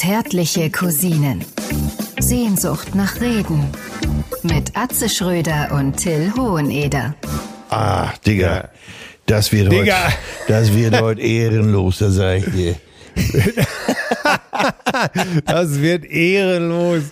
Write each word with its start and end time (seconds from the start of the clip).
Zärtliche 0.00 0.68
Cousinen. 0.70 1.42
Sehnsucht 2.20 2.94
nach 2.94 3.18
Reden. 3.20 3.64
Mit 4.42 4.76
Atze 4.76 5.08
Schröder 5.08 5.70
und 5.72 5.96
Till 5.96 6.32
Hoheneder. 6.36 7.14
Ah, 7.70 8.10
Digga. 8.26 8.68
Das 9.24 9.50
wird 9.52 9.72
Digga. 9.72 10.04
heute, 10.04 10.14
das 10.48 10.74
wird 10.74 11.00
heute 11.00 11.20
ehrenlos, 11.22 11.98
das 11.98 12.14
sag 12.14 12.38
ich 12.38 12.44
dir. 12.52 12.74
Das 15.46 15.80
wird 15.80 16.04
ehrenlos. 16.06 17.04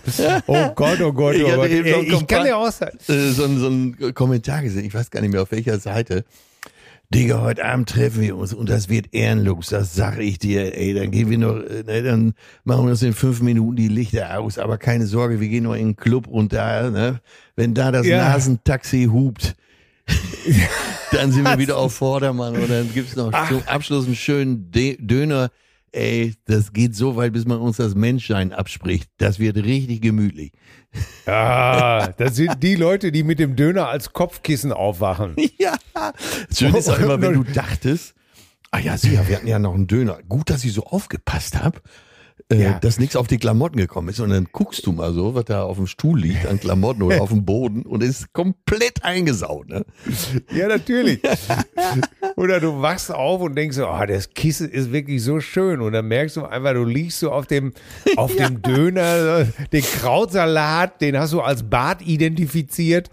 Oh 0.46 0.70
Gott, 0.74 1.00
oh 1.00 1.12
Gott, 1.12 1.34
Ich 1.36 1.44
oh 1.44 1.56
Gott. 1.56 1.70
einen 1.70 1.86
Ich 2.06 2.26
kann 2.26 2.44
dir 2.44 2.56
auch 2.56 2.70
sagen. 2.72 2.98
so, 3.06 3.12
ein- 3.44 3.58
so 3.58 3.66
einen 3.66 4.14
Kommentar 4.14 4.62
gesehen, 4.62 4.84
ich 4.84 4.94
weiß 4.94 5.10
gar 5.10 5.20
nicht 5.20 5.32
mehr 5.32 5.42
auf 5.42 5.50
welcher 5.52 5.78
Seite. 5.78 6.24
Digga, 7.10 7.42
heute 7.42 7.64
Abend 7.64 7.88
treffen 7.90 8.22
wir 8.22 8.36
uns 8.36 8.52
und 8.52 8.68
das 8.68 8.88
wird 8.88 9.12
ehrenlos, 9.12 9.68
das 9.68 9.94
sag 9.94 10.18
ich 10.18 10.38
dir. 10.38 10.76
Ey, 10.76 10.94
dann 10.94 11.10
gehen 11.10 11.30
wir 11.30 11.38
noch, 11.38 11.56
äh, 11.56 11.82
ne, 11.84 12.02
dann 12.02 12.34
machen 12.64 12.86
wir 12.86 12.90
uns 12.90 13.02
in 13.02 13.12
fünf 13.12 13.40
Minuten 13.40 13.76
die 13.76 13.88
Lichter 13.88 14.38
aus, 14.40 14.58
aber 14.58 14.78
keine 14.78 15.06
Sorge, 15.06 15.38
wir 15.40 15.48
gehen 15.48 15.64
noch 15.64 15.74
in 15.74 15.88
den 15.88 15.96
Club 15.96 16.26
und 16.26 16.52
da, 16.52 16.90
ne, 16.90 17.20
wenn 17.56 17.74
da 17.74 17.92
das 17.92 18.06
Ja. 18.06 18.28
Nasentaxi 18.30 19.08
hupt, 19.12 19.54
dann 21.12 21.30
sind 21.32 21.44
wir 21.44 21.58
wieder 21.58 21.76
auf 21.78 21.94
Vordermann 21.94 22.56
und 22.56 22.68
dann 22.70 22.92
gibt's 22.92 23.16
noch 23.16 23.30
zum 23.48 23.62
Abschluss 23.66 24.06
einen 24.06 24.16
schönen 24.16 24.70
De 24.70 24.96
Döner. 25.00 25.50
Ey, 25.94 26.34
das 26.46 26.72
geht 26.72 26.96
so 26.96 27.14
weit, 27.14 27.34
bis 27.34 27.44
man 27.44 27.60
uns 27.60 27.76
das 27.76 27.94
Menschsein 27.94 28.52
abspricht. 28.52 29.08
Das 29.18 29.38
wird 29.38 29.56
richtig 29.58 30.02
gemütlich. 30.02 30.50
Ah, 31.24 32.08
das 32.16 32.34
sind 32.34 32.64
die 32.64 32.74
Leute, 32.74 33.12
die 33.12 33.22
mit 33.22 33.38
dem 33.38 33.54
Döner 33.54 33.88
als 33.88 34.12
Kopfkissen 34.12 34.72
aufwachen. 34.72 35.36
Ja. 35.58 35.76
Schön 36.52 36.74
ist 36.74 36.90
auch 36.90 36.98
immer, 36.98 37.20
wenn 37.22 37.34
du 37.34 37.44
dachtest, 37.54 38.14
ah 38.72 38.80
ja, 38.80 38.98
sieh 38.98 39.14
ja, 39.14 39.28
wir 39.28 39.36
hatten 39.36 39.46
ja 39.46 39.60
noch 39.60 39.72
einen 39.72 39.86
Döner. 39.86 40.18
Gut, 40.28 40.50
dass 40.50 40.64
ich 40.64 40.72
so 40.72 40.84
aufgepasst 40.84 41.62
habe, 41.62 41.80
äh, 42.50 42.62
Ja. 42.62 42.78
dass 42.78 42.98
nichts 42.98 43.16
auf 43.16 43.26
die 43.26 43.38
Klamotten 43.38 43.78
gekommen 43.78 44.08
ist. 44.08 44.20
Und 44.20 44.30
dann 44.30 44.48
guckst 44.52 44.86
du 44.86 44.92
mal 44.92 45.12
so, 45.12 45.34
was 45.34 45.44
da 45.46 45.62
auf 45.62 45.76
dem 45.76 45.86
Stuhl 45.86 46.20
liegt 46.20 46.46
an 46.46 46.60
Klamotten 46.60 47.02
oder 47.02 47.22
auf 47.22 47.30
dem 47.30 47.44
Boden 47.44 47.82
und 47.82 48.02
ist 48.02 48.32
komplett 48.32 49.02
eingesaut. 49.04 49.68
Ne? 49.68 49.84
Ja, 50.54 50.68
natürlich. 50.68 51.20
Oder 52.36 52.58
du 52.58 52.82
wachst 52.82 53.12
auf 53.12 53.40
und 53.42 53.54
denkst 53.54 53.76
so, 53.76 53.86
ah, 53.86 54.06
das 54.06 54.30
Kissen 54.30 54.68
ist 54.68 54.90
wirklich 54.92 55.22
so 55.22 55.38
schön. 55.40 55.80
Und 55.80 55.92
dann 55.92 56.08
merkst 56.08 56.36
du 56.36 56.44
einfach, 56.44 56.72
du 56.72 56.84
liegst 56.84 57.20
so 57.20 57.30
auf 57.30 57.46
dem, 57.46 57.72
auf 58.16 58.34
dem 58.36 58.60
Döner, 58.60 59.44
den 59.72 59.82
Krautsalat, 59.82 61.00
den 61.00 61.16
hast 61.18 61.32
du 61.32 61.40
als 61.40 61.62
Bart 61.62 62.02
identifiziert. 62.02 63.08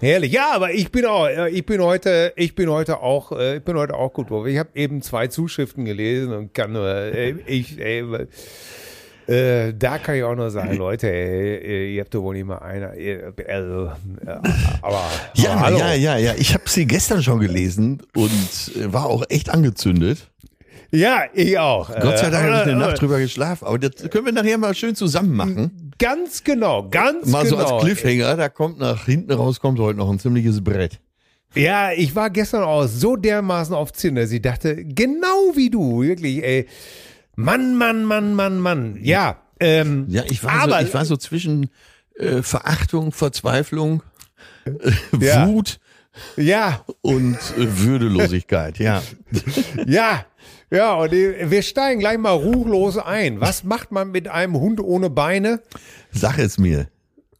Herrlich. 0.00 0.32
Ja, 0.32 0.52
aber 0.54 0.72
ich 0.72 0.92
bin 0.92 1.06
auch, 1.06 1.26
äh, 1.26 1.50
ich 1.50 1.66
bin 1.66 1.82
heute, 1.82 2.32
ich 2.36 2.54
bin 2.54 2.70
heute 2.70 3.00
auch, 3.00 3.32
äh, 3.32 3.56
ich 3.56 3.62
bin 3.64 3.76
heute 3.76 3.94
auch 3.94 4.12
gut 4.12 4.30
drauf. 4.30 4.46
Ich 4.46 4.56
habe 4.58 4.70
eben 4.74 5.02
zwei 5.02 5.26
Zuschriften 5.26 5.84
gelesen 5.84 6.32
und 6.32 6.54
kann 6.54 6.72
nur, 6.72 6.86
äh, 6.88 7.34
ich, 7.46 7.80
ey, 7.80 8.04
äh, 9.26 9.74
da 9.76 9.98
kann 9.98 10.14
ich 10.14 10.22
auch 10.22 10.36
nur 10.36 10.50
sagen, 10.50 10.74
Leute, 10.78 11.10
ey, 11.10 11.94
ihr 11.96 12.00
habt 12.02 12.14
doch 12.14 12.22
wohl 12.22 12.34
nicht 12.36 12.46
mal 12.46 12.58
einer, 12.58 12.90
also, 13.48 13.86
äh, 14.24 14.30
aber, 14.82 15.02
Ja, 15.34 15.50
aber 15.52 15.60
hallo. 15.60 15.78
ja, 15.78 15.94
ja, 15.94 16.16
ja. 16.16 16.34
Ich 16.38 16.54
habe 16.54 16.64
sie 16.66 16.86
gestern 16.86 17.22
schon 17.22 17.40
gelesen 17.40 18.00
und 18.14 18.92
war 18.92 19.06
auch 19.06 19.24
echt 19.28 19.50
angezündet. 19.50 20.30
Ja, 20.90 21.24
ich 21.34 21.58
auch. 21.58 21.88
Gott 22.00 22.18
sei 22.18 22.30
Dank 22.30 22.50
habe 22.50 22.56
ich 22.70 22.74
eine 22.74 22.76
Nacht 22.76 23.00
drüber 23.00 23.18
geschlafen. 23.18 23.66
Aber 23.66 23.78
das 23.78 24.08
können 24.10 24.24
wir 24.24 24.32
nachher 24.32 24.56
mal 24.56 24.74
schön 24.74 24.94
zusammen 24.94 25.36
machen. 25.36 25.87
Ganz 25.98 26.44
genau, 26.44 26.88
ganz 26.88 27.26
Mal 27.26 27.46
so 27.46 27.56
genau. 27.56 27.76
als 27.76 27.84
Cliffhanger, 27.84 28.36
da 28.36 28.48
kommt 28.48 28.78
nach 28.78 29.06
hinten 29.06 29.32
raus, 29.32 29.60
kommt 29.60 29.78
heute 29.78 29.98
noch 29.98 30.10
ein 30.10 30.18
ziemliches 30.18 30.62
Brett. 30.62 31.00
Ja, 31.54 31.92
ich 31.92 32.14
war 32.14 32.30
gestern 32.30 32.62
auch 32.62 32.86
so 32.86 33.16
dermaßen 33.16 33.74
auf 33.74 33.92
Zinn, 33.92 34.14
dass 34.14 34.30
ich 34.30 34.42
dachte, 34.42 34.84
genau 34.84 35.52
wie 35.54 35.70
du, 35.70 36.02
wirklich, 36.02 36.42
ey. 36.44 36.66
Mann, 37.36 37.76
Mann, 37.76 38.04
Mann, 38.04 38.34
Mann, 38.34 38.60
Mann. 38.60 38.98
Ja, 39.02 39.38
ähm, 39.60 40.06
Ja, 40.08 40.22
ich 40.28 40.44
war, 40.44 40.52
aber, 40.62 40.80
so, 40.80 40.86
ich 40.86 40.94
war 40.94 41.04
so 41.04 41.16
zwischen 41.16 41.70
äh, 42.16 42.42
Verachtung, 42.42 43.12
Verzweiflung, 43.12 44.02
äh, 44.64 45.24
Ja. 45.24 45.48
Wut 45.48 45.80
ja, 46.36 46.84
und 47.00 47.36
äh, 47.56 47.78
Würdelosigkeit. 47.78 48.78
Ja. 48.78 49.02
ja, 49.86 50.24
ja, 50.70 50.94
und 50.94 51.12
äh, 51.12 51.50
wir 51.50 51.62
steigen 51.62 52.00
gleich 52.00 52.18
mal 52.18 52.32
ruchlos 52.32 52.98
ein. 52.98 53.40
Was 53.40 53.64
macht 53.64 53.90
man 53.92 54.10
mit 54.10 54.28
einem 54.28 54.54
Hund 54.58 54.80
ohne 54.80 55.10
Beine? 55.10 55.60
Sag 56.12 56.38
es 56.38 56.58
mir. 56.58 56.88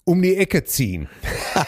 Um 0.04 0.22
die 0.22 0.36
Ecke 0.36 0.64
ziehen. 0.64 1.08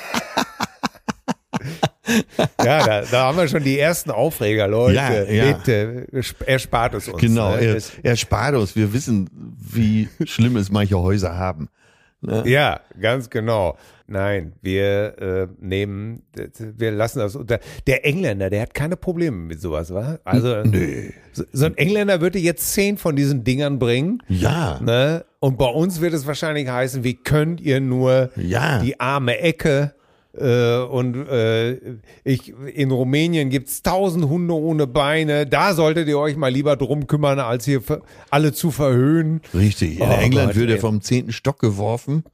ja, 2.65 2.87
da, 2.87 3.03
da 3.03 3.27
haben 3.27 3.37
wir 3.39 3.49
schon 3.49 3.63
die 3.63 3.79
ersten 3.79 4.11
Aufreger, 4.11 4.67
Leute. 4.69 4.95
Ja, 4.97 5.23
ja. 5.25 5.53
Bitte, 5.53 6.07
erspart 6.47 6.95
es 6.95 7.09
uns. 7.09 7.21
Genau. 7.21 7.55
ne? 7.57 7.61
Er, 7.63 7.75
Das- 7.75 7.93
er 8.03 8.17
spart 8.17 8.55
uns. 8.55 8.75
Wir 8.77 8.93
wissen, 8.93 9.29
wie 9.59 10.09
schlimm 10.25 10.57
es 10.57 10.71
manche 10.71 10.99
Häuser 10.99 11.37
haben. 11.37 11.69
Ja, 12.45 12.81
ganz 13.01 13.31
genau. 13.31 13.77
Nein, 14.07 14.53
wir 14.61 15.19
äh, 15.21 15.47
nehmen, 15.61 16.23
wir 16.59 16.91
lassen 16.91 17.21
das 17.21 17.37
unter. 17.37 17.61
Der 17.87 18.05
Engländer, 18.05 18.51
der 18.51 18.63
hat 18.63 18.75
keine 18.75 18.97
Probleme 18.97 19.37
mit 19.37 19.61
sowas, 19.61 19.95
wa? 19.95 20.19
Also 20.25 20.63
Nö. 20.65 21.11
so, 21.33 21.45
so 21.53 21.67
ein 21.67 21.77
Engländer 21.77 22.21
würde 22.21 22.39
jetzt 22.39 22.73
zehn 22.75 22.99
von 22.99 23.15
diesen 23.17 23.45
Dingern 23.45 23.79
bringen, 23.79 24.21
Ja. 24.29 24.81
ne? 24.83 25.25
Und 25.39 25.57
bei 25.57 25.69
uns 25.69 26.01
wird 26.01 26.13
es 26.13 26.27
wahrscheinlich 26.27 26.69
heißen, 26.69 27.05
wie 27.05 27.15
könnt 27.15 27.61
ihr 27.61 27.81
nur 27.81 28.31
Ja. 28.37 28.81
die 28.81 28.99
arme 29.01 29.39
Ecke 29.39 29.95
äh, 30.37 30.79
und 30.79 31.17
äh, 31.29 31.79
ich 32.25 32.55
in 32.75 32.91
Rumänien 32.91 33.51
gibt's 33.51 33.83
tausend 33.83 34.29
Hunde 34.29 34.55
ohne 34.55 34.87
Beine. 34.87 35.47
Da 35.47 35.75
solltet 35.75 36.09
ihr 36.09 36.19
euch 36.19 36.37
mal 36.37 36.53
lieber 36.53 36.77
drum 36.77 37.07
kümmern, 37.07 37.39
als 37.39 37.65
hier 37.65 37.83
alle 38.31 38.53
zu 38.53 38.71
verhöhnen. 38.71 39.41
Richtig. 39.55 39.99
In 40.01 40.09
Oh 40.09 40.13
England 40.13 40.49
Gott, 40.49 40.57
würde 40.57 40.75
er 40.75 40.81
vom 40.81 41.01
zehnten 41.01 41.33
Stock 41.33 41.59
geworfen. 41.59 42.25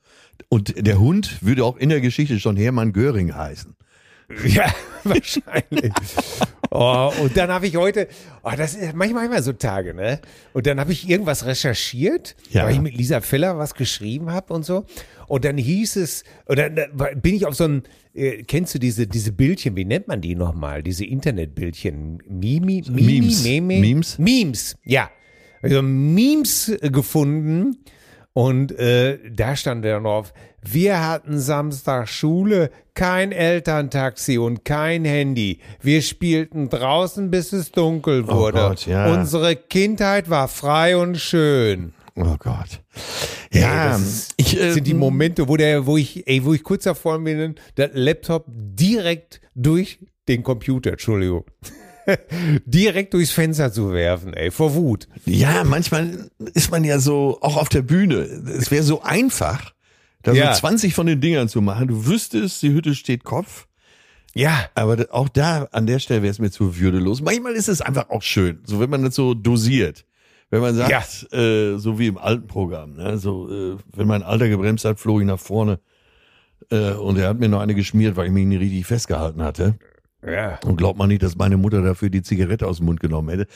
Und 0.48 0.86
der 0.86 1.00
Hund 1.00 1.38
würde 1.40 1.64
auch 1.64 1.76
in 1.76 1.88
der 1.88 2.00
Geschichte 2.00 2.38
schon 2.38 2.56
Hermann 2.56 2.92
Göring 2.92 3.34
heißen. 3.34 3.74
Ja, 4.46 4.66
wahrscheinlich. 5.04 5.92
oh, 6.70 7.12
und 7.22 7.36
dann 7.36 7.50
habe 7.50 7.66
ich 7.66 7.76
heute, 7.76 8.08
oh, 8.42 8.50
das 8.56 8.74
ist 8.74 8.94
manchmal 8.94 9.26
immer 9.26 9.40
so 9.42 9.52
Tage, 9.52 9.94
ne? 9.94 10.20
Und 10.52 10.66
dann 10.66 10.80
habe 10.80 10.92
ich 10.92 11.08
irgendwas 11.08 11.46
recherchiert, 11.46 12.34
Ja. 12.50 12.64
weil 12.64 12.74
ich 12.74 12.80
mit 12.80 12.96
Lisa 12.96 13.20
Feller 13.20 13.56
was 13.58 13.74
geschrieben 13.74 14.30
habe 14.32 14.52
und 14.52 14.64
so. 14.64 14.84
Und 15.28 15.44
dann 15.44 15.56
hieß 15.58 15.96
es, 15.96 16.24
oder 16.46 16.70
bin 16.70 17.34
ich 17.34 17.46
auf 17.46 17.54
so 17.54 17.64
ein, 17.64 17.82
äh, 18.14 18.42
kennst 18.44 18.74
du 18.74 18.78
diese, 18.78 19.06
diese 19.06 19.32
Bildchen, 19.32 19.76
wie 19.76 19.84
nennt 19.84 20.08
man 20.08 20.20
die 20.20 20.34
nochmal? 20.34 20.82
Diese 20.82 21.04
Internetbildchen? 21.04 22.22
Mimi, 22.28 22.82
Mimi, 22.88 23.20
Memes. 23.20 23.44
Meme? 23.44 23.80
Memes? 23.80 24.18
Memes, 24.18 24.76
ja. 24.84 25.10
Also 25.62 25.82
Memes 25.82 26.68
äh, 26.68 26.90
gefunden 26.90 27.78
und 28.36 28.78
äh, 28.78 29.18
da 29.30 29.56
stand 29.56 29.82
dann 29.82 30.04
drauf, 30.04 30.34
wir 30.60 31.02
hatten 31.02 31.38
Samstag 31.38 32.06
Schule, 32.06 32.70
kein 32.92 33.32
Elterntaxi 33.32 34.36
und 34.36 34.62
kein 34.62 35.06
Handy. 35.06 35.60
Wir 35.80 36.02
spielten 36.02 36.68
draußen, 36.68 37.30
bis 37.30 37.54
es 37.54 37.72
dunkel 37.72 38.28
wurde. 38.28 38.58
Oh 38.58 38.68
Gott, 38.68 38.86
ja. 38.86 39.10
Unsere 39.10 39.56
Kindheit 39.56 40.28
war 40.28 40.48
frei 40.48 40.98
und 40.98 41.16
schön. 41.16 41.94
Oh 42.14 42.36
Gott. 42.38 42.82
Ey, 43.52 43.62
Ja, 43.62 43.88
das 43.92 44.02
ist, 44.02 44.34
ich, 44.36 44.60
äh, 44.60 44.72
sind 44.72 44.86
die 44.86 44.92
Momente, 44.92 45.48
wo 45.48 45.56
der, 45.56 45.86
wo 45.86 45.96
ich, 45.96 46.28
ey, 46.28 46.44
wo 46.44 46.52
ich 46.52 46.62
kurz 46.62 46.84
davor 46.84 47.18
bin, 47.18 47.54
der 47.78 47.90
Laptop 47.94 48.44
direkt 48.48 49.40
durch 49.54 49.98
den 50.28 50.42
Computer, 50.42 50.90
Entschuldigung, 50.90 51.44
direkt 52.66 53.14
durchs 53.14 53.30
Fenster 53.30 53.72
zu 53.72 53.92
werfen, 53.92 54.34
ey, 54.34 54.50
vor 54.50 54.74
Wut. 54.74 55.08
Ja, 55.24 55.64
manchmal 55.64 56.30
ist 56.54 56.70
man 56.70 56.84
ja 56.84 56.98
so, 56.98 57.38
auch 57.40 57.56
auf 57.56 57.68
der 57.68 57.82
Bühne. 57.82 58.16
Es 58.58 58.70
wäre 58.70 58.82
so 58.82 59.02
einfach, 59.02 59.72
da 60.22 60.32
Ja. 60.32 60.54
so 60.54 60.60
20 60.60 60.94
von 60.94 61.06
den 61.06 61.20
Dingern 61.20 61.48
zu 61.48 61.60
machen. 61.60 61.88
Du 61.88 62.06
wüsstest, 62.06 62.62
die 62.62 62.72
Hütte 62.72 62.94
steht 62.94 63.24
Kopf. 63.24 63.66
Ja, 64.34 64.66
Aber 64.74 65.06
auch 65.12 65.30
da, 65.30 65.66
an 65.72 65.86
der 65.86 65.98
Stelle 65.98 66.22
wäre 66.22 66.30
es 66.30 66.38
mir 66.38 66.50
zu 66.50 66.78
würdelos. 66.78 67.22
Manchmal 67.22 67.54
ist 67.54 67.68
es 67.68 67.80
einfach 67.80 68.10
auch 68.10 68.22
schön, 68.22 68.58
so 68.66 68.80
wenn 68.80 68.90
man 68.90 69.02
das 69.02 69.14
so 69.14 69.32
dosiert. 69.34 70.04
Wenn 70.50 70.60
man 70.60 70.74
sagt, 70.74 71.32
äh, 71.32 71.76
so 71.78 71.98
wie 71.98 72.06
im 72.06 72.18
alten 72.18 72.46
Programm, 72.46 72.94
ne? 72.96 73.18
so, 73.18 73.50
äh, 73.50 73.76
wenn 73.94 74.06
mein 74.06 74.22
Alter 74.22 74.48
gebremst 74.48 74.84
hat, 74.84 75.00
floh 75.00 75.20
ich 75.20 75.26
nach 75.26 75.40
vorne. 75.40 75.80
Äh, 76.70 76.92
und 76.92 77.18
er 77.18 77.30
hat 77.30 77.38
mir 77.40 77.48
noch 77.48 77.60
eine 77.60 77.74
geschmiert, 77.74 78.16
weil 78.16 78.26
ich 78.26 78.32
mich 78.32 78.46
nicht 78.46 78.60
richtig 78.60 78.86
festgehalten 78.86 79.42
hatte. 79.42 79.74
Ja. 80.24 80.58
Und 80.64 80.76
glaubt 80.76 80.98
man 80.98 81.08
nicht, 81.08 81.22
dass 81.22 81.36
meine 81.36 81.56
Mutter 81.56 81.82
dafür 81.82 82.10
die 82.10 82.22
Zigarette 82.22 82.66
aus 82.66 82.78
dem 82.78 82.86
Mund 82.86 83.00
genommen 83.00 83.28
hätte. 83.28 83.46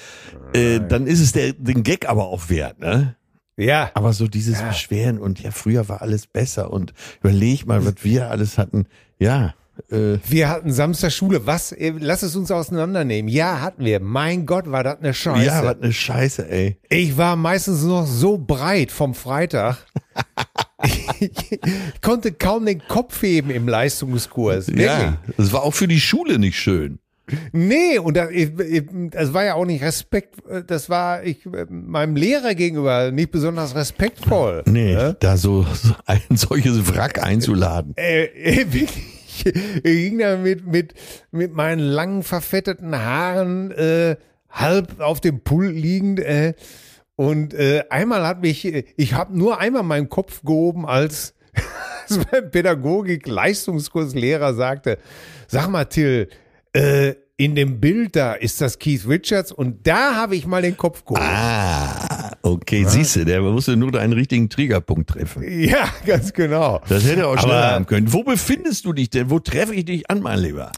Äh, 0.53 0.81
dann 0.87 1.07
ist 1.07 1.21
es 1.21 1.33
der, 1.33 1.53
den 1.53 1.83
Gag 1.83 2.09
aber 2.09 2.27
auch 2.27 2.49
wert, 2.49 2.79
ne? 2.81 3.17
Ja, 3.57 3.91
Aber 3.93 4.15
so 4.15 4.27
dieses 4.27 4.63
Beschweren 4.63 5.19
und 5.19 5.43
ja, 5.43 5.51
früher 5.51 5.87
war 5.87 6.01
alles 6.01 6.27
besser 6.27 6.73
und 6.73 6.95
überleg 7.21 7.67
mal, 7.67 7.85
was 7.85 7.97
wir 8.03 8.31
alles 8.31 8.57
hatten. 8.57 8.87
Ja, 9.19 9.53
äh, 9.91 10.19
wir 10.27 10.49
hatten 10.49 10.73
Samstag 10.73 11.13
Schule. 11.13 11.47
Was? 11.47 11.73
Ey, 11.73 11.95
Lass 11.99 12.23
es 12.23 12.37
uns 12.37 12.51
auseinandernehmen. 12.51 13.29
Ja, 13.29 13.61
hatten 13.61 13.85
wir. 13.85 14.01
Mein 14.01 14.47
Gott, 14.47 14.71
war 14.71 14.85
das 14.85 14.99
eine 14.99 15.15
Scheiße. 15.15 15.47
ja, 15.47 15.65
was 15.65 15.81
eine 15.81 15.93
Scheiße, 15.93 16.49
ey. 16.49 16.79
ich 16.89 17.17
war 17.17 17.37
meistens 17.37 17.83
noch 17.85 18.07
so 18.07 18.39
breit 18.39 18.91
vom 18.91 19.15
Freitag. 19.15 19.79
ich 21.21 21.61
konnte 22.03 22.33
kaum 22.33 22.67
den 22.67 22.83
Kopf 22.87 23.23
heben 23.23 23.51
im 23.51 23.69
Leistungskurs. 23.69 24.69
Wirklich. 24.69 24.87
Ja, 24.87 25.19
das 25.37 25.53
war 25.53 25.63
auch 25.63 25.75
für 25.75 25.89
die 25.89 26.01
Schule 26.01 26.39
nicht 26.39 26.59
schön. 26.59 26.99
Nee, 27.53 27.99
und 27.99 28.17
das, 28.17 28.31
ich, 28.31 28.59
ich, 28.59 28.85
das 29.11 29.33
war 29.33 29.45
ja 29.45 29.55
auch 29.55 29.65
nicht 29.65 29.83
Respekt, 29.83 30.37
das 30.67 30.91
war 30.91 31.23
ich 31.23 31.47
meinem 31.69 32.17
Lehrer 32.17 32.55
gegenüber 32.55 33.11
nicht 33.13 33.31
besonders 33.31 33.75
respektvoll. 33.75 34.63
Nee, 34.67 34.95
ne? 34.95 35.17
da 35.21 35.37
so, 35.37 35.65
so 35.75 35.95
ein 36.07 36.37
solches 36.37 36.93
Wrack 36.93 37.23
einzuladen. 37.23 37.95
Äh, 37.97 38.25
äh, 38.25 38.73
wirklich, 38.73 39.05
ich 39.45 39.83
ging 39.83 40.19
da 40.19 40.37
mit, 40.37 40.67
mit, 40.67 40.95
mit 41.31 41.55
meinen 41.55 41.81
langen, 41.81 42.23
verfetteten 42.23 42.97
Haaren 42.97 43.71
äh, 43.71 44.17
halb 44.51 45.01
auf 45.01 45.21
dem 45.21 45.41
Pult 45.41 45.75
liegend. 45.75 46.21
Äh, 46.21 46.55
und 47.21 47.53
äh, 47.53 47.85
einmal 47.91 48.27
hat 48.27 48.41
mich, 48.41 48.65
ich 48.65 49.13
habe 49.13 49.37
nur 49.37 49.61
einmal 49.61 49.83
meinen 49.83 50.09
Kopf 50.09 50.41
gehoben, 50.43 50.87
als, 50.87 51.35
als 52.09 52.19
mein 52.33 52.51
Pädagogik-Leistungskurslehrer 52.51 54.55
sagte, 54.55 54.97
sag 55.47 55.69
mal 55.69 55.85
Till, 55.85 56.31
äh, 56.73 57.13
in 57.37 57.57
dem 57.57 57.79
Bild 57.79 58.17
da 58.17 58.33
ist 58.33 58.63
das 58.63 58.79
Keith 58.79 59.07
Richards 59.07 59.53
und 59.53 59.87
da 59.87 60.15
habe 60.15 60.35
ich 60.35 60.47
mal 60.47 60.63
den 60.63 60.79
Kopf 60.79 61.05
gehoben. 61.05 61.21
Ah, 61.23 62.31
okay, 62.41 62.87
siehst 62.89 63.17
du, 63.17 63.27
der 63.27 63.43
musste 63.43 63.77
nur 63.77 63.95
einen 63.97 64.15
richtigen 64.15 64.49
Triggerpunkt 64.49 65.11
treffen. 65.11 65.43
Ja, 65.47 65.91
ganz 66.07 66.33
genau. 66.33 66.81
Das 66.89 67.05
hätte 67.05 67.21
er 67.21 67.29
auch 67.29 67.39
schneller 67.39 67.73
haben 67.73 67.85
können. 67.85 68.11
Wo 68.15 68.23
befindest 68.23 68.87
du 68.87 68.95
dich 68.95 69.11
denn? 69.11 69.29
Wo 69.29 69.41
treffe 69.41 69.75
ich 69.75 69.85
dich 69.85 70.11
an, 70.11 70.23
mein 70.23 70.39
Lieber? 70.39 70.73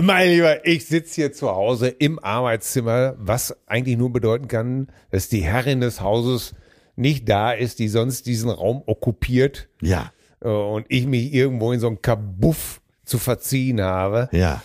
Mein 0.00 0.30
Lieber, 0.30 0.66
ich 0.66 0.86
sitze 0.86 1.14
hier 1.16 1.32
zu 1.32 1.48
Hause 1.50 1.88
im 1.88 2.18
Arbeitszimmer, 2.18 3.14
was 3.18 3.56
eigentlich 3.66 3.96
nur 3.96 4.12
bedeuten 4.12 4.48
kann, 4.48 4.88
dass 5.10 5.28
die 5.28 5.40
Herrin 5.42 5.80
des 5.80 6.00
Hauses 6.00 6.54
nicht 6.96 7.28
da 7.28 7.52
ist, 7.52 7.78
die 7.78 7.88
sonst 7.88 8.26
diesen 8.26 8.50
Raum 8.50 8.82
okkupiert 8.86 9.68
Ja, 9.80 10.12
äh, 10.42 10.48
und 10.48 10.86
ich 10.88 11.06
mich 11.06 11.32
irgendwo 11.32 11.72
in 11.72 11.80
so 11.80 11.88
ein 11.88 12.02
Kabuff 12.02 12.80
zu 13.04 13.18
verziehen 13.18 13.80
habe. 13.80 14.28
ja. 14.32 14.62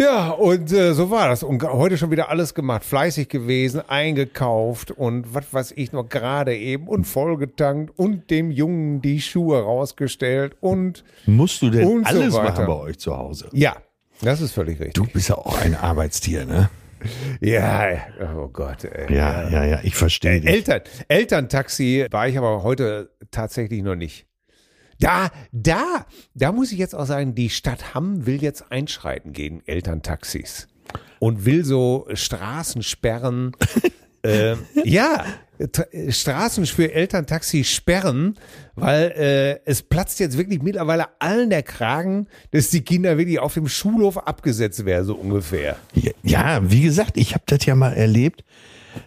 Ja, 0.00 0.30
und 0.30 0.70
äh, 0.72 0.94
so 0.94 1.10
war 1.10 1.28
das. 1.28 1.42
Und 1.42 1.60
heute 1.64 1.98
schon 1.98 2.12
wieder 2.12 2.28
alles 2.28 2.54
gemacht, 2.54 2.84
fleißig 2.84 3.28
gewesen, 3.28 3.80
eingekauft 3.88 4.92
und 4.92 5.34
was 5.34 5.52
weiß 5.52 5.72
ich 5.74 5.90
noch 5.90 6.08
gerade 6.08 6.56
eben 6.56 6.86
und 6.86 7.04
vollgetankt 7.04 7.98
und 7.98 8.30
dem 8.30 8.52
Jungen 8.52 9.02
die 9.02 9.20
Schuhe 9.20 9.60
rausgestellt 9.60 10.56
und 10.60 11.02
Musst 11.26 11.62
du 11.62 11.70
denn 11.70 11.84
Und 11.88 12.06
so 12.06 12.14
alles 12.16 12.32
weiter. 12.34 12.44
machen 12.52 12.66
bei 12.66 12.74
euch 12.76 12.98
zu 13.00 13.16
Hause? 13.18 13.48
ja, 13.52 13.74
das 14.22 14.40
ist 14.40 14.52
völlig 14.52 14.78
richtig. 14.80 14.94
Du 14.94 15.06
bist 15.06 15.28
ja 15.28 15.36
auch 15.36 15.58
ein 15.58 15.74
Arbeitstier, 15.74 16.44
ne? 16.44 16.70
Ja, 17.40 17.96
oh 18.36 18.48
Gott. 18.48 18.84
Ey. 18.84 19.14
Ja, 19.14 19.48
ja, 19.48 19.64
ja, 19.64 19.80
ich 19.82 19.94
verstehe 19.94 20.40
dich. 20.40 20.50
Eltern, 20.50 20.80
Elterntaxi 21.06 22.06
war 22.10 22.28
ich 22.28 22.36
aber 22.36 22.62
heute 22.62 23.10
tatsächlich 23.30 23.82
noch 23.82 23.94
nicht. 23.94 24.26
Da, 25.00 25.30
da, 25.52 26.06
da 26.34 26.50
muss 26.50 26.72
ich 26.72 26.78
jetzt 26.78 26.94
auch 26.94 27.06
sagen, 27.06 27.34
die 27.34 27.50
Stadt 27.50 27.94
Hamm 27.94 28.26
will 28.26 28.42
jetzt 28.42 28.72
einschreiten 28.72 29.32
gegen 29.32 29.62
Elterntaxis 29.64 30.66
und 31.20 31.44
will 31.44 31.64
so 31.64 32.08
Straßen 32.12 32.82
sperren. 32.82 33.52
äh, 34.24 34.56
ja, 34.82 35.24
Straßen 36.10 36.66
für 36.66 36.92
Elterntaxi 36.92 37.64
sperren, 37.64 38.38
weil 38.74 39.10
äh, 39.16 39.60
es 39.68 39.82
platzt 39.82 40.20
jetzt 40.20 40.38
wirklich 40.38 40.62
mittlerweile 40.62 41.06
allen 41.20 41.50
der 41.50 41.62
Kragen, 41.62 42.28
dass 42.52 42.70
die 42.70 42.82
Kinder 42.82 43.18
wirklich 43.18 43.38
auf 43.40 43.54
dem 43.54 43.68
Schulhof 43.68 44.18
abgesetzt 44.18 44.84
werden, 44.84 45.04
so 45.04 45.14
ungefähr. 45.14 45.76
Ja, 46.22 46.60
wie 46.70 46.82
gesagt, 46.82 47.16
ich 47.16 47.34
habe 47.34 47.44
das 47.46 47.64
ja 47.66 47.74
mal 47.74 47.92
erlebt 47.94 48.44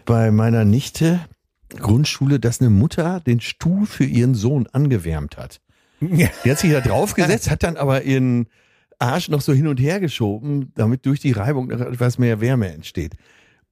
bei 0.04 0.30
meiner 0.30 0.64
Nichte 0.64 1.20
Grundschule, 1.70 2.38
dass 2.38 2.60
eine 2.60 2.70
Mutter 2.70 3.20
den 3.20 3.40
Stuhl 3.40 3.86
für 3.86 4.04
ihren 4.04 4.34
Sohn 4.34 4.66
angewärmt 4.72 5.38
hat. 5.38 5.60
Ja. 6.00 6.28
Die 6.44 6.50
hat 6.50 6.58
sich 6.58 6.72
da 6.72 6.80
draufgesetzt, 6.80 7.50
hat 7.50 7.62
dann 7.62 7.76
aber 7.76 8.02
ihren 8.02 8.46
Arsch 8.98 9.28
noch 9.28 9.40
so 9.40 9.52
hin 9.52 9.66
und 9.66 9.80
her 9.80 9.98
geschoben, 10.00 10.72
damit 10.74 11.06
durch 11.06 11.20
die 11.20 11.32
Reibung 11.32 11.68
noch 11.68 11.80
etwas 11.80 12.18
mehr 12.18 12.40
Wärme 12.40 12.72
entsteht. 12.72 13.14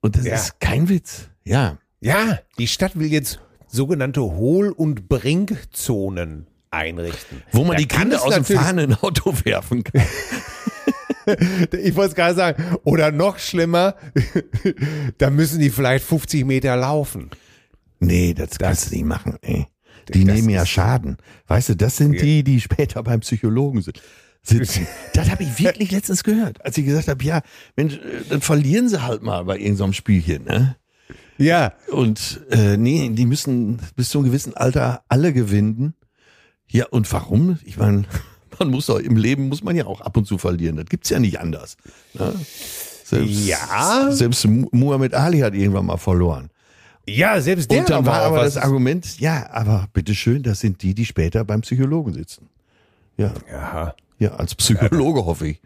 Und 0.00 0.16
das 0.16 0.24
Ja. 0.24 0.34
ist 0.34 0.60
kein 0.60 0.88
Witz. 0.88 1.28
Ja. 1.44 1.78
Ja, 2.00 2.38
die 2.58 2.66
Stadt 2.66 2.98
will 2.98 3.12
jetzt 3.12 3.40
sogenannte 3.68 4.22
Hohl- 4.22 4.72
und 4.72 5.08
Brinkzonen 5.08 6.46
einrichten. 6.70 7.42
Wo 7.52 7.60
man 7.64 7.72
Da 7.72 7.76
die 7.82 7.88
Kinder 7.88 8.22
aus 8.22 8.34
dem 8.34 8.44
fahrenden 8.44 8.94
Auto 8.94 9.34
werfen 9.44 9.84
kann. 9.84 10.02
Ich 11.72 11.94
wollte 11.94 12.08
es 12.10 12.14
gerade 12.16 12.34
sagen, 12.34 12.76
oder 12.82 13.12
noch 13.12 13.38
schlimmer, 13.38 13.94
da 15.18 15.30
müssen 15.30 15.60
die 15.60 15.70
vielleicht 15.70 16.04
50 16.04 16.44
Meter 16.44 16.74
laufen. 16.76 17.30
Nee, 18.00 18.34
das, 18.34 18.58
kannst 18.58 18.90
du 18.90 18.96
nicht 18.96 19.04
machen, 19.04 19.36
ey. 19.42 19.66
Die 20.12 20.24
Das 20.24 20.34
nehmen 20.34 20.48
ja 20.48 20.66
Schaden. 20.66 21.18
Weißt 21.46 21.68
du, 21.68 21.76
das 21.76 21.98
sind 21.98 22.14
Ja. 22.14 22.22
die, 22.22 22.42
die 22.42 22.60
später 22.60 23.02
beim 23.04 23.20
Psychologen 23.20 23.80
sind. 23.82 24.02
Sitzen. 24.42 24.88
Das 25.14 25.30
habe 25.30 25.42
ich 25.44 25.62
wirklich 25.62 25.92
letztens 25.92 26.24
gehört, 26.24 26.64
als 26.64 26.76
ich 26.78 26.86
gesagt 26.86 27.06
habe, 27.06 27.22
ja, 27.22 27.42
Mensch, 27.76 27.94
äh, 27.94 28.24
dann 28.28 28.40
verlieren 28.40 28.88
sie 28.88 29.00
halt 29.02 29.22
mal 29.22 29.44
bei 29.44 29.58
irgendeinem 29.58 29.92
Spielchen, 29.92 30.44
ne? 30.44 30.76
Ja, 31.40 31.72
Und 31.90 32.40
äh, 32.50 32.76
nee, 32.76 33.08
die 33.08 33.24
müssen 33.26 33.80
bis 33.96 34.10
zu 34.10 34.18
einem 34.18 34.26
gewissen 34.28 34.54
Alter 34.56 35.02
alle 35.08 35.32
gewinnen. 35.32 35.94
Ja, 36.68 36.86
und 36.90 37.10
warum? 37.12 37.58
Ich 37.64 37.78
meine, 37.78 38.04
man 38.58 38.68
muss 38.70 38.86
doch 38.86 38.98
im 38.98 39.16
Leben 39.16 39.48
muss 39.48 39.64
man 39.64 39.74
ja 39.74 39.86
auch 39.86 40.02
ab 40.02 40.16
und 40.16 40.26
zu 40.26 40.36
verlieren. 40.38 40.76
Das 40.76 40.86
gibt's 40.86 41.08
ja 41.10 41.18
nicht 41.18 41.40
anders. 41.40 41.76
Ne? 42.14 42.34
Selbst, 43.04 43.46
Ja. 43.46 44.08
Selbst 44.12 44.46
Mu- 44.46 44.68
Muhammad 44.72 45.14
Ali 45.14 45.40
hat 45.40 45.54
irgendwann 45.54 45.86
mal 45.86 45.96
verloren. 45.96 46.50
ja, 47.08 47.40
selbst 47.40 47.70
der 47.70 47.80
Und 47.80 47.90
dann 47.90 48.04
war 48.06 48.20
aber 48.22 48.44
das 48.44 48.56
Argument, 48.58 49.18
ja, 49.18 49.48
aber 49.50 49.88
bitteschön, 49.94 50.42
das 50.42 50.60
sind 50.60 50.82
die, 50.82 50.94
die 50.94 51.06
später 51.06 51.44
beim 51.44 51.62
Psychologen 51.62 52.12
sitzen. 52.12 52.48
Ja, 53.16 53.32
Ja. 53.50 53.94
ja, 54.18 54.30
als 54.34 54.54
Psychologe 54.54 55.24
hoffe 55.24 55.48
ich. 55.48 55.60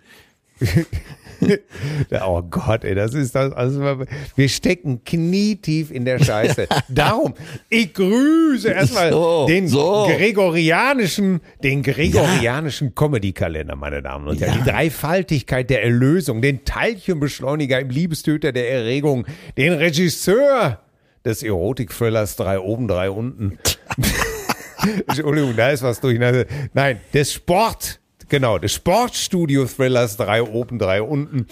Oh 2.25 2.43
Gott, 2.43 2.85
ey, 2.85 2.95
das 2.95 3.13
ist 3.15 3.35
das. 3.35 3.53
Also 3.53 4.05
wir 4.37 4.49
stecken 4.49 5.05
knietief 5.05 5.91
in 5.91 6.05
der 6.05 6.23
Scheiße. 6.23 6.67
Darum, 6.89 7.35
ich 7.69 7.93
grüße 7.93 8.71
erstmal 8.71 9.11
So, 9.11 9.47
den 9.47 9.69
so. 9.69 10.07
gregorianischen, 10.07 11.41
den 11.63 11.83
gregorianischen 11.83 12.95
Comedy-Kalender, 12.95 13.77
meine 13.77 14.03
Damen 14.03 14.29
und 14.29 14.41
Herren. 14.41 14.59
Ja. 14.59 14.65
Die 14.65 14.71
Dreifaltigkeit 14.71 15.69
der 15.71 15.83
Erlösung, 15.83 16.41
den 16.41 16.65
Teilchenbeschleuniger 16.65 17.81
im 17.81 17.91
Liebestöter 17.91 18.53
der 18.53 18.71
Erregung, 18.71 19.27
den 19.57 19.73
Regisseur 19.73 20.81
des 21.25 21.43
Erotik-Thrillers 21.43 22.37
drei 22.37 22.59
oben, 22.59 22.89
drei 22.89 23.11
unten. 23.11 23.59
Entschuldigung, 25.09 25.55
da 25.57 25.71
ist 25.71 25.83
was 25.83 26.01
durcheinander. 26.01 26.45
Nein, 26.75 27.01
des 27.13 27.33
Sport, 27.33 28.01
genau, 28.29 28.59
des 28.59 28.73
Sportstudio-Thrillers, 28.75 30.17
drei 30.17 30.43
oben, 30.43 30.79
drei 30.79 31.03
unten. 31.03 31.47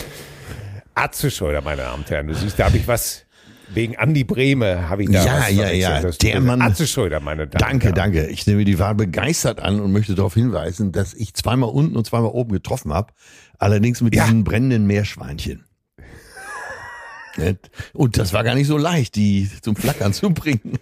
Atze 0.95 1.31
Schröder, 1.31 1.61
meine 1.63 1.83
Damen 1.83 2.03
und 2.03 2.11
Herren, 2.11 2.27
du 2.27 2.35
siehst, 2.35 2.59
da 2.59 2.67
habe 2.67 2.77
ich 2.77 2.87
was, 2.87 3.25
wegen 3.73 3.97
Andi 3.97 4.25
Brehme 4.25 4.89
habe 4.91 5.05
ich 5.05 5.11
da 5.11 5.25
Ja, 5.25 5.39
was 5.41 5.51
ja, 5.53 5.71
ja, 5.71 6.01
Das- 6.03 6.19
der 6.19 6.41
Mann- 6.41 6.61
Atze 6.61 6.87
Schröder, 6.87 7.21
meine 7.21 7.47
Damen 7.47 7.59
Danke, 7.61 7.89
und 7.89 7.97
Herren. 7.99 8.13
danke. 8.13 8.27
Ich 8.31 8.47
nehme 8.47 8.65
die 8.67 8.79
Wahl 8.79 8.95
begeistert 8.95 9.61
an 9.61 9.81
und 9.81 9.93
möchte 9.93 10.15
darauf 10.15 10.35
hinweisen, 10.35 10.93
dass 10.93 11.15
ich 11.15 11.33
zweimal 11.35 11.71
unten 11.71 11.97
und 11.97 12.07
zweimal 12.07 12.31
oben 12.33 12.53
getroffen 12.53 12.93
habe. 12.93 13.13
Allerdings 13.59 14.01
mit 14.03 14.15
Ja. 14.15 14.25
diesen 14.25 14.45
brennenden 14.45 14.87
Meerschweinchen. 14.87 15.65
Ne? 17.39 17.57
Und 17.95 18.19
das 18.19 18.35
war 18.35 18.45
gar 18.45 18.55
nicht 18.55 18.67
so 18.67 18.77
leicht, 18.77 19.17
die 19.17 19.49
zum 19.63 19.75
Flackern 19.75 20.13
zu 20.13 20.29
bringen. 20.35 20.79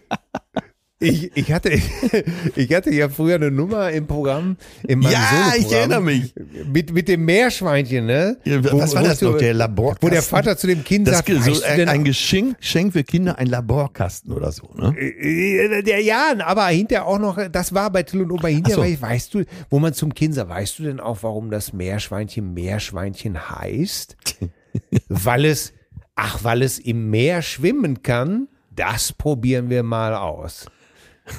Ich, 1.02 1.35
ich, 1.35 1.50
hatte, 1.50 1.71
ich 2.57 2.75
hatte 2.75 2.90
ja 2.92 3.09
früher 3.09 3.37
eine 3.37 3.50
Nummer 3.50 3.90
im 3.90 4.07
Programm, 4.07 4.59
in 4.87 4.99
meinem 4.99 5.12
Ja, 5.12 5.54
ich 5.59 5.73
erinnere 5.73 6.02
mich. 6.02 6.35
Mit, 6.71 6.92
mit 6.92 7.09
dem 7.09 7.25
Meerschweinchen, 7.25 8.04
ne? 8.04 8.37
Ja, 8.45 8.62
was 8.62 8.95
war 8.95 9.02
wo 9.02 9.07
das 9.07 9.19
du- 9.21 9.30
noch, 9.30 9.38
der 9.38 9.54
Laborkasten? 9.54 10.07
Wo 10.07 10.11
der 10.12 10.21
Vater 10.23 10.59
zu 10.59 10.66
dem 10.66 10.85
Kind 10.85 11.09
Das 11.09 11.16
sagt, 11.16 11.30
so 11.30 11.64
ein, 11.64 11.76
denn 11.78 11.88
ein 11.88 12.04
Geschenk, 12.04 12.59
Geschenk 12.59 12.92
für 12.92 13.02
Kinder, 13.02 13.38
ein 13.38 13.47
Laborkasten 13.47 14.30
oder 14.30 14.52
so. 14.52 14.69
Ne? 14.76 14.95
Äh, 14.99 15.83
Der 15.83 16.02
ja, 16.02 16.35
aber 16.45 16.66
hinterher 16.66 17.07
auch 17.07 17.19
noch, 17.19 17.38
das 17.50 17.73
war 17.73 17.90
bei 17.90 18.02
Till 18.02 18.21
und 18.21 18.30
Ober 18.30 18.49
hinterher, 18.49 18.76
so. 18.97 19.00
weißt 19.02 19.33
du, 19.33 19.45
wo 19.71 19.78
man 19.78 19.95
zum 19.95 20.12
Kind 20.12 20.35
sagt, 20.35 20.50
weißt 20.50 20.78
du 20.80 20.83
denn 20.83 21.00
auch, 21.00 21.23
warum 21.23 21.50
das 21.50 21.73
Meerschweinchen 21.73 22.52
Meerschweinchen 22.52 23.49
heißt? 23.49 24.19
weil 25.09 25.47
es, 25.47 25.73
ach, 26.14 26.45
weil 26.45 26.61
es 26.61 26.78
im 26.78 27.09
Meer 27.09 27.40
schwimmen 27.40 28.02
kann, 28.02 28.49
das 28.76 29.14
probieren 29.14 29.71
wir 29.71 29.83
mal 29.83 30.14
aus. 30.14 30.66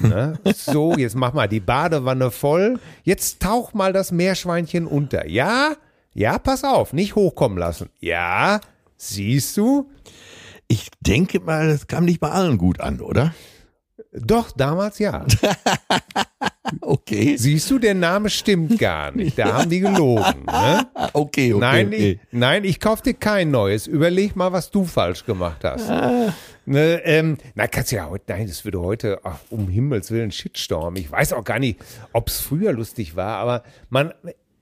Ne? 0.00 0.38
So, 0.54 0.94
jetzt 0.96 1.16
mach 1.16 1.32
mal 1.32 1.48
die 1.48 1.60
Badewanne 1.60 2.30
voll. 2.30 2.78
Jetzt 3.04 3.40
tauch 3.40 3.74
mal 3.74 3.92
das 3.92 4.12
Meerschweinchen 4.12 4.86
unter. 4.86 5.26
Ja? 5.26 5.74
Ja, 6.14 6.38
pass 6.38 6.64
auf, 6.64 6.92
nicht 6.92 7.14
hochkommen 7.14 7.58
lassen. 7.58 7.90
Ja? 8.00 8.60
Siehst 8.96 9.56
du? 9.56 9.90
Ich 10.68 10.88
denke 11.00 11.40
mal, 11.40 11.68
das 11.68 11.86
kam 11.86 12.04
nicht 12.04 12.20
bei 12.20 12.30
allen 12.30 12.58
gut 12.58 12.80
an, 12.80 13.00
oder? 13.00 13.34
Doch, 14.12 14.52
damals 14.52 14.98
ja. 14.98 15.24
Okay. 16.80 17.36
Siehst 17.36 17.70
du, 17.70 17.78
der 17.78 17.94
Name 17.94 18.30
stimmt 18.30 18.78
gar 18.78 19.10
nicht. 19.12 19.38
Da 19.38 19.58
haben 19.58 19.70
die 19.70 19.80
gelogen. 19.80 20.44
Ne? 20.46 20.86
Okay, 21.14 21.52
okay. 21.52 21.60
Nein, 21.60 21.86
okay. 21.88 22.10
ich, 22.12 22.18
nein, 22.30 22.64
ich 22.64 22.80
kauf 22.80 23.02
dir 23.02 23.14
kein 23.14 23.50
neues. 23.50 23.86
Überleg 23.86 24.34
mal, 24.36 24.52
was 24.52 24.70
du 24.70 24.84
falsch 24.84 25.24
gemacht 25.24 25.64
hast. 25.64 25.90
Ah. 25.90 26.32
Ne, 26.64 27.02
ähm, 27.04 27.38
na, 27.54 27.66
kannst 27.66 27.92
ja 27.92 28.08
heute, 28.08 28.24
nein, 28.28 28.46
das 28.46 28.64
würde 28.64 28.80
heute, 28.80 29.20
ach, 29.24 29.38
um 29.50 29.68
Himmels 29.68 30.10
Willen, 30.10 30.30
Shitstorm. 30.30 30.96
Ich 30.96 31.10
weiß 31.10 31.32
auch 31.32 31.44
gar 31.44 31.58
nicht, 31.58 31.80
ob 32.12 32.28
es 32.28 32.40
früher 32.40 32.72
lustig 32.72 33.16
war, 33.16 33.38
aber 33.38 33.64
man, 33.90 34.14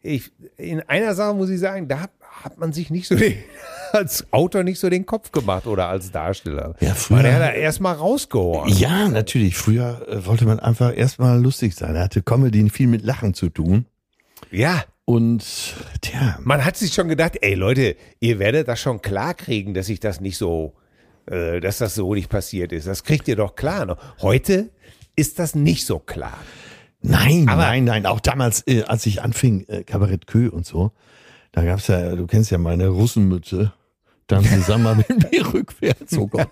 ich, 0.03 0.33
in 0.57 0.81
einer 0.81 1.15
Sache 1.15 1.35
muss 1.35 1.51
ich 1.51 1.61
sagen, 1.61 1.89
da 1.89 2.09
hat 2.43 2.59
man 2.59 2.73
sich 2.73 2.91
nicht 2.91 3.07
so 3.09 3.17
den, 3.17 3.35
als 3.93 4.27
Autor 4.33 4.63
nicht 4.63 4.79
so 4.79 4.89
den 4.89 5.05
Kopf 5.07 5.33
gemacht 5.33 5.67
oder 5.67 5.89
als 5.89 6.11
Darsteller. 6.11 6.75
Ja, 6.81 6.95
früher- 6.95 7.19
Weil 7.19 7.25
er 7.27 7.35
hat 7.35 7.43
da 7.43 7.51
erstmal 7.53 7.95
rausgehauen. 7.95 8.69
Ja, 8.73 9.09
natürlich. 9.09 9.57
Früher 9.57 10.07
äh, 10.09 10.25
wollte 10.27 10.47
man 10.47 10.61
einfach 10.61 10.97
erstmal 10.97 11.41
lustig 11.41 11.75
sein. 11.75 11.95
Er 11.97 12.05
hatte 12.05 12.23
Comedy 12.23 12.69
viel 12.71 12.87
mit 12.87 13.03
Lachen 13.03 13.35
zu 13.35 13.49
tun. 13.51 13.87
Ja, 14.51 14.85
Und 15.05 15.45
tja, 16.01 16.39
man 16.43 16.65
hat 16.65 16.77
sich 16.77 16.95
schon 16.95 17.09
gedacht, 17.09 17.37
ey 17.41 17.55
Leute, 17.55 17.97
ihr 18.21 18.39
werdet 18.39 18.69
das 18.69 18.81
schon 18.81 19.03
klar 19.03 19.35
kriegen, 19.35 19.75
dass 19.75 19.89
ich 19.89 20.01
das 20.01 20.21
nicht 20.21 20.39
so, 20.39 20.75
äh, 21.27 21.61
dass 21.61 21.79
das 21.79 21.95
so 21.95 22.15
nicht 22.15 22.29
passiert 22.31 22.73
ist. 22.73 22.87
Das 22.87 23.05
kriegt 23.05 23.29
ihr 23.29 23.37
doch 23.37 23.55
klar. 23.57 23.87
noch. 23.87 23.99
Heute 24.23 24.71
ist 25.17 25.39
das 25.39 25.55
nicht 25.55 25.85
so 25.85 25.99
klar. 25.99 26.39
nein, 27.03 27.49
Aber- 27.49 27.63
nein, 27.63 27.85
nein. 27.85 28.07
Auch 28.07 28.21
damals, 28.21 28.67
äh, 28.67 28.85
als 28.85 29.05
ich 29.07 29.21
anfing, 29.21 29.67
äh, 29.69 29.83
Kabarett 29.85 30.27
Kö 30.27 30.49
und 30.49 30.65
so, 30.65 30.93
da 31.53 31.65
gab's 31.65 31.87
ja, 31.89 32.15
du 32.17 32.27
kennst 32.27 32.51
ja 32.51 32.59
meine 32.59 32.89
Russenmütze. 32.89 33.73
Dann 34.27 34.45
zusammen 34.45 34.99
mit 35.09 35.33
mir 35.33 35.53
rückwärts. 35.53 36.17
Oh 36.17 36.29
Gott. 36.29 36.49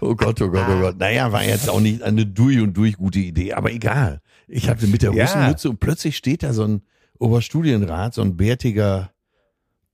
Oh 0.00 0.14
Gott, 0.14 0.40
oh 0.40 0.48
Gott, 0.48 0.66
oh 0.70 0.80
Gott. 0.80 0.96
Naja, 0.98 1.32
war 1.32 1.42
jetzt 1.42 1.68
auch 1.68 1.80
nicht 1.80 2.02
eine 2.02 2.24
durch 2.24 2.60
und 2.60 2.74
durch 2.76 2.96
gute 2.96 3.18
Idee, 3.18 3.52
aber 3.52 3.72
egal. 3.72 4.20
Ich 4.46 4.68
hatte 4.68 4.86
mit 4.86 5.02
der 5.02 5.12
Ja. 5.12 5.24
Russenmütze 5.24 5.68
und 5.70 5.80
plötzlich 5.80 6.16
steht 6.16 6.44
da 6.44 6.52
so 6.52 6.62
ein 6.64 6.82
Oberstudienrat, 7.18 8.14
so 8.14 8.22
ein 8.22 8.36
bärtiger 8.36 9.10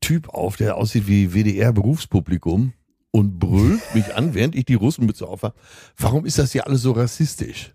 Typ 0.03 0.29
auf, 0.29 0.57
der 0.57 0.77
aussieht 0.77 1.07
wie 1.07 1.33
WDR-Berufspublikum 1.33 2.75
und 3.13 3.39
brüllt 3.39 3.81
mich 3.95 4.15
an, 4.15 4.35
während 4.35 4.55
ich 4.55 4.67
die 4.67 4.75
Russenmütze 4.75 5.27
aufhabe. 5.27 5.55
Warum 5.97 6.27
ist 6.27 6.39
das 6.39 6.53
hier 6.53 6.67
alles 6.67 6.83
so 6.83 6.93
rassistisch? 6.93 7.73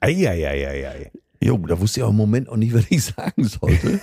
Eieieiei. 0.00 1.10
Jo, 1.42 1.58
da 1.58 1.78
wusste 1.80 2.00
ich 2.00 2.04
auch 2.04 2.10
im 2.10 2.16
Moment 2.16 2.48
auch 2.48 2.56
nicht, 2.56 2.72
was 2.74 2.84
ich 2.90 3.02
sagen 3.04 3.44
sollte. 3.44 4.00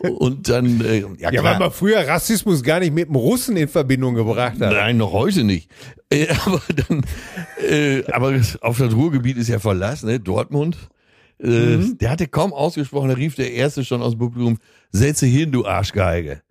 Und 0.00 0.48
dann, 0.48 0.80
äh, 0.84 0.98
ja, 1.00 1.06
Ja, 1.18 1.30
klar. 1.30 1.44
weil 1.44 1.58
man 1.58 1.70
früher 1.72 2.06
Rassismus 2.06 2.62
gar 2.62 2.80
nicht 2.80 2.92
mit 2.92 3.08
dem 3.08 3.16
Russen 3.16 3.56
in 3.56 3.66
Verbindung 3.68 4.14
gebracht 4.14 4.60
hat. 4.60 4.72
Nein, 4.72 4.96
noch 4.98 5.12
heute 5.12 5.42
nicht. 5.44 5.70
Äh, 6.10 6.26
aber 6.44 6.60
dann, 6.88 7.02
äh, 7.68 8.04
aber 8.12 8.38
auf 8.60 8.78
das 8.78 8.94
Ruhrgebiet 8.94 9.36
ist 9.38 9.48
ja 9.48 9.58
Verlass, 9.58 10.02
ne? 10.02 10.20
Dortmund. 10.20 10.76
Äh, 11.40 11.46
Mhm. 11.76 11.98
Der 11.98 12.10
hatte 12.10 12.28
kaum 12.28 12.52
ausgesprochen, 12.54 13.08
da 13.10 13.14
rief 13.14 13.34
der 13.34 13.52
Erste 13.52 13.84
schon 13.84 14.00
aus 14.02 14.12
dem 14.12 14.18
Publikum, 14.20 14.58
setze 14.92 15.26
hin, 15.26 15.52
du 15.52 15.66
Arschgeige. 15.66 16.40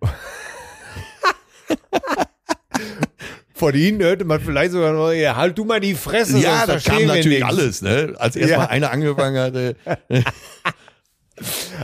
Von 3.54 3.74
ihnen 3.74 4.00
hörte 4.02 4.24
man 4.26 4.38
vielleicht 4.40 4.72
sogar 4.72 4.92
noch, 4.92 5.10
ja, 5.12 5.34
halt 5.34 5.56
du 5.56 5.64
mal 5.64 5.80
die 5.80 5.94
Fresse. 5.94 6.38
ja, 6.38 6.66
das 6.66 6.84
kam 6.84 7.06
natürlich 7.06 7.42
alles, 7.44 7.80
ne? 7.80 8.14
Als 8.18 8.36
erstmal 8.36 8.66
Ja. 8.66 8.70
einer 8.70 8.90
angefangen 8.90 9.38
hatte. 9.38 9.76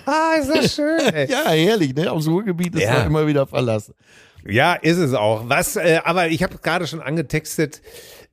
Ah, 0.07 0.35
ist 0.41 0.49
das 0.49 0.75
schön. 0.75 0.99
ey. 1.15 1.27
Ja, 1.31 1.51
herrlich, 1.51 1.95
ne? 1.95 2.11
Aufs 2.11 2.27
Ruhrgebiet 2.27 2.75
ist 2.75 2.83
Ja. 2.83 2.95
man 2.95 3.07
immer 3.09 3.27
wieder 3.27 3.47
verlassen. 3.47 3.95
Ja, 4.47 4.75
ist 4.75 4.97
es 4.99 5.15
auch. 5.15 5.49
Was, 5.49 5.77
äh, 5.77 6.01
aber 6.05 6.29
ich 6.29 6.43
habe 6.43 6.59
gerade 6.59 6.87
schon 6.87 7.01
angetextet, 7.01 7.81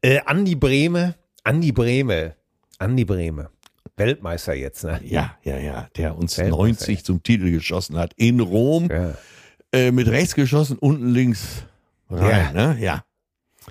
äh, 0.02 0.20
Andi 0.26 0.56
Breme, 0.56 1.16
Andi 1.44 1.72
Breme, 1.72 2.36
Andi 2.80 3.06
Breme, 3.06 3.50
Weltmeister 3.98 4.54
jetzt, 4.56 4.84
ne? 4.86 5.00
Ja, 5.04 5.38
ja, 5.44 5.58
ja, 5.58 5.88
der 5.98 6.18
uns 6.18 6.38
Weltmeister, 6.38 6.58
90 6.64 7.06
zum 7.06 7.22
Titel 7.22 7.52
geschossen 7.52 7.98
hat 7.98 8.14
in 8.16 8.40
Rom, 8.40 8.90
Ja. 8.90 9.14
äh, 9.72 9.92
mit 9.92 10.08
rechts 10.08 10.34
geschossen, 10.36 10.78
unten 10.80 11.10
links 11.10 11.64
rein, 12.10 12.56
Ja. 12.56 12.74
ne? 12.74 12.78
Ja. 12.80 13.04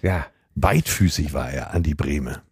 ja. 0.02 0.26
Beidfüßig 0.54 1.32
war 1.32 1.50
er, 1.50 1.72
Andi 1.74 1.94
Breme. 1.94 2.42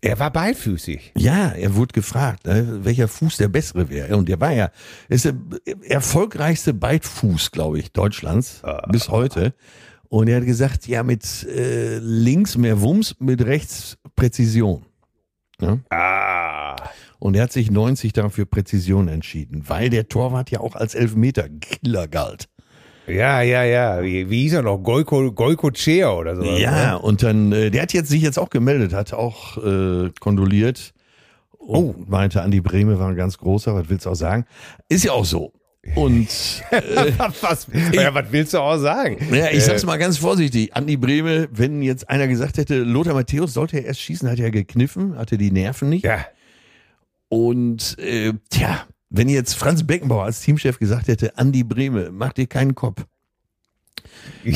Er 0.00 0.18
war 0.18 0.30
beidfüßig. 0.32 1.12
Ja, 1.16 1.50
er 1.50 1.76
wurde 1.76 1.92
gefragt, 1.92 2.46
ne, 2.46 2.84
welcher 2.84 3.08
Fuß 3.08 3.36
der 3.36 3.48
bessere 3.48 3.88
wäre. 3.88 4.16
Und 4.16 4.28
der 4.28 4.40
war 4.40 4.52
ja, 4.52 4.70
ist 5.08 5.24
der 5.24 5.34
erfolgreichste 5.82 6.74
Beidfuß, 6.74 7.52
glaube 7.52 7.78
ich, 7.78 7.92
Deutschlands 7.92 8.62
bis 8.88 9.08
heute. 9.08 9.54
Und 10.08 10.28
er 10.28 10.38
hat 10.38 10.46
gesagt, 10.46 10.88
ja, 10.88 11.02
mit 11.02 11.44
äh, 11.44 11.98
links 11.98 12.56
mehr 12.58 12.80
Wumms, 12.82 13.16
mit 13.18 13.46
rechts 13.46 13.96
Präzision. 14.14 14.84
Ja? 15.60 15.78
Ah. 15.88 16.76
Und 17.18 17.36
er 17.36 17.44
hat 17.44 17.52
sich 17.52 17.70
90 17.70 18.12
dann 18.12 18.30
für 18.30 18.44
Präzision 18.44 19.08
entschieden, 19.08 19.68
weil 19.68 19.88
der 19.88 20.08
Torwart 20.08 20.50
ja 20.50 20.60
auch 20.60 20.74
als 20.74 20.94
Elfmeter-Killer 20.94 22.08
galt. 22.08 22.48
Ja, 23.06 23.42
ja, 23.42 23.64
ja. 23.64 24.02
Wie, 24.02 24.30
wie 24.30 24.42
hieß 24.42 24.54
er 24.54 24.62
noch? 24.62 24.78
Goiko, 24.78 25.32
Goiko 25.32 25.70
Chea 25.70 26.10
oder 26.12 26.36
so. 26.36 26.44
Ja, 26.44 26.94
und 26.96 27.22
dann, 27.22 27.52
äh, 27.52 27.70
der 27.70 27.82
hat 27.82 27.92
jetzt 27.92 28.08
sich 28.08 28.22
jetzt 28.22 28.38
auch 28.38 28.50
gemeldet, 28.50 28.92
hat 28.92 29.12
auch 29.12 29.58
äh, 29.58 30.10
kondoliert. 30.20 30.94
Oh, 31.58 31.94
meinte 32.06 32.42
Andi 32.42 32.60
Breme 32.60 32.98
war 32.98 33.08
ein 33.08 33.16
ganz 33.16 33.38
großer, 33.38 33.74
was 33.74 33.88
willst 33.88 34.06
du 34.06 34.10
auch 34.10 34.16
sagen? 34.16 34.46
Ist 34.88 35.04
ja 35.04 35.12
auch 35.12 35.24
so. 35.24 35.52
Und 35.96 36.28
was, 37.40 37.66
ja, 37.92 38.14
was 38.14 38.30
willst 38.30 38.54
du 38.54 38.58
auch 38.58 38.78
sagen? 38.78 39.18
ja, 39.32 39.50
ich 39.50 39.64
sag's 39.64 39.84
mal 39.84 39.96
ganz 39.96 40.18
vorsichtig, 40.18 40.74
Andi 40.74 40.96
Breme, 40.96 41.48
wenn 41.50 41.82
jetzt 41.82 42.08
einer 42.08 42.28
gesagt 42.28 42.58
hätte, 42.58 42.78
Lothar 42.78 43.14
Matthäus 43.14 43.54
sollte 43.54 43.78
er 43.78 43.86
erst 43.86 44.00
schießen, 44.00 44.30
hat 44.30 44.38
er 44.38 44.52
gekniffen, 44.52 45.16
hatte 45.18 45.38
die 45.38 45.50
Nerven 45.50 45.88
nicht. 45.88 46.04
Ja. 46.04 46.24
Und 47.28 47.98
äh, 47.98 48.32
tja, 48.50 48.86
wenn 49.14 49.28
jetzt 49.28 49.54
Franz 49.54 49.86
Beckenbauer 49.86 50.24
als 50.24 50.40
Teamchef 50.40 50.78
gesagt 50.78 51.08
hätte, 51.08 51.36
Andi 51.38 51.62
Breme, 51.64 52.10
mach 52.10 52.32
dir 52.32 52.46
keinen 52.46 52.74
Kopf. 52.74 53.04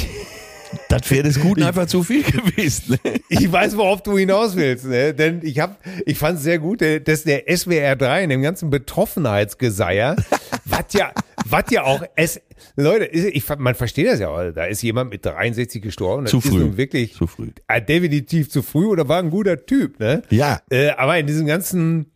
Das 0.88 1.08
wäre 1.10 1.22
des 1.22 1.40
Guten 1.40 1.62
einfach 1.62 1.86
zu 1.86 2.02
viel 2.02 2.22
gewesen. 2.24 2.98
Ne? 3.04 3.20
Ich 3.28 3.50
weiß, 3.50 3.76
worauf 3.76 4.02
du 4.02 4.18
hinaus 4.18 4.56
willst, 4.56 4.84
ne? 4.84 5.14
denn 5.14 5.40
ich 5.42 5.60
hab, 5.60 5.78
ich 6.04 6.18
fand 6.18 6.38
es 6.38 6.44
sehr 6.44 6.58
gut, 6.58 6.82
äh, 6.82 7.00
dass 7.00 7.22
der 7.22 7.44
SWR 7.56 7.94
3 7.96 8.24
in 8.24 8.30
dem 8.30 8.42
ganzen 8.42 8.68
Betroffenheitsgeseier, 8.68 10.16
was 10.64 10.84
ja, 10.92 11.12
was 11.48 11.64
ja 11.70 11.84
auch, 11.84 12.02
es, 12.16 12.40
Leute, 12.74 13.04
ist- 13.04 13.26
ich, 13.32 13.48
man 13.58 13.74
versteht 13.76 14.08
das 14.08 14.18
ja 14.18 14.28
auch, 14.28 14.50
da 14.52 14.64
ist 14.64 14.82
jemand 14.82 15.10
mit 15.10 15.24
63 15.24 15.80
gestorben, 15.80 16.26
Zu 16.26 16.38
ist 16.38 16.48
früh. 16.48 16.58
nun 16.58 16.76
wirklich 16.76 17.14
Zu 17.14 17.26
früh. 17.28 17.50
äh, 17.68 17.80
definitiv 17.80 18.50
zu 18.50 18.62
früh 18.62 18.86
oder 18.86 19.08
war 19.08 19.20
ein 19.20 19.30
guter 19.30 19.64
Typ, 19.64 20.00
ne? 20.00 20.22
Ja. 20.30 20.60
Äh, 20.70 20.90
aber 20.90 21.16
in 21.18 21.26
diesem 21.28 21.46
ganzen, 21.46 22.06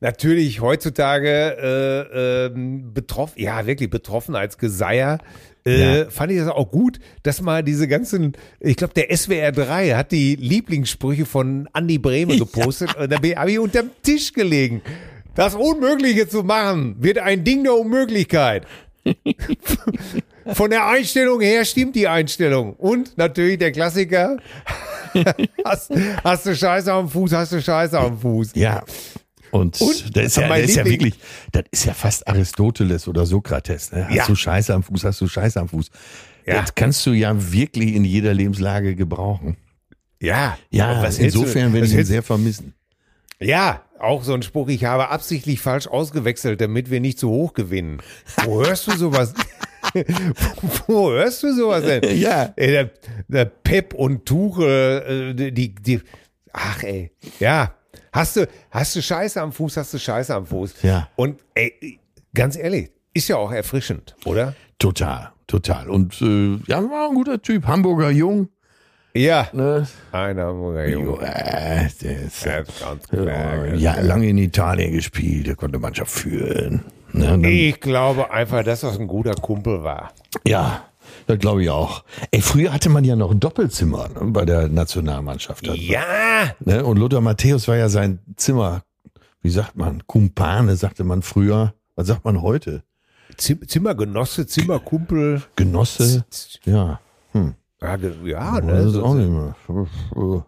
natürlich 0.00 0.60
heutzutage 0.60 1.28
äh, 2.12 2.46
ähm, 2.46 2.92
betroffen, 2.94 3.40
ja 3.40 3.66
wirklich 3.66 3.90
Betroffenheitsgeseier, 3.90 5.18
äh, 5.66 6.00
Ja. 6.00 6.10
fand 6.10 6.32
ich 6.32 6.38
das 6.38 6.48
auch 6.48 6.70
gut, 6.70 6.98
dass 7.22 7.40
mal 7.42 7.62
diese 7.62 7.88
ganzen, 7.88 8.32
ich 8.60 8.76
glaube 8.76 8.94
der 8.94 9.14
SWR 9.16 9.52
3 9.52 9.90
hat 9.90 10.12
die 10.12 10.36
Lieblingssprüche 10.36 11.26
von 11.26 11.68
Andy 11.74 11.98
Brehme 11.98 12.36
gepostet 12.38 12.94
und 12.96 13.10
da 13.12 13.16
habe 13.36 13.50
ich 13.50 13.58
unterm 13.58 13.90
Tisch 14.02 14.32
gelegen. 14.32 14.82
Das 15.34 15.54
Unmögliche 15.54 16.28
zu 16.28 16.42
machen 16.42 16.96
wird 16.98 17.18
ein 17.18 17.44
Ding 17.44 17.62
der 17.64 17.74
Unmöglichkeit. 17.74 18.66
Von 20.52 20.70
der 20.70 20.86
Einstellung 20.86 21.40
her 21.40 21.64
stimmt 21.64 21.94
die 21.94 22.08
Einstellung. 22.08 22.72
Und 22.74 23.16
natürlich 23.18 23.58
der 23.58 23.70
Klassiker. 23.72 24.38
hast, 25.64 25.92
hast 26.24 26.46
du 26.46 26.56
Scheiße 26.56 26.92
am 26.92 27.08
Fuß, 27.08 27.32
hast 27.32 27.52
du 27.52 27.60
Scheiße 27.62 27.98
am 27.98 28.18
Fuß. 28.18 28.52
Ja. 28.54 28.82
Und, 29.50 29.80
Und? 29.80 30.16
das 30.16 30.24
ist 30.26 30.36
ja, 30.36 30.48
das 30.48 30.60
ist 30.60 30.76
ja 30.76 30.84
wirklich, 30.84 31.14
das 31.52 31.64
ist 31.70 31.84
ja 31.86 31.94
fast 31.94 32.26
Aristoteles 32.28 33.08
oder 33.08 33.26
Sokrates. 33.26 33.92
Ne? 33.92 34.06
Hast 34.08 34.14
Ja. 34.14 34.26
du 34.26 34.34
Scheiße 34.34 34.74
am 34.74 34.82
Fuß, 34.82 35.04
hast 35.04 35.20
du 35.20 35.28
Scheiße 35.28 35.60
am 35.60 35.68
Fuß. 35.68 35.90
Ja. 36.46 36.60
Das 36.62 36.74
kannst 36.74 37.04
du 37.06 37.12
ja 37.12 37.34
wirklich 37.52 37.94
in 37.94 38.04
jeder 38.04 38.34
Lebenslage 38.34 38.94
gebrauchen. 38.94 39.56
Ja, 40.20 40.58
Ja, 40.70 41.02
was 41.02 41.18
insofern 41.18 41.72
werde 41.72 41.86
ich 41.86 41.94
ihn 41.94 42.04
sehr 42.04 42.22
vermissen. 42.22 42.74
Ja, 43.40 43.82
auch 44.00 44.24
so 44.24 44.34
ein 44.34 44.42
Spruch, 44.42 44.68
ich 44.68 44.84
habe 44.84 45.10
absichtlich 45.10 45.60
falsch 45.60 45.86
ausgewechselt, 45.86 46.60
damit 46.60 46.90
wir 46.90 47.00
nicht 47.00 47.18
zu 47.20 47.28
hoch 47.30 47.52
gewinnen. 47.54 48.00
Wo 48.44 48.64
hörst 48.64 48.86
du 48.88 48.96
sowas? 48.96 49.32
Wo 50.86 51.10
hörst 51.12 51.42
du 51.42 51.54
sowas 51.54 51.84
denn? 51.84 52.02
Ja. 52.18 52.52
Ey, 52.56 52.70
der, 52.70 52.90
der 53.28 53.44
Pep 53.44 53.94
und 53.94 54.26
Tuchel, 54.26 55.34
äh, 55.38 55.52
die, 55.52 55.74
die, 55.74 56.00
ach 56.52 56.82
ey, 56.82 57.12
ja. 57.38 57.74
Hast 58.12 58.36
du, 58.36 58.46
hast 58.70 58.96
du 58.96 59.02
Scheiße 59.02 59.40
am 59.40 59.52
Fuß, 59.52 59.76
hast 59.76 59.94
du 59.94 59.98
Scheiße 59.98 60.34
am 60.34 60.46
Fuß. 60.46 60.82
Ja. 60.82 61.08
Und 61.16 61.40
ey, 61.54 61.98
ganz 62.34 62.56
ehrlich, 62.56 62.90
ist 63.14 63.28
ja 63.28 63.36
auch 63.36 63.52
erfrischend, 63.52 64.14
oder? 64.24 64.54
Total, 64.78 65.32
total. 65.46 65.88
Und 65.90 66.20
äh, 66.22 66.56
ja, 66.66 66.78
war 66.82 67.08
ein 67.08 67.14
guter 67.14 67.40
Typ. 67.42 67.66
Hamburger 67.66 68.10
Jung. 68.10 68.48
Ja. 69.14 69.48
Ne? 69.52 69.86
Ein 70.12 70.38
Hamburger 70.38 70.86
Junge. 70.88 71.20
Äh, 71.22 71.88
der 72.02 72.22
ist, 72.22 72.44
Ja, 72.44 72.62
ganz 72.62 73.08
klar. 73.08 73.64
äh, 73.64 73.76
ja, 73.76 73.98
lange 74.00 74.28
in 74.28 74.38
Italien 74.38 74.92
gespielt, 74.92 75.46
der 75.48 75.56
konnte 75.56 75.78
Mannschaft 75.78 76.12
führen. 76.12 76.84
Ne? 77.12 77.48
Ich 77.50 77.80
glaube 77.80 78.30
einfach, 78.30 78.62
dass 78.62 78.80
das 78.82 78.98
ein 79.00 79.08
guter 79.08 79.34
Kumpel 79.34 79.82
war. 79.82 80.12
Ja, 80.46 80.84
das 81.28 81.38
glaube 81.38 81.62
ich 81.62 81.70
auch. 81.70 82.02
Ey, 82.32 82.40
früher 82.40 82.72
hatte 82.72 82.88
man 82.88 83.04
ja 83.04 83.14
noch 83.14 83.30
ein 83.30 83.38
Doppelzimmer 83.38 84.08
ne, 84.08 84.30
bei 84.32 84.44
der 84.44 84.68
Nationalmannschaft. 84.68 85.64
Ja, 85.66 86.02
Ne? 86.64 86.84
Und 86.84 86.96
Lothar 86.98 87.20
Matthäus 87.20 87.68
war 87.68 87.76
ja 87.76 87.88
sein 87.88 88.18
Zimmer, 88.36 88.82
wie 89.42 89.50
sagt 89.50 89.76
man, 89.76 90.04
Kumpane, 90.06 90.74
sagte 90.74 91.04
man 91.04 91.22
früher. 91.22 91.74
Was 91.94 92.06
sagt 92.08 92.24
man 92.24 92.42
heute? 92.42 92.82
Zim- 93.36 93.66
Zimmergenosse, 93.68 94.46
Zimmerkumpel. 94.46 95.42
Genosse? 95.54 96.24
Ja, 96.64 97.00
Ja, 97.80 97.96
ge- 97.96 98.14
ja 98.24 98.60
das 98.60 98.64
ne? 98.64 98.78
ist 98.80 98.92
So, 98.94 99.04
auch 99.04 99.14
nicht 99.14 99.30
mehr. 99.30 99.54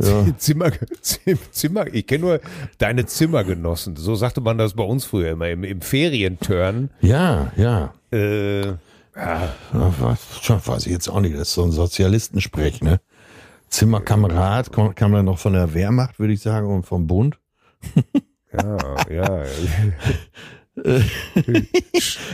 Ja. 0.00 0.26
Zimmer, 0.36 0.70
Zim- 1.00 1.38
Zimmer, 1.52 1.86
ich 1.94 2.04
kenne 2.06 2.24
nur 2.24 2.40
deine 2.78 3.06
Zimmergenossen. 3.06 3.94
So 3.94 4.16
sagte 4.16 4.40
man 4.40 4.58
das 4.58 4.74
bei 4.74 4.82
uns 4.82 5.04
früher 5.04 5.30
immer 5.30 5.48
im, 5.48 5.62
im 5.62 5.80
Ferienturn. 5.80 6.90
Ja, 7.00 7.52
ja. 7.56 7.94
Äh, 8.10 8.72
Ja, 9.20 9.54
was, 9.72 10.66
weiß 10.66 10.86
ich 10.86 10.92
jetzt 10.92 11.08
auch 11.08 11.20
nicht. 11.20 11.34
Das 11.34 11.42
ist 11.42 11.54
so 11.54 11.64
ein 11.64 11.72
Sozialistensprech, 11.72 12.80
ne? 12.80 13.00
Zimmerkamerad 13.68 14.72
kam, 14.72 14.94
kam 14.94 15.12
dann 15.12 15.26
noch 15.26 15.38
von 15.38 15.52
der 15.52 15.74
Wehrmacht, 15.74 16.18
würde 16.18 16.32
ich 16.32 16.40
sagen, 16.40 16.66
und 16.66 16.84
vom 16.84 17.06
Bund. 17.06 17.38
Ja, 18.52 18.78
ja. 19.08 19.44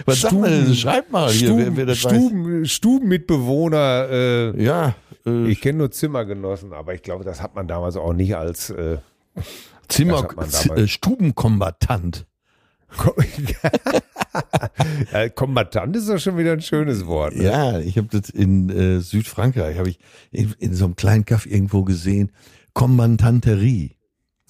Was 0.06 0.20
sagt 0.20 0.34
man 0.34 0.50
denn? 0.50 0.74
Schreibt 0.74 1.10
mal 1.10 1.30
hier, 1.30 1.48
Stuben, 1.48 1.76
wer, 1.76 1.86
wer. 1.86 1.94
Stuben, 1.94 2.64
Stubenmitbewohner, 2.64 4.08
äh, 4.10 4.62
Ja, 4.62 4.94
äh, 5.26 5.48
ich 5.48 5.60
kenne 5.60 5.78
nur 5.78 5.90
Zimmergenossen, 5.90 6.72
aber 6.72 6.94
ich 6.94 7.02
glaube, 7.02 7.24
das 7.24 7.42
hat 7.42 7.54
man 7.54 7.68
damals 7.68 7.96
auch 7.96 8.12
nicht 8.12 8.36
als 8.36 8.70
äh, 8.70 8.98
Zimmer, 9.88 10.28
äh, 10.74 10.86
Stubenkombatant. 10.86 12.26
Ja, 15.12 15.28
Kombatant 15.30 15.96
ist 15.96 16.08
doch 16.08 16.18
schon 16.18 16.36
wieder 16.36 16.52
ein 16.52 16.60
schönes 16.60 17.06
Wort. 17.06 17.34
Ne? 17.36 17.44
Ja, 17.44 17.78
ich 17.78 17.96
habe 17.96 18.08
das 18.08 18.28
in 18.30 18.68
äh, 18.68 19.00
Südfrankreich, 19.00 19.78
habe 19.78 19.88
ich 19.88 19.98
in, 20.30 20.54
in 20.58 20.74
so 20.74 20.84
einem 20.84 20.96
kleinen 20.96 21.24
Kaff 21.24 21.46
irgendwo 21.46 21.84
gesehen, 21.84 22.32
Kommandanterie. 22.74 23.96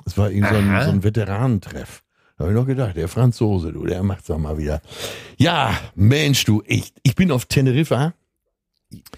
Das 0.05 0.19
war 0.19 0.31
irgend 0.31 0.49
so 0.49 0.55
ein, 0.57 0.83
so 0.85 0.90
ein 0.90 1.02
Veteranentreff. 1.05 2.02
Da 2.37 2.45
habe 2.45 2.52
ich 2.52 2.59
noch 2.59 2.66
gedacht, 2.66 2.97
der 2.97 3.09
Franzose, 3.09 3.73
du, 3.73 3.85
der 3.87 4.02
macht's 4.02 4.26
doch 4.26 4.38
mal 4.38 4.59
wieder. 4.59 4.81
Ja, 5.37 5.78
Mensch, 5.95 6.45
du, 6.45 6.62
ich, 6.66 6.93
ich 7.02 7.14
bin 7.14 7.31
auf 7.31 7.47
Teneriffa 7.47 8.14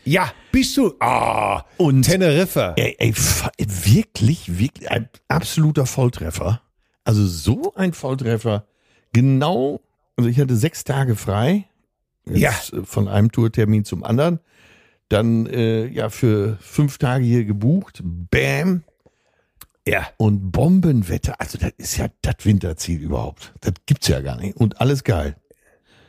Ja, 0.05 0.33
bist 0.53 0.77
du? 0.77 0.95
Ah, 1.01 1.65
und 1.79 2.03
Teneriffa. 2.03 2.75
ey, 2.77 2.95
ey, 2.99 3.15
wirklich, 3.17 4.59
wirklich 4.59 4.91
ein 4.91 5.09
absoluter 5.29 5.87
Volltreffer. 5.87 6.61
Also 7.05 7.27
so 7.27 7.75
ein 7.75 7.93
Volltreffer. 7.93 8.67
Genau, 9.12 9.81
also 10.17 10.29
ich 10.29 10.41
hatte 10.41 10.57
sechs 10.57 10.85
Tage 10.85 11.17
frei. 11.17 11.67
Jetzt, 12.27 12.73
äh, 12.73 12.85
Von 12.85 13.09
einem 13.09 13.33
Tourtermin 13.33 13.85
zum 13.85 14.05
anderen. 14.05 14.41
Dann 15.09 15.47
äh, 15.47 15.87
ja 15.87 16.11
für 16.11 16.59
fünf 16.61 16.99
Tage 16.99 17.25
hier 17.25 17.45
gebucht. 17.45 18.03
Bam. 18.05 18.85
Ja. 19.87 20.07
Und 20.19 20.53
Bombenwetter. 20.53 21.41
Also 21.41 21.57
das 21.57 21.73
ist 21.79 21.97
ja 21.97 22.09
das 22.21 22.37
Winterziel 22.43 23.00
überhaupt. 23.00 23.55
Das 23.62 23.73
gibt's 23.87 24.09
ja 24.09 24.21
gar 24.21 24.37
nicht. 24.37 24.57
Und 24.57 24.81
alles 24.81 25.05
geil. 25.05 25.37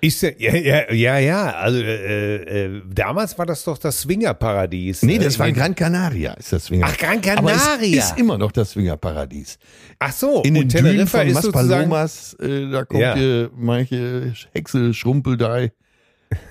Ist 0.01 0.21
ja, 0.21 0.29
ja, 0.37 0.91
ja, 0.93 1.17
ja. 1.17 1.51
Also 1.55 1.79
äh, 1.79 2.65
äh, 2.65 2.81
damals 2.89 3.37
war 3.37 3.45
das 3.45 3.63
doch 3.65 3.77
das 3.77 3.99
Swingerparadies. 4.01 5.03
Nee, 5.03 5.17
ne? 5.17 5.25
das 5.25 5.33
Ich 5.33 5.39
war 5.39 5.51
Gran 5.51 5.75
Canaria, 5.75 6.33
ist 6.33 6.53
das 6.53 6.65
Swinger. 6.65 6.87
Ach, 6.89 6.97
Gran 6.97 7.17
Aber 7.37 7.51
Canaria. 7.51 7.99
es 7.99 8.11
ist 8.11 8.17
immer 8.17 8.37
noch 8.37 8.51
das 8.53 8.71
Swingerparadies. 8.71 9.59
Ach 9.99 10.13
so, 10.13 10.41
In 10.43 10.53
den 10.53 10.69
Dünen 10.69 11.05
von. 11.05 11.29
Maspalomas, 11.31 12.33
äh, 12.35 12.69
da 12.71 12.85
kommt 12.85 13.01
Ja. 13.01 13.13
dir 13.15 13.51
manche 13.55 14.33
Hexe 14.53 14.93
Schrumpeldei 14.93 15.73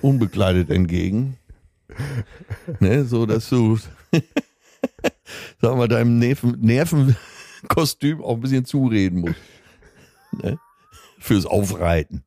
unbekleidet 0.01 0.69
entgegen. 0.69 1.37
ne, 2.79 3.03
so 3.03 3.25
dass 3.25 3.49
du, 3.49 3.79
sag 5.61 5.75
mal, 5.75 5.87
deinem 5.87 6.19
Nerven, 6.19 6.55
Nervenkostüm 6.61 8.23
auch 8.23 8.35
ein 8.35 8.41
bisschen 8.41 8.65
zureden 8.65 9.21
musst. 9.21 9.35
Ne? 10.43 10.59
Fürs 11.19 11.47
Aufreiten. 11.47 12.23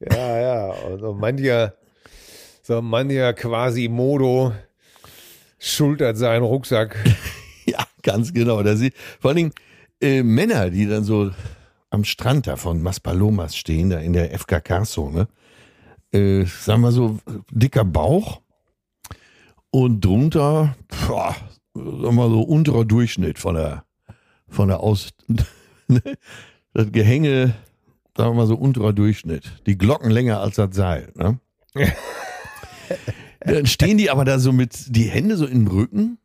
Ja, 0.00 0.40
ja. 0.40 0.72
Und 0.86 1.00
so 1.00 1.12
mancher, 1.12 1.74
so 2.62 2.80
mancher 2.82 3.32
quasi 3.34 3.88
Modo 3.88 4.52
schultert 5.58 6.16
seinen 6.16 6.44
Rucksack. 6.44 6.96
Ja, 7.66 7.86
ganz 8.02 8.32
genau. 8.32 8.62
Da 8.62 8.76
sie, 8.76 8.94
vor 9.20 9.28
allen 9.28 9.36
Dingen 9.36 9.52
äh, 10.00 10.22
Männer, 10.22 10.70
die 10.70 10.86
dann 10.86 11.04
so 11.04 11.30
am 11.90 12.02
Strand 12.04 12.46
da 12.46 12.56
von 12.56 12.82
Maspalomas 12.82 13.56
stehen, 13.56 13.90
da 13.90 13.98
in 13.98 14.14
der 14.14 14.32
FKK-Zone, 14.38 15.28
äh, 16.12 16.44
sagen 16.46 16.80
wir 16.80 16.92
so, 16.92 17.18
dicker 17.50 17.84
Bauch 17.84 18.40
und 19.70 20.02
drunter, 20.02 20.76
boah, 21.06 21.36
sagen 21.74 22.16
wir 22.16 22.30
so, 22.30 22.40
unterer 22.40 22.86
Durchschnitt 22.86 23.38
von 23.38 23.54
der, 23.54 23.84
von 24.48 24.68
der 24.68 24.80
Aus, 24.80 25.10
das 26.72 26.92
Gehänge, 26.92 27.54
sagen 28.18 28.32
wir 28.32 28.34
mal 28.34 28.46
so, 28.46 28.56
unterer 28.56 28.92
Durchschnitt. 28.92 29.62
Die 29.66 29.78
Glocken 29.78 30.10
länger 30.10 30.40
als 30.40 30.56
das 30.56 30.74
Seil, 30.74 31.12
ne? 31.14 31.38
Dann 33.40 33.66
stehen 33.66 33.96
die 33.96 34.10
aber 34.10 34.24
da 34.24 34.40
so 34.40 34.52
mit 34.52 34.94
die 34.94 35.04
Hände 35.04 35.36
so 35.36 35.46
im 35.46 35.68
Rücken 35.68 36.18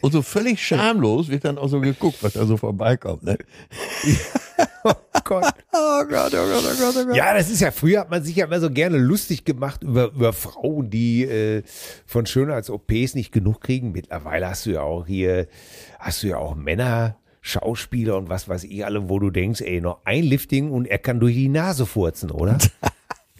und 0.00 0.12
so 0.12 0.22
völlig 0.22 0.64
schamlos 0.64 1.28
wird 1.28 1.44
dann 1.44 1.58
auch 1.58 1.68
so 1.68 1.80
geguckt, 1.80 2.18
was 2.22 2.34
da 2.34 2.46
so 2.46 2.56
vorbeikommt. 2.56 3.24
Ne? 3.24 3.36
Oh 4.86 4.92
Gott. 5.24 5.54
Oh 5.72 6.04
Gott, 6.04 6.34
oh 6.34 6.46
Gott, 6.46 6.62
oh 6.62 6.78
Gott, 6.78 6.94
oh 6.98 7.06
Gott. 7.06 7.16
Ja, 7.16 7.32
das 7.32 7.50
ist 7.50 7.60
ja, 7.60 7.70
früher 7.70 8.00
hat 8.00 8.10
man 8.10 8.22
sich 8.22 8.36
ja 8.36 8.44
immer 8.44 8.60
so 8.60 8.70
gerne 8.70 8.98
lustig 8.98 9.46
gemacht 9.46 9.82
über, 9.82 10.12
über 10.12 10.34
Frauen, 10.34 10.90
die 10.90 11.24
äh, 11.24 11.62
von 12.04 12.26
Schönheits-OPs 12.26 13.14
nicht 13.14 13.32
genug 13.32 13.62
kriegen. 13.62 13.92
Mittlerweile 13.92 14.50
hast 14.50 14.66
du 14.66 14.72
ja 14.72 14.82
auch 14.82 15.06
hier, 15.06 15.48
hast 15.98 16.22
du 16.22 16.26
ja 16.26 16.36
auch 16.36 16.54
Männer, 16.54 17.16
Schauspieler 17.46 18.16
und 18.16 18.30
was 18.30 18.48
weiß 18.48 18.64
ich 18.64 18.86
alle, 18.86 19.10
wo 19.10 19.18
du 19.18 19.30
denkst, 19.30 19.60
ey, 19.60 19.82
noch 19.82 20.00
ein 20.06 20.24
Lifting 20.24 20.70
und 20.70 20.86
er 20.86 20.96
kann 20.98 21.20
durch 21.20 21.34
die 21.34 21.50
Nase 21.50 21.86
furzen, 21.86 22.30
oder? 22.30 22.58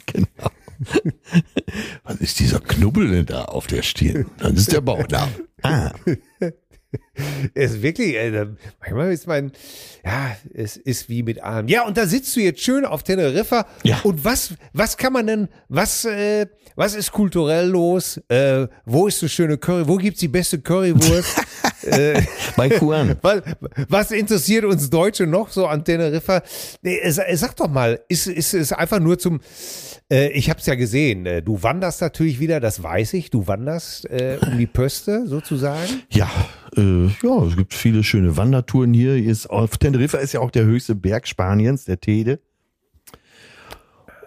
Genau. 0.07 0.51
Was 2.03 2.17
ist 2.17 2.39
dieser 2.39 2.61
Knubbel 2.61 3.11
denn 3.11 3.25
da 3.25 3.47
auf 3.47 3.67
der 3.67 3.81
Stirn? 3.83 4.27
Das 4.37 4.53
ist 4.53 4.71
der 4.73 4.83
Bauchnabel. 4.83 5.49
Ah, 5.63 5.93
ist 7.55 7.83
wirklich, 7.83 8.17
äh, 8.17 8.47
manchmal 8.81 9.13
ist 9.13 9.27
mein, 9.27 9.53
ja, 10.05 10.37
es 10.53 10.77
ist 10.77 11.09
wie 11.09 11.23
mit 11.23 11.43
allem. 11.43 11.69
Ja, 11.69 11.87
und 11.87 11.97
da 11.97 12.07
sitzt 12.07 12.35
du 12.37 12.41
jetzt 12.41 12.61
schön 12.61 12.85
auf 12.85 13.03
Teneriffa. 13.03 13.67
Ja. 13.83 14.01
Und 14.05 14.25
was, 14.25 14.55
was 14.73 14.97
kann 14.97 15.13
man 15.13 15.27
denn, 15.27 15.49
was, 15.69 16.05
äh, 16.05 16.47
was 16.77 16.95
ist 16.95 17.13
kulturell 17.13 17.69
los? 17.69 18.21
Äh, 18.29 18.67
wo 18.85 19.07
ist 19.07 19.19
so 19.21 19.29
schöne 19.29 19.57
Curry? 19.59 19.87
Wo 19.87 19.97
gibt's 19.97 20.21
die 20.21 20.29
beste 20.29 20.59
Currywurst? 20.61 21.37
äh, 21.83 22.21
bei 22.57 22.69
Kuan. 22.69 23.17
was, 23.23 23.43
was 23.89 24.11
interessiert 24.11 24.65
uns 24.65 24.91
Deutsche 24.91 25.27
noch 25.27 25.51
so 25.51 25.67
an 25.67 25.85
Teneriffa? 25.85 26.43
Nee, 26.83 26.99
es- 27.03 27.19
es- 27.19 27.41
sag 27.41 27.55
doch 27.57 27.69
mal, 27.69 28.01
ist, 28.09 28.27
ist 28.27 28.55
es 28.55 28.73
einfach 28.73 28.99
nur 29.01 29.19
zum, 29.19 29.41
äh, 30.11 30.29
ich 30.33 30.51
hab's 30.51 30.67
ja 30.67 30.75
gesehen, 30.75 31.27
äh, 31.27 31.43
du 31.43 31.63
wanderst 31.63 32.01
natürlich 32.01 32.41
wieder, 32.41 32.59
das 32.61 32.83
weiß 32.83 33.15
ich, 33.15 33.31
du 33.31 33.47
wanderst 33.47 34.07
äh, 34.11 34.39
um 34.43 34.59
die 34.59 34.67
Pöste 34.67 35.27
sozusagen. 35.27 36.03
Ja, 36.11 36.29
äh, 36.77 37.04
ja, 37.23 37.45
es 37.45 37.57
gibt 37.57 37.75
viele 37.75 38.03
schöne 38.05 38.37
Wandertouren 38.37 38.93
hier. 38.93 39.15
Hier 39.15 39.31
Ist, 39.31 39.49
auf 39.49 39.79
Teneriffa 39.79 40.19
ist 40.19 40.33
ja 40.33 40.41
auch 40.41 40.51
der 40.51 40.65
höchste 40.65 40.95
Berg 40.95 41.27
Spaniens, 41.27 41.85
der 41.85 42.01
Tede. 42.01 42.41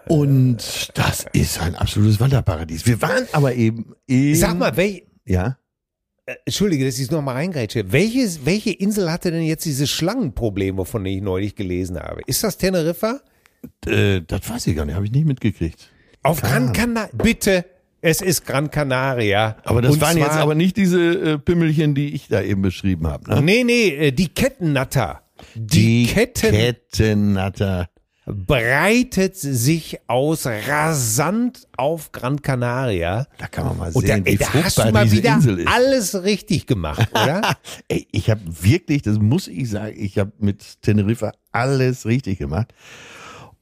Und 0.06 0.90
das 0.94 1.26
ist 1.32 1.60
ein 1.60 1.74
absolutes 1.74 2.18
Wanderparadies. 2.18 2.86
Wir 2.86 3.00
waren 3.02 3.26
aber 3.32 3.54
eben 3.54 3.94
Sag 4.34 4.58
mal, 4.58 4.76
welch, 4.76 5.04
ja, 5.26 5.58
Entschuldige, 6.44 6.84
dass 6.84 6.96
ich 6.96 7.04
es 7.04 7.10
nochmal 7.10 7.36
reingrätsche. 7.36 7.90
Welche, 7.90 8.44
welche 8.44 8.70
Insel 8.70 9.10
hatte 9.10 9.30
denn 9.30 9.42
jetzt 9.42 9.64
diese 9.64 9.86
Schlangenprobleme, 9.86 10.84
von 10.84 11.02
denen 11.02 11.18
ich 11.18 11.22
neulich 11.22 11.56
gelesen 11.56 11.98
habe? 11.98 12.20
Ist 12.26 12.44
das 12.44 12.58
Teneriffa? 12.58 13.20
äh, 13.86 14.20
das 14.26 14.48
weiß 14.48 14.66
ich 14.66 14.76
gar 14.76 14.84
nicht, 14.84 14.94
habe 14.94 15.06
ich 15.06 15.12
nicht 15.12 15.26
mitgekriegt. 15.26 15.90
Auf 16.22 16.42
Gran 16.42 16.72
Canaria. 16.72 17.10
Bitte, 17.14 17.64
es 18.00 18.20
ist 18.20 18.46
Gran 18.46 18.70
Canaria. 18.70 19.56
Aber 19.64 19.82
das 19.82 19.92
Und 19.94 20.00
waren 20.00 20.16
jetzt 20.18 20.30
aber 20.36 20.54
nicht 20.54 20.76
diese 20.76 21.00
äh, 21.00 21.38
Pimmelchen, 21.38 21.94
die 21.94 22.14
ich 22.14 22.28
da 22.28 22.42
eben 22.42 22.62
beschrieben 22.62 23.06
habe. 23.06 23.30
Ne? 23.30 23.42
Nee, 23.42 23.64
nee, 23.64 23.88
äh, 23.88 24.12
die 24.12 24.28
Kettennatter. 24.28 25.22
Die, 25.54 26.06
Ketten 26.06 26.50
Kettennatter. 26.52 27.88
breitet 28.26 29.36
sich 29.36 29.98
aus 30.08 30.46
rasant 30.46 31.68
auf 31.76 32.10
Gran 32.12 32.42
Canaria. 32.42 33.26
Da 33.38 33.46
kann 33.46 33.66
man 33.66 33.78
mal 33.78 33.92
Und 33.92 34.08
da, 34.08 34.14
sehen, 34.14 34.26
ey, 34.26 34.32
wie 34.34 34.36
da 34.36 34.52
hast 34.54 34.78
du 34.78 34.90
mal 34.90 35.10
wieder 35.10 35.40
alles 35.66 36.22
richtig 36.24 36.66
gemacht, 36.66 37.08
oder? 37.12 37.56
Ey, 37.88 38.06
ich 38.10 38.30
habe 38.30 38.40
wirklich, 38.46 39.02
das 39.02 39.18
muss 39.18 39.48
ich 39.48 39.70
sagen, 39.70 39.94
ich 39.96 40.18
habe 40.18 40.32
mit 40.38 40.82
Teneriffa 40.82 41.32
alles 41.52 42.04
richtig 42.04 42.38
gemacht. 42.38 42.74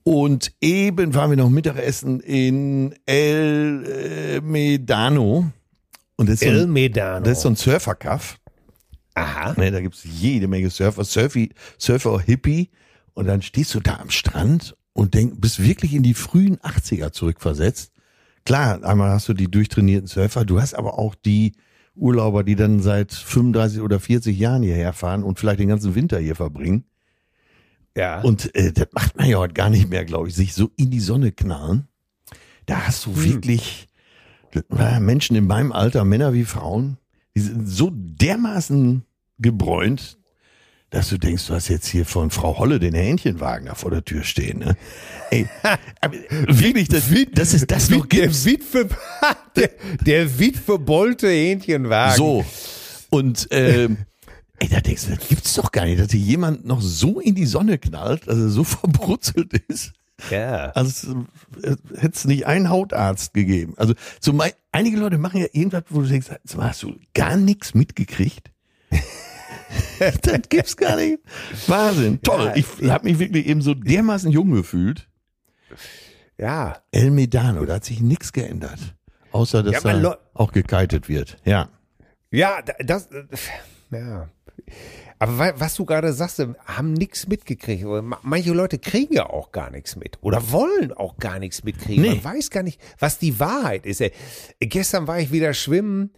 Und 0.09 0.53
eben 0.61 1.14
waren 1.14 1.31
wir 1.31 1.37
noch 1.37 1.51
Mittagessen 1.51 2.21
in 2.21 2.95
El 3.07 3.85
äh, 3.88 4.40
Medano. 4.40 5.51
Und 6.14 6.29
das 6.29 6.35
ist, 6.35 6.42
so 6.42 6.47
El 6.47 6.62
ein, 6.62 6.73
Medano. 6.73 7.25
das 7.25 7.38
ist 7.38 7.42
so 7.42 7.49
ein 7.49 7.57
Surferkaff. 7.57 8.38
Aha. 9.14 9.55
Ne, 9.57 9.73
da 9.73 9.81
gibt's 9.81 10.05
jede 10.05 10.47
Menge 10.47 10.71
Surfer, 10.71 11.03
Surfi, 11.03 11.51
Surfer, 11.77 12.21
Hippie. 12.21 12.71
Und 13.14 13.27
dann 13.27 13.42
stehst 13.42 13.75
du 13.75 13.81
da 13.81 13.97
am 13.97 14.11
Strand 14.11 14.77
und 14.92 15.14
denk, 15.14 15.40
bist 15.40 15.61
wirklich 15.61 15.92
in 15.92 16.05
die 16.05 16.14
frühen 16.14 16.59
80er 16.59 17.11
zurückversetzt. 17.11 17.90
Klar, 18.45 18.85
einmal 18.85 19.11
hast 19.11 19.29
du 19.29 19.35
die 19.35 19.51
durchtrainierten 19.51 20.07
Surfer, 20.07 20.45
du 20.45 20.61
hast 20.61 20.75
aber 20.75 21.01
auch 21.01 21.16
die 21.16 21.55
Urlauber, 21.97 22.45
die 22.45 22.55
dann 22.55 22.79
seit 22.79 23.12
35 23.12 23.81
oder 23.81 23.99
40 23.99 24.38
Jahren 24.38 24.62
hierher 24.62 24.92
fahren 24.92 25.25
und 25.25 25.40
vielleicht 25.40 25.59
den 25.59 25.69
ganzen 25.69 25.97
Winter 25.97 26.21
hier 26.21 26.37
verbringen. 26.37 26.85
Ja. 27.96 28.20
Und 28.20 28.54
äh, 28.54 28.72
das 28.72 28.88
macht 28.92 29.16
man 29.16 29.28
ja 29.28 29.38
heute 29.38 29.54
gar 29.54 29.70
nicht 29.70 29.88
mehr, 29.88 30.04
glaube 30.04 30.28
ich, 30.28 30.35
sich 30.35 30.52
so 30.54 30.70
in 30.76 30.90
die 30.90 31.00
Sonne 31.00 31.32
knallen. 31.32 31.88
Da 32.66 32.87
hast 32.87 33.06
du 33.06 33.24
wirklich 33.24 33.88
äh, 34.52 35.00
Menschen 35.00 35.35
in 35.35 35.46
meinem 35.46 35.72
Alter, 35.72 36.04
Männer 36.04 36.32
wie 36.35 36.44
Frauen, 36.44 36.98
die 37.35 37.40
sind 37.40 37.66
so 37.66 37.90
dermaßen 37.92 39.02
gebräunt. 39.38 40.18
dass 40.90 41.09
du 41.09 41.18
denkst, 41.18 41.46
du 41.48 41.54
hast 41.54 41.68
jetzt 41.68 41.88
hier 41.88 42.06
von 42.06 42.30
Frau 42.30 42.59
Holle 42.59 42.78
den 42.78 42.94
Hähnchenwagen 42.94 43.66
da 43.66 43.74
vor 43.74 43.90
der 43.90 44.04
Tür 44.04 44.22
stehen. 44.24 44.61
Ne? 44.61 44.76
Ey, 45.30 45.46
aber 46.00 46.14
wirklich, 46.46 46.88
das, 46.88 47.04
das 47.32 47.54
ist 47.54 47.70
das 47.70 47.90
noch 47.90 48.06
Der. 48.06 48.30
Witwe, 48.30 48.88
der, 49.56 49.70
der 50.04 50.38
witwebolte 50.38 51.28
Hähnchenwagen. 51.28 52.16
So. 52.16 52.44
Und 53.11 53.48
ähm, 53.50 53.98
ey, 54.61 54.69
da 54.69 54.81
denkst 54.81 55.07
du, 55.07 55.14
das 55.16 55.29
gibt's 55.29 55.55
doch 55.55 55.73
gar 55.73 55.85
nicht, 55.85 56.01
dass 56.01 56.11
hier 56.11 56.21
jemand 56.21 56.64
noch 56.64 56.81
so 56.81 57.21
in 57.21 57.35
die 57.35 57.47
Sonne 57.47 57.79
knallt, 57.79 58.27
er 58.27 58.49
so 58.49 58.64
verbrutzelt 58.64 59.53
ist. 59.69 59.92
Ja. 60.31 60.71
Also 60.71 61.27
hätte 61.95 62.14
es 62.14 62.25
nicht 62.25 62.47
einen 62.47 62.71
Hautarzt 62.71 63.35
gegeben. 63.35 63.75
Also 63.77 63.92
so 64.21 64.33
mei- 64.33 64.55
einige 64.73 64.97
Leute 64.97 65.19
machen 65.19 65.40
ja 65.40 65.47
irgendwas, 65.53 65.85
wo 65.90 66.01
du 66.01 66.07
denkst, 66.09 66.29
hast 66.59 66.83
du 66.83 66.97
gar 67.12 67.37
nichts 67.37 67.75
mitgekriegt? 67.75 68.51
das 70.23 70.40
gibt's 70.49 70.77
gar 70.77 70.97
nicht. 70.97 71.19
Wahnsinn, 71.66 72.23
toll. 72.23 72.47
Ja, 72.47 72.57
ich 72.57 72.90
habe 72.90 73.05
mich 73.05 73.19
wirklich 73.19 73.47
eben 73.47 73.61
so 73.61 73.75
dermaßen 73.75 74.31
jung 74.31 74.53
gefühlt. 74.53 75.09
Ja. 76.38 76.79
El 76.92 77.11
Medano, 77.11 77.64
da 77.66 77.75
hat 77.75 77.85
sich 77.85 78.01
nichts 78.01 78.33
geändert. 78.33 78.79
Außer, 79.33 79.62
dass 79.62 79.83
Ja, 79.83 80.01
da 80.01 80.19
auch 80.35 80.53
gekitet 80.53 81.09
wird. 81.11 81.37
Ja. 81.45 81.69
Ja, 82.31 82.62
da- 82.62 82.75
das, 82.85 83.09
ja. 83.90 84.29
Aber 85.19 85.38
wa- 85.38 85.55
was 85.57 85.75
du 85.77 85.85
gerade 85.87 86.12
sagst, 86.12 86.40
äh, 86.40 86.49
haben 86.66 86.92
nichts 86.92 87.27
mitgekriegt. 87.27 87.85
Manche 88.23 88.53
Leute 88.53 88.79
kriegen 88.79 89.14
ja 89.14 89.31
auch 89.31 89.51
gar 89.53 89.71
nichts 89.71 89.97
mit 89.97 90.19
oder 90.21 90.51
wollen 90.53 90.92
auch 90.92 91.16
gar 91.16 91.38
nichts 91.38 91.64
mitkriegen. 91.64 92.03
Nee. 92.03 92.09
Man 92.11 92.25
weiß 92.25 92.51
gar 92.51 92.62
nicht, 92.62 92.81
was 92.99 93.19
die 93.19 93.38
Wahrheit 93.40 93.87
ist. 93.87 94.01
Ey. 94.01 94.12
Gestern 94.61 95.07
war 95.07 95.19
ich 95.19 95.33
wieder 95.33 95.55
schwimmen. 95.55 96.11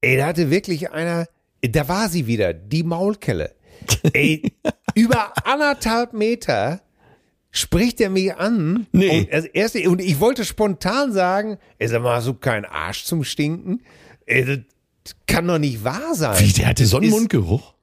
Ey, 0.00 0.16
da 0.16 0.26
hatte 0.26 0.50
wirklich 0.50 0.90
einer, 0.90 1.26
da 1.62 1.88
war 1.88 2.08
sie 2.08 2.26
wieder, 2.26 2.52
die 2.52 2.82
Maulkelle. 2.82 3.54
Ey, 4.12 4.52
über 4.94 5.32
anderthalb 5.46 6.12
Meter 6.12 6.80
spricht 7.50 8.00
er 8.00 8.10
mich 8.10 8.34
an. 8.34 8.86
Nee. 8.92 9.20
Und, 9.20 9.32
also 9.32 9.48
erst, 9.52 9.76
und 9.76 10.00
ich 10.00 10.18
wollte 10.20 10.44
spontan 10.44 11.12
sagen, 11.12 11.58
ey, 11.78 11.86
sag 11.88 12.02
mal, 12.02 12.16
hast 12.16 12.26
du 12.26 12.34
keinen 12.34 12.64
Arsch 12.64 13.04
zum 13.04 13.22
Stinken? 13.24 13.82
Ey, 14.26 14.64
kann 15.26 15.46
doch 15.46 15.58
nicht 15.58 15.84
wahr 15.84 16.14
sein. 16.14 16.38
Wie, 16.44 16.52
der 16.52 16.68
hatte 16.68 16.86
so 16.86 16.96
einen 16.98 17.06
ist- 17.06 17.12
Mundgeruch? 17.12 17.74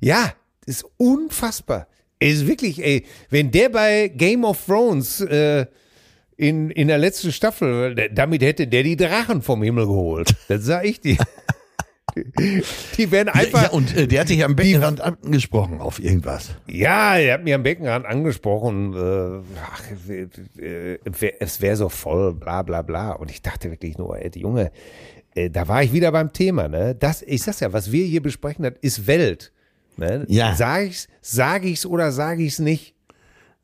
Ja, 0.00 0.32
das 0.66 0.76
ist 0.76 0.86
unfassbar. 0.96 1.86
Ist 2.18 2.46
wirklich, 2.46 2.82
ey, 2.84 3.04
wenn 3.30 3.50
der 3.50 3.70
bei 3.70 4.08
Game 4.08 4.44
of 4.44 4.64
Thrones 4.66 5.20
äh, 5.22 5.66
in, 6.36 6.70
in 6.70 6.88
der 6.88 6.98
letzten 6.98 7.32
Staffel, 7.32 7.94
damit 8.12 8.42
hätte 8.42 8.66
der 8.66 8.82
die 8.82 8.96
Drachen 8.96 9.42
vom 9.42 9.62
Himmel 9.62 9.86
geholt. 9.86 10.34
Das 10.48 10.64
sag 10.64 10.84
ich 10.84 11.00
dir. 11.00 11.16
Die 12.96 13.10
werden 13.12 13.28
einfach. 13.28 13.62
ja, 13.64 13.70
und 13.70 13.96
äh, 13.96 14.08
der 14.08 14.22
hat 14.22 14.28
dich 14.30 14.44
am 14.44 14.56
Beckenrand 14.56 15.00
angesprochen 15.00 15.80
auf 15.80 16.00
irgendwas. 16.00 16.50
Ja, 16.66 17.16
er 17.16 17.34
hat 17.34 17.44
mir 17.44 17.54
am 17.54 17.62
Beckenrand 17.62 18.04
angesprochen, 18.04 18.94
äh, 18.94 19.42
ach, 19.64 19.82
äh, 20.08 20.94
äh, 20.96 21.32
es 21.38 21.60
wäre 21.60 21.76
so 21.76 21.88
voll, 21.88 22.34
bla 22.34 22.62
bla 22.62 22.82
bla. 22.82 23.12
Und 23.12 23.30
ich 23.30 23.42
dachte 23.42 23.70
wirklich 23.70 23.96
nur, 23.96 24.18
ey, 24.18 24.28
Junge, 24.34 24.72
äh, 25.34 25.50
da 25.50 25.68
war 25.68 25.82
ich 25.82 25.92
wieder 25.92 26.12
beim 26.12 26.32
Thema. 26.32 26.68
Ne? 26.68 26.94
Das, 26.94 27.22
ich 27.22 27.42
sag's 27.42 27.60
ja, 27.60 27.72
was 27.72 27.92
wir 27.92 28.04
hier 28.04 28.22
besprechen, 28.22 28.64
das 28.64 28.74
ist 28.80 29.06
Welt. 29.06 29.52
Ne? 29.96 30.24
Ja. 30.28 30.54
Sag 30.54 30.86
ich's, 30.86 31.08
sag 31.20 31.64
ich's 31.64 31.86
oder 31.86 32.12
sag 32.12 32.38
ich's 32.38 32.58
nicht? 32.58 32.94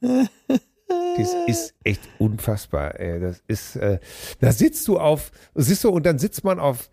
Das 0.00 1.35
ist 1.46 1.74
echt 1.83 2.02
unfassbar. 2.18 2.98
Ey. 3.00 3.20
Das 3.20 3.42
ist, 3.48 3.76
äh, 3.76 3.98
da 4.40 4.52
sitzt 4.52 4.87
du 4.88 4.98
auf, 4.98 5.33
siehst 5.55 5.85
du, 5.85 5.90
und 5.90 6.05
dann 6.07 6.18
sitzt 6.18 6.44
man 6.44 6.61
auf, 6.61 6.90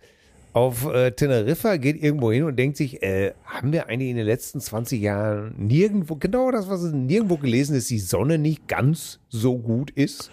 auf 0.54 0.86
äh, 0.86 1.12
Teneriffa, 1.12 1.78
geht 1.78 2.02
irgendwo 2.02 2.32
hin 2.32 2.44
und 2.44 2.56
denkt 2.58 2.78
sich, 2.78 3.04
äh, 3.04 3.34
haben 3.46 3.74
wir 3.74 3.90
eigentlich 3.90 4.10
in 4.10 4.18
den 4.18 4.26
letzten 4.26 4.62
20 4.62 5.02
Jahren 5.02 5.56
nirgendwo, 5.58 6.16
genau 6.16 6.52
das, 6.52 6.70
was 6.70 6.82
es 6.82 6.94
nirgendwo 6.94 7.38
gelesen 7.38 7.76
ist, 7.76 7.90
die 7.90 8.00
Sonne 8.00 8.38
nicht 8.38 8.68
ganz 8.68 9.20
so 9.30 9.58
gut 9.58 9.92
ist? 9.92 10.32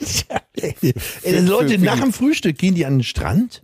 Ey, 0.54 0.74
die 0.80 1.46
Leute 1.46 1.78
nach 1.78 2.00
dem 2.00 2.12
Frühstück 2.12 2.58
gehen 2.58 2.74
die 2.74 2.86
an 2.86 2.98
den 2.98 3.04
Strand, 3.04 3.61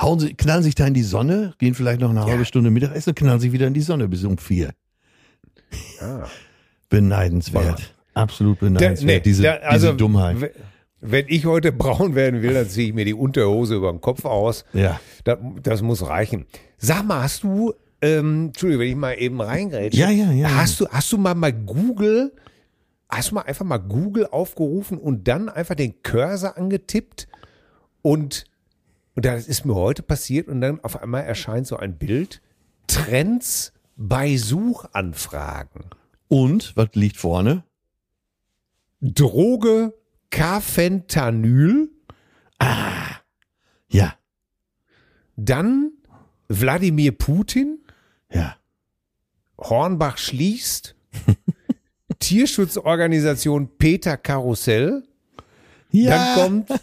hauen 0.00 0.18
sie, 0.20 0.34
knallen 0.34 0.62
sich 0.62 0.74
da 0.74 0.86
in 0.86 0.94
die 0.94 1.02
Sonne, 1.02 1.54
gehen 1.58 1.74
vielleicht 1.74 2.00
noch 2.00 2.10
eine 2.10 2.24
halbe 2.24 2.44
Stunde 2.44 2.70
Mittagessen 2.70 3.10
und 3.10 3.16
knallen 3.16 3.40
sich 3.40 3.52
wieder 3.52 3.66
in 3.66 3.74
die 3.74 3.80
Sonne 3.80 4.08
bis 4.08 4.24
um 4.24 4.38
vier. 4.38 4.70
Ja. 6.00 6.26
Beneidenswert. 6.88 7.94
Absolut 8.14 8.60
beneidenswert, 8.60 9.06
nee, 9.06 9.20
diese, 9.20 9.42
da- 9.42 9.54
also, 9.56 9.86
diese 9.88 9.96
Dummheit. 9.96 10.52
Wenn 11.00 11.26
ich 11.28 11.44
heute 11.44 11.72
braun 11.72 12.14
werden 12.14 12.40
will, 12.42 12.54
dann 12.54 12.68
ziehe 12.68 12.88
ich 12.88 12.94
mir 12.94 13.04
die 13.04 13.12
Unterhose 13.14 13.74
über 13.74 13.90
den 13.92 14.00
Kopf 14.00 14.24
aus. 14.24 14.64
Ja. 14.72 15.00
Das, 15.24 15.38
das 15.62 15.82
muss 15.82 16.06
reichen. 16.06 16.46
Sag 16.78 17.04
mal, 17.04 17.22
hast 17.22 17.42
du, 17.42 17.74
ähm, 18.00 18.46
Entschuldigung, 18.46 18.82
wenn 18.82 18.88
ich 18.90 18.96
mal 18.96 19.12
eben 19.14 19.40
reingrätsche. 19.40 19.98
Ja, 19.98 20.10
ja, 20.10 20.30
ja. 20.32 20.54
Hast 20.54 20.80
du, 20.80 20.88
hast 20.88 21.12
du 21.12 21.18
mal 21.18 21.34
mal 21.34 21.52
Google, 21.52 22.32
hast 23.10 23.30
du 23.30 23.34
mal 23.34 23.42
einfach 23.42 23.64
mal 23.66 23.78
Google 23.78 24.26
aufgerufen 24.30 24.96
und 24.98 25.26
dann 25.28 25.48
einfach 25.48 25.74
den 25.74 26.00
Cursor 26.02 26.56
angetippt 26.56 27.26
und, 28.00 28.44
und 29.14 29.24
das 29.24 29.46
ist 29.46 29.64
mir 29.64 29.74
heute 29.74 30.02
passiert 30.02 30.48
und 30.48 30.60
dann 30.60 30.80
auf 30.80 31.00
einmal 31.00 31.24
erscheint 31.24 31.66
so 31.66 31.76
ein 31.76 31.98
Bild. 31.98 32.40
Trends 32.86 33.72
bei 33.96 34.36
Suchanfragen. 34.36 35.84
Und, 36.28 36.76
was 36.76 36.88
liegt 36.94 37.16
vorne? 37.16 37.64
Droge 39.00 39.94
Carfentanyl, 40.30 41.90
Ja, 43.88 44.14
dann 45.36 45.92
Wladimir 46.48 47.12
Putin, 47.12 47.78
ja. 48.32 48.56
Hornbach 49.58 50.18
schließt, 50.18 50.96
Tierschutzorganisation 52.18 53.76
Peter 53.78 54.16
Karussell, 54.16 55.04
Ja, 55.92 56.10
dann 56.10 56.34
kommt 56.66 56.80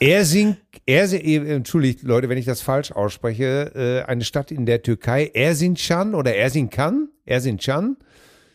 Ersin, 0.00 0.56
Ersin, 0.88 1.20
äh, 1.20 1.54
entschuldigt 1.54 2.02
Leute, 2.02 2.28
wenn 2.28 2.38
ich 2.38 2.46
das 2.46 2.62
falsch 2.62 2.92
ausspreche, 2.92 3.72
äh, 4.06 4.08
eine 4.10 4.24
Stadt 4.24 4.50
in 4.50 4.64
der 4.66 4.82
Türkei, 4.82 5.26
Erzincan 5.34 6.14
oder 6.14 6.34
Erzincan, 6.34 7.08
Erzincan, 7.26 7.96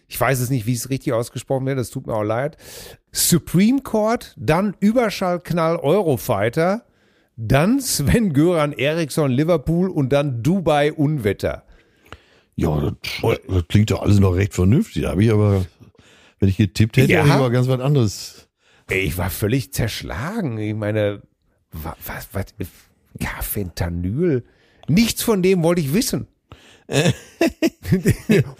ich 0.07 0.19
weiß 0.19 0.39
es 0.39 0.49
nicht, 0.49 0.65
wie 0.65 0.73
es 0.73 0.89
richtig 0.89 1.13
ausgesprochen 1.13 1.65
wird, 1.65 1.77
das 1.77 1.89
tut 1.91 2.07
mir 2.07 2.13
auch 2.15 2.23
leid. 2.23 2.57
Supreme 3.11 3.81
Court, 3.81 4.33
dann 4.37 4.75
Überschallknall 4.79 5.77
Eurofighter, 5.77 6.85
dann 7.35 7.79
Sven 7.79 8.33
Göran 8.33 8.73
Eriksson 8.73 9.31
Liverpool 9.31 9.89
und 9.89 10.09
dann 10.09 10.41
Dubai 10.43 10.91
Unwetter. 10.91 11.63
ja 12.55 12.79
das, 13.21 13.37
das 13.47 13.67
klingt 13.67 13.91
doch 13.91 14.01
alles 14.01 14.19
noch 14.19 14.35
recht 14.35 14.53
vernünftig. 14.53 15.03
Da 15.03 15.11
habe 15.11 15.23
ich 15.23 15.31
aber, 15.31 15.65
wenn 16.39 16.49
ich 16.49 16.57
getippt 16.57 16.97
hätte, 16.97 17.11
Ja. 17.11 17.19
hätte 17.19 17.29
ich 17.29 17.33
aber 17.35 17.49
ganz 17.51 17.67
was 17.67 17.79
anderes. 17.79 18.49
Ey, 18.89 18.99
Ich 19.01 19.17
war 19.17 19.29
völlig 19.29 19.71
zerschlagen. 19.73 20.57
Ich 20.57 20.75
meine, 20.75 21.21
wa- 21.73 21.97
was, 22.05 22.29
was, 22.33 22.45
ja, 23.19 23.41
Fentanyl. 23.41 24.43
Nichts 24.87 25.23
von 25.23 25.41
dem 25.41 25.63
wollte 25.63 25.81
ich 25.81 25.93
wissen. 25.93 26.27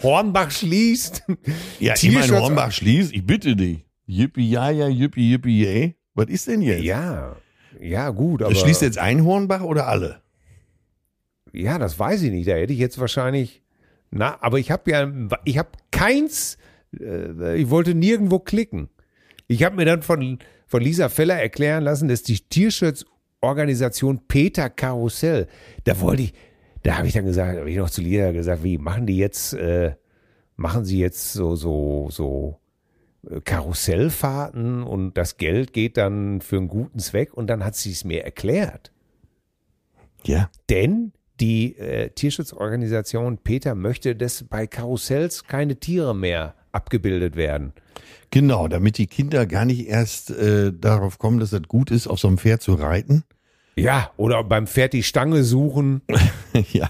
Hornbach 0.04 0.52
schließt. 0.52 1.24
Ja, 1.80 1.94
ich 1.96 2.12
meine, 2.12 2.40
Hornbach 2.40 2.72
schließt, 2.72 3.14
ich 3.14 3.26
bitte 3.26 3.56
dich. 3.56 3.86
Yippie, 4.06 4.50
ja, 4.50 4.70
ja, 4.70 4.88
yippie, 4.88 5.32
yippie, 5.32 5.64
yay. 5.64 5.96
Was 6.14 6.28
ist 6.28 6.48
denn 6.48 6.62
jetzt? 6.62 6.84
Ja, 6.84 7.36
ja, 7.80 8.10
gut, 8.12 8.42
aber. 8.44 8.54
Schließt 8.56 8.82
jetzt 8.82 8.98
ein 8.98 9.24
Hornbach 9.24 9.62
oder 9.62 9.88
alle? 9.88 10.22
Ja, 11.52 11.78
das 11.78 11.98
weiß 12.00 12.22
ich 12.24 12.32
nicht. 12.32 12.48
Da 12.48 12.54
hätte 12.56 12.74
ich 12.74 12.80
jetzt 12.80 13.00
wahrscheinlich. 13.00 13.62
Na, 14.12 14.38
aber 14.42 14.60
ich 14.60 14.72
habe 14.72 14.92
ja, 14.92 15.12
ich 15.44 15.58
habe 15.58 15.70
keins. 15.92 16.58
Äh, 17.00 17.58
ich 17.62 17.70
wollte 17.70 17.96
nirgendwo 17.96 18.40
klicken. 18.40 18.90
Ich 19.48 19.64
habe 19.64 19.76
mir 19.76 19.86
dann 19.86 20.02
von, 20.04 20.40
von 20.74 20.82
Lisa 20.82 21.08
Feller 21.08 21.40
erklären 21.40 21.84
lassen, 21.84 22.08
dass 22.08 22.24
die 22.24 22.40
Tierschutzorganisation 22.40 24.26
Peter 24.28 24.72
Karussell, 24.72 25.46
da 25.84 26.00
wollte 26.00 26.24
ich, 26.24 26.34
da 26.82 26.98
habe 26.98 27.06
ich 27.06 27.14
dann 27.14 27.26
gesagt, 27.26 27.60
habe 27.60 27.70
ich 27.70 27.78
noch 27.78 27.92
zu 27.92 28.02
Lisa 28.02 28.32
gesagt, 28.32 28.64
wie 28.64 28.80
machen 28.80 29.06
die 29.06 29.18
jetzt, 29.18 29.54
äh, 29.54 29.94
machen 30.56 30.84
sie 30.84 30.98
jetzt 30.98 31.34
so, 31.34 31.56
so, 31.56 32.08
so 32.10 32.60
äh, 33.30 33.40
Karussellfahrten 33.42 34.82
und 34.82 35.16
das 35.16 35.38
Geld 35.38 35.74
geht 35.74 35.98
dann 35.98 36.42
für 36.42 36.58
einen 36.58 36.70
guten 36.70 36.98
Zweck 36.98 37.36
und 37.36 37.46
dann 37.46 37.64
hat 37.64 37.76
sie 37.76 37.92
es 37.92 38.04
mir 38.04 38.24
erklärt. 38.24 38.92
Ja. 40.24 40.50
Denn 40.72 41.14
die 41.40 41.78
äh, 41.78 42.10
Tierschutzorganisation 42.10 43.38
Peter 43.38 43.76
möchte, 43.76 44.16
dass 44.16 44.44
bei 44.46 44.66
Karussells 44.66 45.44
keine 45.44 45.76
Tiere 45.76 46.16
mehr 46.16 46.56
abgebildet 46.74 47.36
werden. 47.36 47.74
Genau, 48.32 48.68
damit 48.68 48.98
die 48.98 49.08
Kinder 49.08 49.46
gar 49.46 49.66
nicht 49.66 49.88
erst 49.88 50.32
äh, 50.32 50.74
darauf 50.74 51.20
kommen, 51.20 51.40
dass 51.40 51.52
das 51.52 51.64
gut 51.68 51.92
ist, 51.92 52.08
auf 52.08 52.20
so 52.20 52.28
einem 52.28 52.38
Pferd 52.38 52.62
zu 52.62 52.74
reiten. 52.74 53.24
Ja, 53.76 54.12
oder 54.18 54.44
beim 54.44 54.68
Pferd 54.68 54.94
die 54.94 55.04
Stange 55.04 55.44
suchen. 55.44 56.02
ja. 56.72 56.90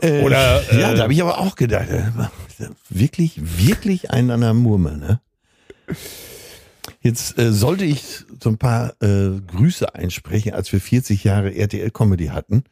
Äh, 0.00 0.22
Oder, 0.22 0.62
ja, 0.72 0.92
äh, 0.92 0.94
da 0.94 1.02
habe 1.04 1.12
ich 1.12 1.22
aber 1.22 1.38
auch 1.38 1.56
gedacht, 1.56 1.88
äh, 1.88 2.10
wirklich, 2.90 3.40
wirklich 3.58 4.10
einen 4.10 4.30
an 4.30 4.40
der 4.42 4.54
Murmel, 4.54 4.96
ne? 4.98 5.20
Jetzt 7.00 7.38
äh, 7.38 7.52
sollte 7.52 7.84
ich 7.84 8.24
so 8.42 8.50
ein 8.50 8.58
paar 8.58 8.94
äh, 9.00 9.40
Grüße 9.46 9.94
einsprechen, 9.94 10.52
als 10.52 10.72
wir 10.72 10.80
40 10.80 11.24
Jahre 11.24 11.54
RTL 11.54 11.90
Comedy 11.90 12.26
hatten. 12.26 12.64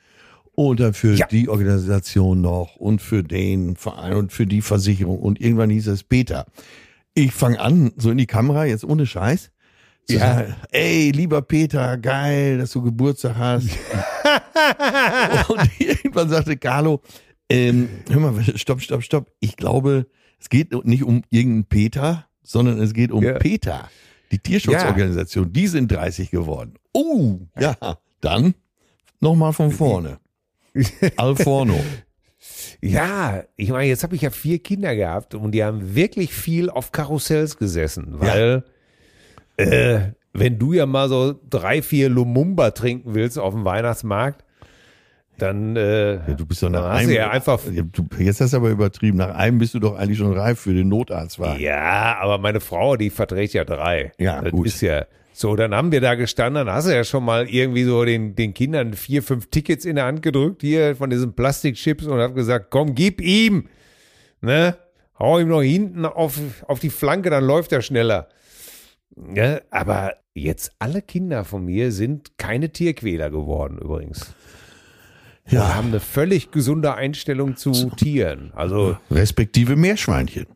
Und 0.56 0.80
dann 0.80 0.94
für 0.94 1.14
Ja. 1.14 1.26
die 1.26 1.48
Organisation 1.48 2.40
noch 2.40 2.76
und 2.76 3.02
für 3.02 3.22
den 3.24 3.76
Verein 3.76 4.14
und 4.14 4.32
für 4.32 4.46
die 4.46 4.62
Versicherung. 4.62 5.18
Und 5.18 5.40
irgendwann 5.40 5.70
hieß 5.70 5.88
es 5.88 6.04
Peter. 6.04 6.46
Ich 7.14 7.32
fange 7.32 7.60
an, 7.60 7.92
so 7.96 8.10
in 8.10 8.18
die 8.18 8.26
Kamera, 8.26 8.64
jetzt 8.64 8.84
ohne 8.84 9.06
Scheiß. 9.06 9.50
Ja. 10.08 10.18
sagen, 10.18 10.54
ey, 10.70 11.10
lieber 11.12 11.40
Peter, 11.42 11.96
geil, 11.96 12.58
dass 12.58 12.72
du 12.72 12.82
Geburtstag 12.82 13.36
hast. 13.38 13.68
und 15.48 15.70
irgendwann 15.80 16.28
sagte 16.28 16.56
Carlo, 16.56 17.00
ähm, 17.48 17.88
hör 18.10 18.20
mal, 18.20 18.44
stopp, 18.56 18.80
stopp, 18.82 19.02
stopp. 19.02 19.30
Ich 19.40 19.56
glaube, 19.56 20.06
es 20.38 20.48
geht 20.50 20.72
nicht 20.84 21.04
um 21.04 21.22
irgendeinen 21.30 21.64
Peter, 21.64 22.26
sondern 22.42 22.80
es 22.80 22.92
geht 22.92 23.12
um 23.12 23.22
Ja. 23.22 23.38
Peter. 23.38 23.88
Die 24.30 24.38
Tierschutzorganisation, 24.38 25.52
die 25.52 25.66
sind 25.68 25.90
30 25.90 26.30
geworden. 26.30 26.74
Oh, 26.92 27.38
ja, 27.58 27.76
dann 28.20 28.54
nochmal 29.20 29.52
von 29.52 29.70
vorne. 29.70 30.18
Alforno. 31.16 31.78
Ja, 32.80 33.44
ich 33.56 33.70
meine, 33.70 33.86
jetzt 33.88 34.02
habe 34.02 34.14
ich 34.14 34.22
ja 34.22 34.30
vier 34.30 34.58
Kinder 34.58 34.94
gehabt 34.94 35.34
und 35.34 35.52
die 35.52 35.64
haben 35.64 35.94
wirklich 35.94 36.32
viel 36.34 36.68
auf 36.68 36.92
Karussells 36.92 37.56
gesessen, 37.56 38.08
weil 38.18 38.64
äh, 39.56 39.98
wenn 40.32 40.58
du 40.58 40.72
ja 40.72 40.84
mal 40.84 41.08
so 41.08 41.34
drei, 41.48 41.80
vier 41.80 42.08
Lumumba 42.10 42.72
trinken 42.72 43.14
willst 43.14 43.38
auf 43.38 43.54
dem 43.54 43.64
Weihnachtsmarkt, 43.64 44.44
dann 45.38 45.76
äh, 45.76 46.14
Ja, 46.14 46.34
du 46.34 46.44
bist 46.46 46.62
doch 46.62 46.68
nach 46.70 46.84
einem. 46.90 47.08
du 47.08 47.14
ja 47.16 47.30
einfach- 47.30 47.60
Ja, 47.72 47.82
du, 47.90 48.06
jetzt 48.18 48.40
hast 48.40 48.52
du 48.52 48.56
aber 48.58 48.70
übertrieben. 48.70 49.16
Nach 49.18 49.34
einem 49.34 49.58
bist 49.58 49.74
du 49.74 49.80
doch 49.80 49.96
eigentlich 49.96 50.18
schon 50.18 50.32
reif 50.36 50.60
für 50.60 50.74
den 50.74 50.88
Notarztwagen. 50.88 51.60
ja, 51.62 52.18
aber 52.20 52.38
meine 52.38 52.60
Frau, 52.60 52.96
die 52.96 53.10
verträgt 53.10 53.54
ja 53.54 53.64
drei. 53.64 54.12
Ja, 54.18 54.42
das 54.42 54.52
gut. 54.52 54.66
ist 54.66 54.80
ja 54.80 55.06
so. 55.34 55.54
Dann 55.56 55.74
haben 55.74 55.92
wir 55.92 56.00
da 56.00 56.14
gestanden, 56.14 56.66
dann 56.66 56.74
hast 56.74 56.86
du 56.86 56.94
ja 56.94 57.04
schon 57.04 57.24
mal 57.24 57.48
irgendwie 57.48 57.84
so 57.84 58.04
den 58.04 58.34
den 58.34 58.54
Kindern 58.54 58.94
vier, 58.94 59.22
fünf 59.22 59.48
Tickets 59.50 59.84
in 59.84 59.96
der 59.96 60.06
Hand 60.06 60.22
gedrückt 60.22 60.62
hier 60.62 60.96
von 60.96 61.10
diesen 61.10 61.34
Plastikchips 61.34 62.06
und 62.06 62.18
hab 62.20 62.34
gesagt, 62.34 62.70
komm, 62.70 62.94
gib 62.94 63.20
ihm, 63.20 63.68
ne? 64.40 64.76
Hau 65.18 65.38
ihm 65.38 65.48
noch 65.48 65.62
hinten 65.62 66.06
auf 66.06 66.38
auf 66.66 66.80
die 66.80 66.90
Flanke, 66.90 67.30
dann 67.30 67.44
läuft 67.44 67.72
er 67.72 67.82
schneller. 67.82 68.28
Ja, 69.34 69.60
aber 69.70 70.14
jetzt 70.34 70.72
alle 70.80 71.02
Kinder 71.02 71.44
von 71.44 71.64
mir 71.64 71.92
sind 71.92 72.36
keine 72.38 72.70
Tierquäler 72.70 73.30
geworden 73.30 73.78
übrigens. 73.78 74.34
Wir 75.46 75.58
Ja, 75.60 75.74
haben 75.74 75.88
eine 75.88 76.00
völlig 76.00 76.50
gesunde 76.50 76.94
Einstellung 76.94 77.56
zu 77.56 77.90
Tieren. 77.96 78.50
Also 78.54 78.96
respektive 79.10 79.76
Meerschweinchen. 79.76 80.46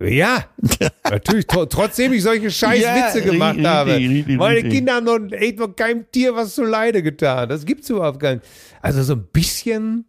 Ja, 0.00 0.44
natürlich, 1.10 1.46
tro 1.46 1.66
trotzdem 1.66 2.12
ich 2.12 2.22
solche 2.22 2.50
scheiß 2.50 2.80
Ja, 2.82 2.94
Witze 3.08 3.22
gemacht 3.22 3.54
richtig, 3.56 3.66
habe. 3.66 3.94
richtig, 3.96 4.36
Meine 4.38 4.56
richtig. 4.56 4.72
Kinder 4.72 4.94
haben 4.94 5.04
noch, 5.04 5.32
echt 5.32 5.58
noch 5.58 5.74
keinem 5.74 6.06
Tier 6.12 6.34
was 6.36 6.54
zu 6.54 6.62
Leide 6.64 7.02
getan. 7.02 7.48
Das 7.48 7.64
gibt's 7.66 7.90
überhaupt 7.90 8.20
gar 8.20 8.34
nicht. 8.34 8.44
Also 8.80 9.02
so 9.02 9.14
ein 9.14 9.26
bisschen 9.32 10.04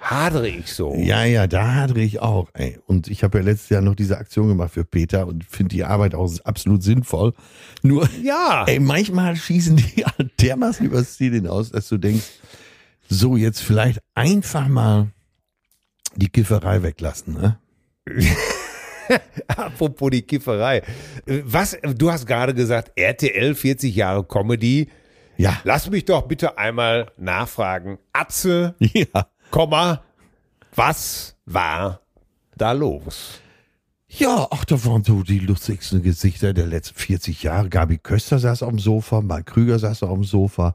hadere 0.00 0.48
ich 0.48 0.72
so. 0.72 0.94
Ja, 0.96 1.24
ja, 1.24 1.46
da 1.46 1.74
hadere 1.74 2.00
ich 2.00 2.20
auch. 2.20 2.48
Ey. 2.54 2.78
Und 2.86 3.08
ich 3.08 3.22
habe 3.24 3.38
ja 3.38 3.44
letztes 3.44 3.70
Jahr 3.70 3.82
noch 3.82 3.94
diese 3.94 4.18
Aktion 4.18 4.48
gemacht 4.48 4.72
für 4.74 4.84
Peter 4.84 5.26
und 5.26 5.44
finde 5.44 5.74
die 5.74 5.84
Arbeit 5.84 6.14
auch 6.14 6.30
absolut 6.44 6.82
sinnvoll. 6.82 7.34
Nur, 7.82 8.08
Ja. 8.22 8.64
ey, 8.68 8.78
manchmal 8.80 9.36
schießen 9.36 9.76
die 9.76 10.04
halt 10.18 10.40
dermaßen 10.40 10.86
übers 10.86 11.16
Ziel 11.16 11.32
hinaus, 11.32 11.70
dass 11.70 11.88
du 11.88 11.98
denkst, 11.98 12.24
so 13.08 13.36
jetzt 13.36 13.60
vielleicht 13.62 14.00
einfach 14.14 14.66
mal 14.68 15.08
die 16.16 16.28
Kifferei 16.28 16.82
weglassen. 16.82 17.34
Ne? 17.34 17.58
Apropos 19.48 20.10
die 20.10 20.22
Kifferei. 20.22 20.82
Was, 21.26 21.76
du 21.82 22.10
hast 22.10 22.26
gerade 22.26 22.54
gesagt, 22.54 22.92
RTL 22.96 23.54
40 23.54 23.94
Jahre 23.94 24.24
Comedy. 24.24 24.88
Ja, 25.36 25.60
Lass 25.64 25.90
mich 25.90 26.04
doch 26.04 26.22
bitte 26.22 26.56
einmal 26.56 27.10
nachfragen. 27.16 27.98
Atze, 28.12 28.74
ja. 28.80 29.28
Komma, 29.50 30.02
was 30.74 31.36
war 31.44 32.00
da 32.56 32.72
los? 32.72 33.40
Ja, 34.08 34.46
ach, 34.50 34.64
da 34.64 34.82
waren 34.84 35.04
so 35.04 35.22
die 35.22 35.40
lustigsten 35.40 36.02
Gesichter 36.02 36.54
der 36.54 36.66
letzten 36.66 36.98
40 36.98 37.42
Jahre. 37.42 37.68
Gabi 37.68 37.98
Köster 37.98 38.38
saß 38.38 38.62
auf 38.62 38.70
dem 38.70 38.78
Sofa, 38.78 39.20
Mark 39.20 39.46
Krüger 39.46 39.78
saß 39.78 40.04
auf 40.04 40.14
dem 40.14 40.24
Sofa. 40.24 40.74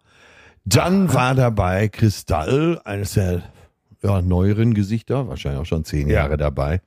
Dann 0.64 1.12
war 1.12 1.34
dabei 1.34 1.88
Kristall, 1.88 2.80
eines 2.84 3.14
der 3.14 3.42
ja, 4.04 4.22
neueren 4.22 4.74
Gesichter, 4.74 5.28
wahrscheinlich 5.28 5.62
auch 5.62 5.66
schon 5.66 5.86
zehn 5.86 6.08
Ja. 6.08 6.16
Jahre 6.22 6.38
dabei. 6.38 6.82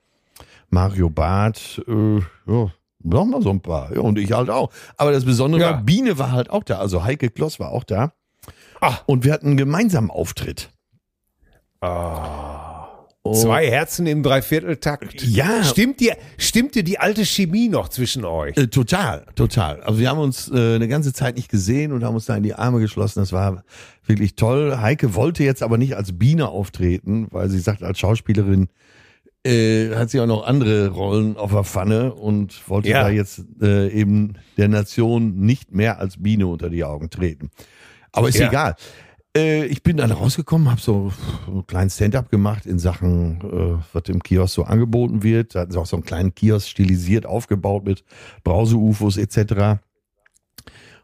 Mario 0.75 1.09
Barth, 1.09 1.83
äh, 1.89 2.19
ja, 2.47 2.71
noch 3.03 3.25
mal 3.25 3.41
so 3.43 3.51
ein 3.51 3.61
paar. 3.61 3.95
Ja, 3.95 4.01
und 4.01 4.19
ich 4.19 4.33
halt 4.33 4.51
auch. 4.51 4.71
Aber 4.97 5.13
das 5.13 5.25
Besondere 5.25 5.63
Ja. 5.63 5.71
war, 5.71 5.83
Biene 5.83 6.19
war 6.19 6.33
halt 6.33 6.51
auch 6.51 6.65
da. 6.65 6.79
Also 6.79 7.05
Heike 7.05 7.31
Kloss 7.31 7.59
war 7.61 7.71
auch 7.71 7.85
da. 7.85 8.13
Ach. 8.81 9.03
Und 9.07 9.25
wir 9.25 9.33
hatten 9.33 9.47
einen 9.49 9.57
gemeinsamen 9.57 10.11
Auftritt. 10.11 10.71
Oh. 13.27 13.33
Zwei 13.35 13.67
Herzen 13.71 14.07
im 14.07 14.23
Dreivierteltakt. 14.23 15.23
Ja. 15.23 15.65
Stimmt 15.65 16.01
dir, 16.01 16.15
stimmt 16.37 16.75
dir 16.75 16.85
die 16.85 16.99
alte 16.99 17.25
Chemie 17.25 17.69
noch 17.69 17.89
zwischen 17.89 18.25
euch? 18.27 18.55
Äh, 18.59 18.67
total, 18.67 19.25
total. 19.35 19.81
Also 19.83 19.99
wir 19.99 20.11
haben 20.11 20.19
uns 20.19 20.51
äh, 20.51 20.75
eine 20.75 20.89
ganze 20.89 21.15
Zeit 21.15 21.37
nicht 21.37 21.49
gesehen 21.51 21.93
und 21.93 22.05
haben 22.05 22.15
uns 22.15 22.27
da 22.27 22.37
in 22.37 22.43
die 22.43 22.55
Arme 22.55 22.81
geschlossen. 22.81 23.21
Das 23.21 23.33
war 23.33 23.65
wirklich 24.05 24.37
toll. 24.37 24.77
Heike 24.79 25.15
wollte 25.15 25.43
jetzt 25.43 25.63
aber 25.63 25.79
nicht 25.79 25.97
als 25.97 26.19
Biene 26.19 26.49
auftreten, 26.49 27.29
weil 27.31 27.49
sie 27.49 27.61
sagt, 27.61 27.83
als 27.83 27.99
Schauspielerin 27.99 28.69
äh, 29.47 29.95
hat 29.95 30.11
sie 30.11 30.21
auch 30.21 30.27
noch 30.27 30.47
andere 30.47 30.89
Rollen 30.89 31.37
auf 31.37 31.53
der 31.53 31.65
Pfanne 31.65 32.13
und 32.15 32.69
wollte 32.69 32.89
Ja. 32.89 33.03
da 33.03 33.11
jetzt 33.11 33.45
äh, 33.61 33.89
eben 33.91 34.35
der 34.57 34.69
Nation 34.69 35.37
nicht 35.41 35.73
mehr 35.73 35.99
als 35.99 36.23
Biene 36.23 36.47
unter 36.47 36.71
die 36.71 36.85
Augen 36.85 37.11
treten. 37.11 37.51
Aber 38.13 38.29
ist 38.29 38.39
Ja. 38.39 38.49
egal. 38.49 38.77
Äh, 39.37 39.65
ich 39.67 39.83
bin 39.83 39.97
dann 39.97 40.13
rausgekommen, 40.13 40.71
habe 40.71 40.81
so 40.81 41.13
einen 41.49 41.67
kleinen 41.67 41.91
Stand-up 41.91 42.31
gemacht 42.31 42.67
in 42.67 42.79
Sachen, 42.79 43.41
äh, 43.43 43.83
was 43.93 44.05
im 44.09 44.23
Kiosk 44.23 44.55
so 44.55 44.63
angeboten 44.65 45.23
wird. 45.25 45.55
Da 45.55 45.61
hatten 45.61 45.73
sie 45.73 45.79
auch 45.81 45.87
so 45.87 45.97
einen 45.97 46.05
kleinen 46.05 46.35
Kiosk 46.35 46.69
stilisiert 46.69 47.27
aufgebaut 47.27 47.85
mit 47.85 48.05
Brause-UFOs 48.45 49.17
etc. 49.17 49.81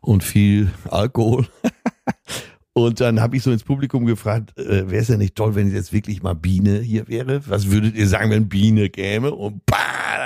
Und 0.00 0.22
viel 0.24 0.70
Alkohol. 0.88 1.46
Und 2.72 3.00
dann 3.00 3.20
habe 3.20 3.36
ich 3.36 3.42
so 3.42 3.50
ins 3.50 3.64
Publikum 3.64 4.06
gefragt, 4.06 4.56
äh, 4.58 4.88
wäre 4.90 5.02
es 5.02 5.08
ja 5.08 5.16
nicht 5.16 5.34
toll, 5.34 5.54
wenn 5.54 5.72
jetzt 5.72 5.92
wirklich 5.92 6.22
mal 6.22 6.34
Biene 6.34 6.78
hier 6.78 7.08
wäre? 7.08 7.42
Was 7.48 7.70
würdet 7.70 7.96
ihr 7.96 8.06
sagen, 8.06 8.30
wenn 8.30 8.48
Biene 8.48 8.90
käme? 8.90 9.32
Und 9.32 9.66
bah, 9.66 9.76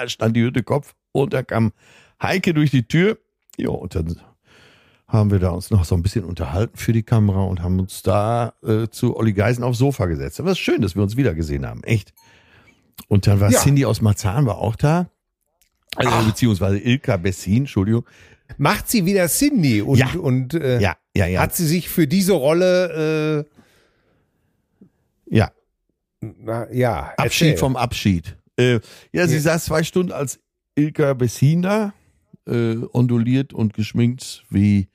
da 0.02 0.09
stand 0.09 0.37
die 0.37 0.42
Hütte 0.42 0.62
Kopf 0.62 0.94
und 1.12 1.33
da 1.33 1.42
kam 1.42 1.72
Heike 2.22 2.52
durch 2.52 2.70
die 2.70 2.87
Tür. 2.87 3.18
Ja, 3.57 3.70
und 3.70 3.94
dann 3.94 4.20
haben 5.09 5.30
wir 5.30 5.38
da 5.38 5.50
uns 5.50 5.70
noch 5.70 5.85
so 5.85 5.94
ein 5.94 6.02
bisschen 6.02 6.24
unterhalten 6.24 6.76
für 6.76 6.92
die 6.92 7.02
Kamera 7.02 7.44
und 7.44 7.62
haben 7.62 7.78
uns 7.80 8.02
da 8.02 8.54
äh, 8.62 8.88
zu 8.88 9.16
Olli 9.16 9.33
Geisen 9.33 9.62
aufs 9.64 9.78
Sofa 9.78 10.07
gesetzt. 10.07 10.40
Aber 10.40 10.50
es 10.50 10.59
ist 10.59 10.64
schön, 10.64 10.83
dass 10.83 10.96
wir 10.96 11.02
uns 11.02 11.16
wieder 11.16 11.35
gesehen 11.35 11.64
haben, 11.66 11.83
echt. 11.85 12.12
Und 13.09 13.26
dann 13.26 13.40
war 13.40 13.50
Ja. 13.50 13.61
Cindy 13.61 13.85
aus 13.85 14.00
Marzahn 14.00 14.46
war 14.46 14.59
auch 14.59 14.76
da. 14.76 15.09
Also, 15.96 16.26
beziehungsweise 16.26 16.78
Ilka 16.78 17.16
Bessin, 17.16 17.59
Entschuldigung. 17.59 18.04
Macht 18.57 18.88
sie 18.88 19.05
wieder 19.07 19.27
Cindy 19.29 19.83
und, 19.83 19.99
Ja. 19.99 20.12
und 20.19 20.55
äh, 20.55 20.81
Ja, 20.81 20.97
ja, 21.17 21.27
ja. 21.27 21.40
hat 21.40 21.55
sie 21.55 21.67
sich 21.67 21.88
für 21.88 22.07
diese 22.07 22.33
Rolle, 22.35 23.47
ja, 25.31 25.47
äh, 25.47 25.51
na, 26.21 26.71
ja, 26.73 27.12
Abschied 27.17 27.49
erzähl. 27.49 27.57
vom 27.59 27.77
Abschied. 27.77 28.37
Äh, 28.57 28.81
ja, 29.12 29.27
sie 29.27 29.35
Ja. 29.37 29.40
saß 29.40 29.64
zwei 29.67 29.83
Stunden 29.83 30.12
als 30.12 30.38
Ilka 30.77 31.14
Bessin 31.14 31.62
da, 31.62 31.93
äh, 32.47 32.77
onduliert 32.93 33.53
und 33.53 33.75
geschminkt 33.75 34.45
wie 34.51 34.88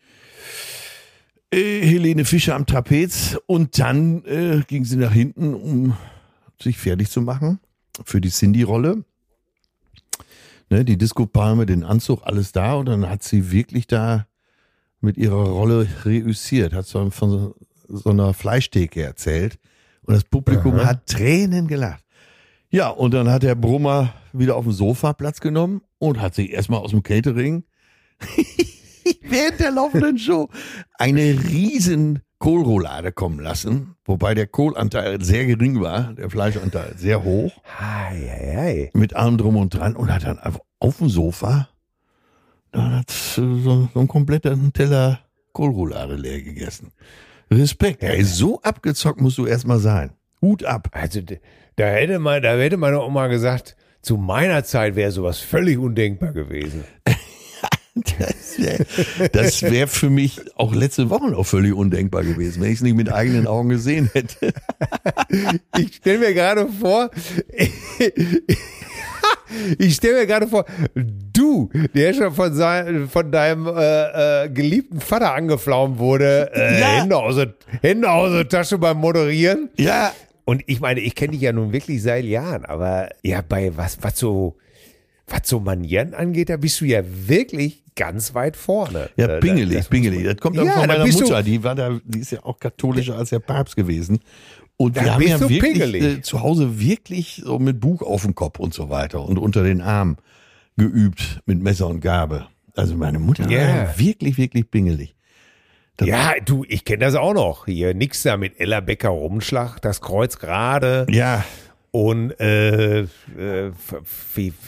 äh, 1.52 1.82
Helene 1.82 2.26
Fischer 2.26 2.56
am 2.56 2.66
Trapez. 2.66 3.38
Und 3.48 3.80
dann 3.80 4.24
äh, 4.26 4.62
ging 4.68 4.86
sie 4.86 4.98
nach 4.98 5.14
hinten, 5.14 5.54
um 5.54 5.98
sich 6.62 6.78
fertig 6.78 7.10
zu 7.10 7.22
machen 7.22 7.60
für 8.06 8.22
die 8.22 8.30
Cindy-Rolle. 8.30 9.04
Ne, 10.70 10.86
die 10.86 10.98
Disco-Palme, 10.98 11.66
den 11.66 11.84
Anzug, 11.84 12.22
alles 12.24 12.52
da. 12.52 12.76
Und 12.76 12.88
dann 12.88 13.10
hat 13.10 13.24
sie 13.24 13.52
wirklich 13.52 13.88
da 13.88 14.28
mit 15.02 15.18
ihrer 15.18 15.50
Rolle 15.50 15.88
reüssiert, 16.06 16.74
hat 16.74 16.86
so 16.86 17.10
von 17.10 17.30
so, 17.30 17.56
so 17.88 18.10
einer 18.12 18.34
Fleischtheke 18.34 19.02
erzählt. 19.02 19.58
Und 20.04 20.14
das 20.14 20.24
Publikum 20.24 20.76
Aha. 20.76 20.86
hat 20.86 21.08
Tränen 21.08 21.68
gelacht. 21.68 22.04
Ja, 22.70 22.90
und 22.90 23.14
dann 23.14 23.30
hat 23.30 23.44
der 23.44 23.56
Brummer 23.56 24.14
wieder 24.32 24.56
auf 24.56 24.64
dem 24.64 24.74
Sofa 24.74 25.14
Platz 25.14 25.40
genommen 25.40 25.82
und 25.98 26.22
hat 26.22 26.36
sich 26.36 26.52
erstmal 26.52 26.82
aus 26.82 26.92
dem 26.92 27.02
Catering 27.02 27.64
während 29.22 29.60
der 29.60 29.72
laufenden 29.72 30.20
Show 30.20 30.50
eine 30.96 31.22
riesen 31.50 32.20
Kohlroulade 32.40 33.12
kommen 33.12 33.40
lassen, 33.40 33.96
wobei 34.06 34.34
der 34.34 34.48
Kohlanteil 34.48 35.22
sehr 35.22 35.46
gering 35.46 35.82
war, 35.82 36.14
der 36.14 36.30
Fleischanteil 36.30 36.94
sehr 36.98 37.24
hoch, 37.24 37.52
Ei, 37.80 38.32
ei, 38.32 38.58
ei. 38.58 38.90
mit 38.94 39.16
allem 39.16 39.38
drum 39.38 39.58
und 39.58 39.74
dran 39.74 39.96
und 39.96 40.12
hat 40.14 40.24
dann 40.24 40.40
einfach 40.40 40.62
auf 40.80 40.98
dem 40.98 41.10
Sofa 41.10 41.68
dann 42.72 42.96
hat 43.00 43.10
so, 43.10 43.58
so 43.58 43.90
einen 43.96 44.08
kompletten 44.08 44.72
Teller 44.74 45.20
Kohlroulade 45.54 46.16
leer 46.16 46.42
gegessen. 46.42 46.92
Respekt, 47.52 48.04
ey, 48.04 48.24
so 48.24 48.62
abgezockt 48.62 49.20
musst 49.20 49.38
du 49.40 49.46
erstmal 49.48 49.80
sein. 49.80 50.12
Hut 50.42 50.64
ab. 50.64 50.90
Also 50.92 51.22
da 51.76 51.86
hätte 51.86 52.20
man, 52.20 52.42
da 52.42 52.56
hätte 52.56 52.78
meine 52.78 53.02
Oma 53.02 53.28
gesagt, 53.28 53.76
zu 54.02 54.18
meiner 54.18 54.64
Zeit 54.64 54.96
wäre 54.96 55.12
sowas 55.12 55.40
völlig 55.40 55.78
undenkbar 55.78 56.32
gewesen. 56.32 56.84
Das 59.32 59.62
wäre 59.62 59.74
wär 59.74 59.88
für 59.88 60.10
mich 60.10 60.40
auch 60.56 60.74
letzte 60.74 61.10
Woche 61.10 61.30
noch 61.32 61.46
völlig 61.46 61.74
undenkbar 61.74 62.24
gewesen, 62.24 62.62
wenn 62.62 62.70
ich 62.70 62.76
es 62.78 62.82
nicht 62.82 62.96
mit 62.96 63.12
eigenen 63.12 63.48
Augen 63.48 63.70
gesehen 63.70 64.10
hätte. 64.14 64.54
Ich 65.78 65.96
stelle 65.96 66.20
mir 66.20 66.34
gerade 66.34 66.68
vor, 66.68 67.10
ich 69.78 69.96
stelle 69.96 70.20
mir 70.20 70.28
gerade 70.28 70.48
vor, 70.48 70.66
du, 70.96 71.70
der 71.94 72.14
schon 72.14 72.34
von, 72.34 72.54
sein, 72.54 73.08
von 73.10 73.32
deinem 73.32 73.68
äh, 73.68 74.46
äh, 74.46 74.50
geliebten 74.50 75.00
Vater 75.00 75.34
angeflaumt 75.34 76.00
wurde, 76.00 76.52
äh, 76.54 76.80
Ja. 76.80 76.88
Hände, 77.02 77.18
aus 77.18 77.36
der, 77.36 77.54
Hände 77.82 78.10
aus 78.10 78.32
der 78.32 78.48
Tasche 78.50 78.78
beim 78.78 78.98
Moderieren. 78.98 79.70
Ja, 79.78 80.12
Und 80.46 80.64
ich 80.66 80.80
meine, 80.80 81.00
ich 81.00 81.14
kenne 81.16 81.34
dich 81.34 81.42
ja 81.42 81.54
nun 81.54 81.72
wirklich 81.74 82.02
seit 82.02 82.26
Jahren, 82.26 82.66
aber 82.66 83.10
ja, 83.22 83.42
bei 83.48 83.76
was, 83.78 84.00
was 84.02 84.18
so, 84.18 84.56
was 85.32 85.42
so 85.50 85.60
Manieren 85.60 86.14
angeht, 86.14 86.50
da 86.50 86.58
bist 86.58 86.80
du 86.82 86.86
ja 86.86 87.02
wirklich 87.06 87.84
ganz 87.96 88.34
weit 88.34 88.56
vorne. 88.56 89.10
Ja, 89.18 89.28
Äh, 89.28 89.40
pingelig, 89.40 89.78
das 89.78 89.90
man- 89.92 90.24
Das 90.24 90.38
kommt 90.38 90.58
auch 90.60 90.64
Ja, 90.66 90.72
von 90.74 90.82
da 90.88 90.88
meiner 91.00 91.08
Mutter. 91.12 91.44
Die 91.44 91.64
war 91.64 91.76
da, 91.76 92.00
die 92.06 92.20
ist 92.20 92.32
ja 92.32 92.44
auch 92.44 92.60
katholischer 92.60 93.18
als 93.18 93.30
der 93.32 93.40
Papst 93.40 93.76
gewesen. 93.76 94.20
Und 94.78 94.96
Da 94.96 95.04
wir 95.04 95.14
haben 95.14 95.22
ja 95.24 95.40
wirklich 95.42 95.62
pingelig. 95.62 96.04
äh, 96.04 96.22
zu 96.22 96.42
Hause 96.42 96.80
wirklich 96.80 97.42
so 97.44 97.60
mit 97.60 97.80
Buch 97.82 98.02
auf 98.02 98.22
dem 98.22 98.34
Kopf 98.36 98.60
und 98.60 98.74
so 98.74 98.90
weiter 98.90 99.22
und 99.26 99.38
unter 99.38 99.64
den 99.64 99.82
Arm 99.82 100.16
geübt 100.78 101.42
mit 101.46 101.62
Messer 101.62 101.88
und 101.88 102.00
Gabe. 102.00 102.48
Also 102.76 102.96
meine 102.96 103.20
Mutter 103.20 103.44
war 103.46 103.52
Ja. 103.52 103.76
ja 103.84 104.00
wirklich, 104.00 104.38
wirklich 104.38 104.72
pingelig. 104.72 105.16
Ja, 106.02 106.36
du, 106.46 106.64
ich 106.70 106.86
kenne 106.86 107.00
das 107.00 107.16
auch 107.16 107.34
noch. 107.34 107.66
Hier 107.66 107.94
nix 107.94 108.24
da 108.24 108.38
mit 108.38 108.58
Ella 108.62 108.80
Becker 108.80 109.10
Rumschlag, 109.10 109.82
das 109.82 110.00
Kreuz 110.00 110.40
gerade 110.40 111.06
Ja, 111.10 111.44
und 111.92 112.32
äh, 112.40 113.02
äh, 113.02 113.72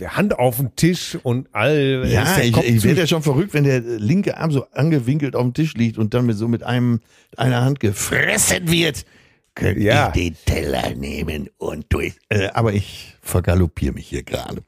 Hand 0.07 0.38
auf 0.39 0.57
den 0.57 0.75
Tisch 0.75 1.17
und 1.21 1.47
all. 1.53 2.03
ja, 2.07 2.39
ich, 2.39 2.57
ich 2.57 2.84
werde 2.84 3.01
ja 3.01 3.07
schon 3.07 3.21
verrückt, 3.23 3.53
wenn 3.53 3.63
der 3.63 3.79
linke 3.81 4.38
Arm 4.38 4.51
so 4.51 4.65
angewinkelt 4.71 5.36
auf 5.36 5.43
dem 5.43 5.53
Tisch 5.53 5.75
liegt 5.75 5.97
und 5.97 6.13
dann 6.13 6.25
mit 6.25 6.38
so 6.38 6.47
mit 6.47 6.63
einem 6.63 6.99
einer 7.38 7.63
Hand 7.63 7.79
gefressen 7.79 8.71
wird. 8.71 9.05
Könnte 9.53 9.81
Ja. 9.81 10.12
ich 10.15 10.21
den 10.21 10.38
Teller 10.45 10.95
nehmen 10.95 11.49
und 11.57 11.86
durch. 11.89 12.13
Äh, 12.29 12.47
aber 12.53 12.73
ich 12.73 13.15
vergaloppiere 13.21 13.93
mich 13.93 14.07
hier 14.07 14.23
gerade. 14.23 14.63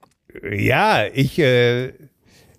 Ja, 0.52 1.06
ich, 1.14 1.40
äh, 1.40 1.94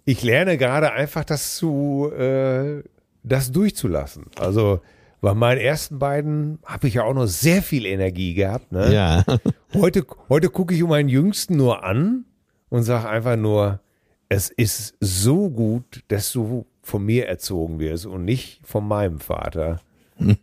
ich 0.04 0.22
lerne 0.22 0.56
gerade 0.56 0.92
einfach 0.92 1.24
das 1.24 1.56
zu, 1.56 2.10
äh, 2.16 2.82
das 3.22 3.52
durchzulassen. 3.52 4.26
Also 4.38 4.80
bei 5.24 5.32
meinen 5.32 5.58
ersten 5.58 5.98
beiden 5.98 6.58
habe 6.66 6.86
ich 6.86 6.94
ja 6.94 7.04
auch 7.04 7.14
noch 7.14 7.24
sehr 7.24 7.62
viel 7.62 7.86
Energie 7.86 8.34
gehabt. 8.34 8.72
Ne? 8.72 8.92
Ja. 8.92 9.24
Heute, 9.74 10.06
heute 10.28 10.50
gucke 10.50 10.74
ich 10.74 10.82
meinen 10.84 11.08
Jüngsten 11.08 11.56
nur 11.56 11.82
an 11.82 12.26
und 12.68 12.82
sage 12.84 13.08
einfach 13.08 13.34
nur, 13.36 13.80
es 14.28 14.50
ist 14.50 14.94
so 15.00 15.48
gut, 15.50 16.04
dass 16.08 16.30
du 16.30 16.66
von 16.82 17.04
mir 17.04 17.26
erzogen 17.26 17.80
wirst 17.80 18.06
und 18.06 18.24
nicht 18.24 18.60
von 18.64 18.86
meinem 18.86 19.18
Vater. 19.18 19.80
um 20.18 20.36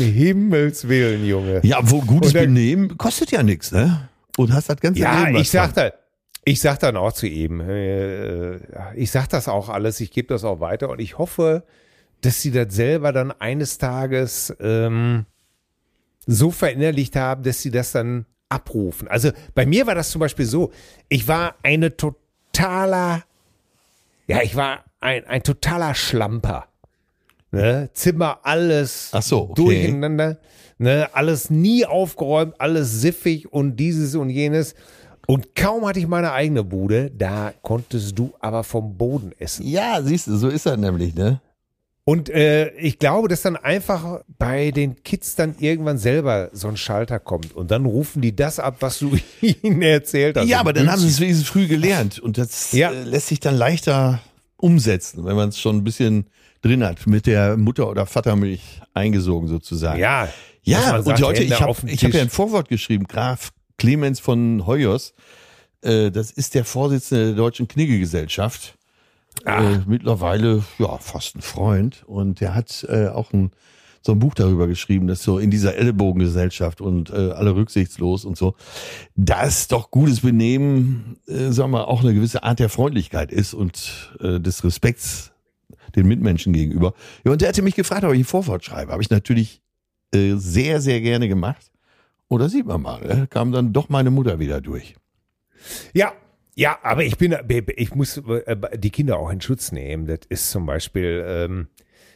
Himmels 0.00 0.88
Willen, 0.88 1.24
Junge. 1.24 1.60
Ja, 1.62 1.78
wo 1.82 2.00
gutes 2.00 2.32
dann- 2.32 2.46
Benehmen 2.46 2.96
kostet 2.98 3.30
ja 3.30 3.42
nichts, 3.42 3.70
ne? 3.70 4.08
Und 4.38 4.52
hast 4.52 4.68
das 4.70 4.80
ganze 4.80 5.00
Ja, 5.00 5.24
Leben 5.24 5.34
was 5.34 5.42
ich 5.42 5.50
sag 5.50 5.74
da, 5.74 5.92
ich 6.44 6.60
sag 6.60 6.80
dann 6.80 6.96
auch 6.96 7.12
zu 7.12 7.26
ihm, 7.28 7.60
äh, 7.60 8.56
ich 8.96 9.10
sag 9.10 9.28
das 9.28 9.46
auch 9.46 9.68
alles, 9.68 10.00
ich 10.00 10.10
gebe 10.10 10.26
das 10.28 10.42
auch 10.42 10.58
weiter 10.58 10.88
und 10.88 11.00
ich 11.00 11.18
hoffe, 11.18 11.62
dass 12.22 12.40
sie 12.40 12.50
das 12.50 12.74
selber 12.74 13.12
dann 13.12 13.30
eines 13.32 13.78
Tages 13.78 14.54
ähm, 14.60 15.26
so 16.26 16.50
verinnerlicht 16.50 17.16
haben, 17.16 17.42
dass 17.42 17.60
sie 17.60 17.70
das 17.70 17.92
dann 17.92 18.26
abrufen. 18.48 19.08
Also 19.08 19.30
bei 19.54 19.66
mir 19.66 19.86
war 19.86 19.94
das 19.94 20.10
zum 20.10 20.20
Beispiel 20.20 20.46
so, 20.46 20.72
ich 21.08 21.26
war 21.28 21.56
eine 21.62 21.96
totaler, 21.96 23.24
ja, 24.26 24.42
ich 24.42 24.56
war 24.56 24.84
ein, 25.00 25.26
ein 25.26 25.42
totaler 25.42 25.94
Schlamper. 25.94 26.68
Ne? 27.50 27.90
Zimmer, 27.92 28.38
alles 28.44 29.10
so, 29.10 29.50
okay. 29.50 29.54
durcheinander. 29.54 30.38
Ne? 30.78 31.08
Alles 31.12 31.50
nie 31.50 31.84
aufgeräumt, 31.84 32.54
alles 32.58 33.00
siffig 33.00 33.52
und 33.52 33.76
dieses 33.76 34.14
und 34.14 34.30
jenes. 34.30 34.74
Und 35.26 35.54
kaum 35.54 35.86
hatte 35.86 35.98
ich 35.98 36.06
meine 36.06 36.32
eigene 36.32 36.64
Bude, 36.64 37.10
da 37.10 37.52
konntest 37.62 38.18
du 38.18 38.32
aber 38.40 38.64
vom 38.64 38.96
Boden 38.96 39.32
essen. 39.38 39.66
Ja, 39.66 40.00
siehst 40.02 40.26
du, 40.26 40.36
so 40.36 40.48
ist 40.48 40.66
das 40.66 40.78
nämlich, 40.78 41.14
ne? 41.14 41.40
Und 42.04 42.28
äh, 42.30 42.70
ich 42.74 42.98
glaube, 42.98 43.28
dass 43.28 43.42
dann 43.42 43.54
einfach 43.56 44.22
bei 44.26 44.72
den 44.72 45.04
Kids 45.04 45.36
dann 45.36 45.54
irgendwann 45.60 45.98
selber 45.98 46.50
so 46.52 46.66
ein 46.66 46.76
Schalter 46.76 47.20
kommt 47.20 47.54
und 47.54 47.70
dann 47.70 47.84
rufen 47.86 48.20
die 48.22 48.34
das 48.34 48.58
ab, 48.58 48.78
was 48.80 48.98
du 48.98 49.16
ihnen 49.40 49.82
erzählt 49.82 50.36
hast. 50.36 50.48
Ja, 50.48 50.58
aber 50.58 50.72
dann 50.72 50.90
haben 50.90 51.00
sie 51.00 51.06
es 51.08 51.20
wenigstens 51.20 51.46
früh 51.48 51.68
gelernt 51.68 52.18
und 52.18 52.38
das 52.38 52.72
Ja. 52.72 52.90
äh, 52.90 53.04
lässt 53.04 53.28
sich 53.28 53.38
dann 53.38 53.56
leichter 53.56 54.20
umsetzen, 54.56 55.24
wenn 55.24 55.36
man 55.36 55.50
es 55.50 55.60
schon 55.60 55.76
ein 55.76 55.84
bisschen 55.84 56.26
drin 56.60 56.82
hat, 56.84 57.06
mit 57.06 57.26
der 57.26 57.56
Mutter- 57.56 57.88
oder 57.88 58.06
Vatermilch 58.06 58.80
eingesogen 58.94 59.48
sozusagen. 59.48 60.00
Ja, 60.00 60.28
Ja, 60.64 60.96
und 60.96 61.04
sagt, 61.04 61.20
Leute, 61.20 61.40
Hände 61.42 61.54
ich 61.54 61.60
habe 61.60 61.72
hab 61.72 62.14
ja 62.14 62.20
ein 62.20 62.30
Vorwort 62.30 62.68
geschrieben, 62.68 63.04
Graf 63.06 63.52
Clemens 63.78 64.18
von 64.20 64.66
Hoyos, 64.66 65.14
äh, 65.82 66.10
das 66.10 66.30
ist 66.32 66.54
der 66.54 66.64
Vorsitzende 66.64 67.26
der 67.26 67.34
Deutschen 67.34 67.66
Kniggegesellschaft. 67.68 68.74
Äh, 69.44 69.78
mittlerweile, 69.86 70.62
ja, 70.78 70.98
fast 70.98 71.36
ein 71.36 71.42
Freund. 71.42 72.04
Und 72.06 72.40
der 72.40 72.54
hat 72.54 72.86
äh, 72.88 73.08
auch 73.08 73.32
ein, 73.32 73.50
so 74.00 74.12
ein 74.12 74.18
Buch 74.18 74.34
darüber 74.34 74.66
geschrieben, 74.66 75.06
dass 75.06 75.22
so 75.22 75.38
in 75.38 75.50
dieser 75.50 75.76
Ellenbogengesellschaft 75.76 76.80
und 76.80 77.10
äh, 77.10 77.30
alle 77.32 77.54
rücksichtslos 77.54 78.24
und 78.24 78.36
so, 78.36 78.54
dass 79.16 79.68
doch 79.68 79.90
gutes 79.90 80.20
Benehmen, 80.20 81.16
äh, 81.26 81.50
sagen 81.50 81.72
wir, 81.72 81.88
auch 81.88 82.02
eine 82.02 82.14
gewisse 82.14 82.42
Art 82.42 82.58
der 82.58 82.68
Freundlichkeit 82.68 83.32
ist 83.32 83.54
und 83.54 84.14
äh, 84.20 84.38
des 84.40 84.64
Respekts 84.64 85.32
den 85.96 86.06
Mitmenschen 86.06 86.52
gegenüber. 86.52 86.94
Ja, 87.24 87.32
und 87.32 87.40
der 87.40 87.48
hatte 87.48 87.62
mich 87.62 87.74
gefragt, 87.74 88.04
ob 88.04 88.12
ich 88.12 88.20
ein 88.20 88.24
Vorwort 88.24 88.64
schreibe. 88.64 88.92
Habe 88.92 89.02
ich 89.02 89.10
natürlich 89.10 89.62
äh, 90.14 90.34
sehr, 90.36 90.80
sehr 90.80 91.00
gerne 91.00 91.28
gemacht. 91.28 91.70
Oder 92.28 92.48
sieht 92.48 92.66
man 92.66 92.80
mal, 92.80 93.02
äh, 93.02 93.26
kam 93.26 93.52
dann 93.52 93.72
doch 93.72 93.88
meine 93.88 94.10
Mutter 94.10 94.38
wieder 94.38 94.60
durch. 94.60 94.96
Ja, 95.92 96.12
ja, 96.54 96.78
aber 96.82 97.04
ich 97.04 97.16
bin, 97.18 97.36
ich 97.76 97.94
muss 97.94 98.18
äh, 98.18 98.56
die 98.78 98.90
Kinder 98.90 99.18
auch 99.18 99.30
in 99.30 99.40
Schutz 99.40 99.72
nehmen. 99.72 100.06
Das 100.06 100.20
ist 100.28 100.50
zum 100.50 100.66
Beispiel 100.66 101.24
ähm, 101.26 101.68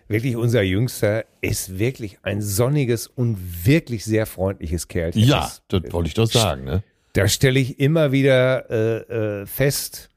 wirklich 0.09 0.37
unser 0.37 0.63
Jüngster 0.63 1.25
ist 1.41 1.79
wirklich 1.79 2.19
ein 2.23 2.41
sonniges 2.43 3.07
und 3.07 3.67
wirklich 3.67 4.05
sehr 4.05 4.27
freundliches 4.27 4.89
Kerlchen. 4.89 5.27
Das- 5.29 5.63
das 5.69 5.93
wollte 5.93 6.09
ich 6.09 6.15
doch 6.15 6.27
sagen, 6.31 6.65
ne? 6.65 6.83
Da 7.15 7.29
stelle 7.29 7.59
ich 7.59 7.81
immer 7.81 8.13
wieder 8.13 8.71
äh, 8.71 9.41
äh, 9.43 9.47
fest, 9.47 10.11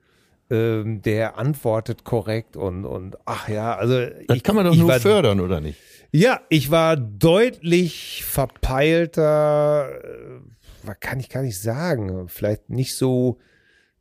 ähm, 0.52 1.02
der 1.02 1.38
antwortet 1.38 2.04
korrekt 2.04 2.58
und 2.58 2.84
und 2.84 3.16
ach 3.26 3.48
ja, 3.48 3.76
also 3.78 4.00
Das 4.28 4.36
ich 4.36 4.44
kann 4.44 4.56
man 4.56 4.66
doch 4.66 4.76
nur 4.76 4.90
war, 4.90 5.00
fördern, 5.00 5.40
oder 5.40 5.62
nicht? 5.62 5.80
Ja, 6.12 6.42
ich 6.50 6.72
war 6.72 6.98
deutlich 6.98 8.26
verpeilter, 8.26 9.90
äh, 10.04 10.40
was 10.84 11.00
kann 11.00 11.20
ich 11.20 11.30
gar 11.30 11.44
nicht 11.44 11.60
sagen, 11.60 12.28
vielleicht 12.28 12.70
nicht 12.70 12.96
so 12.96 13.38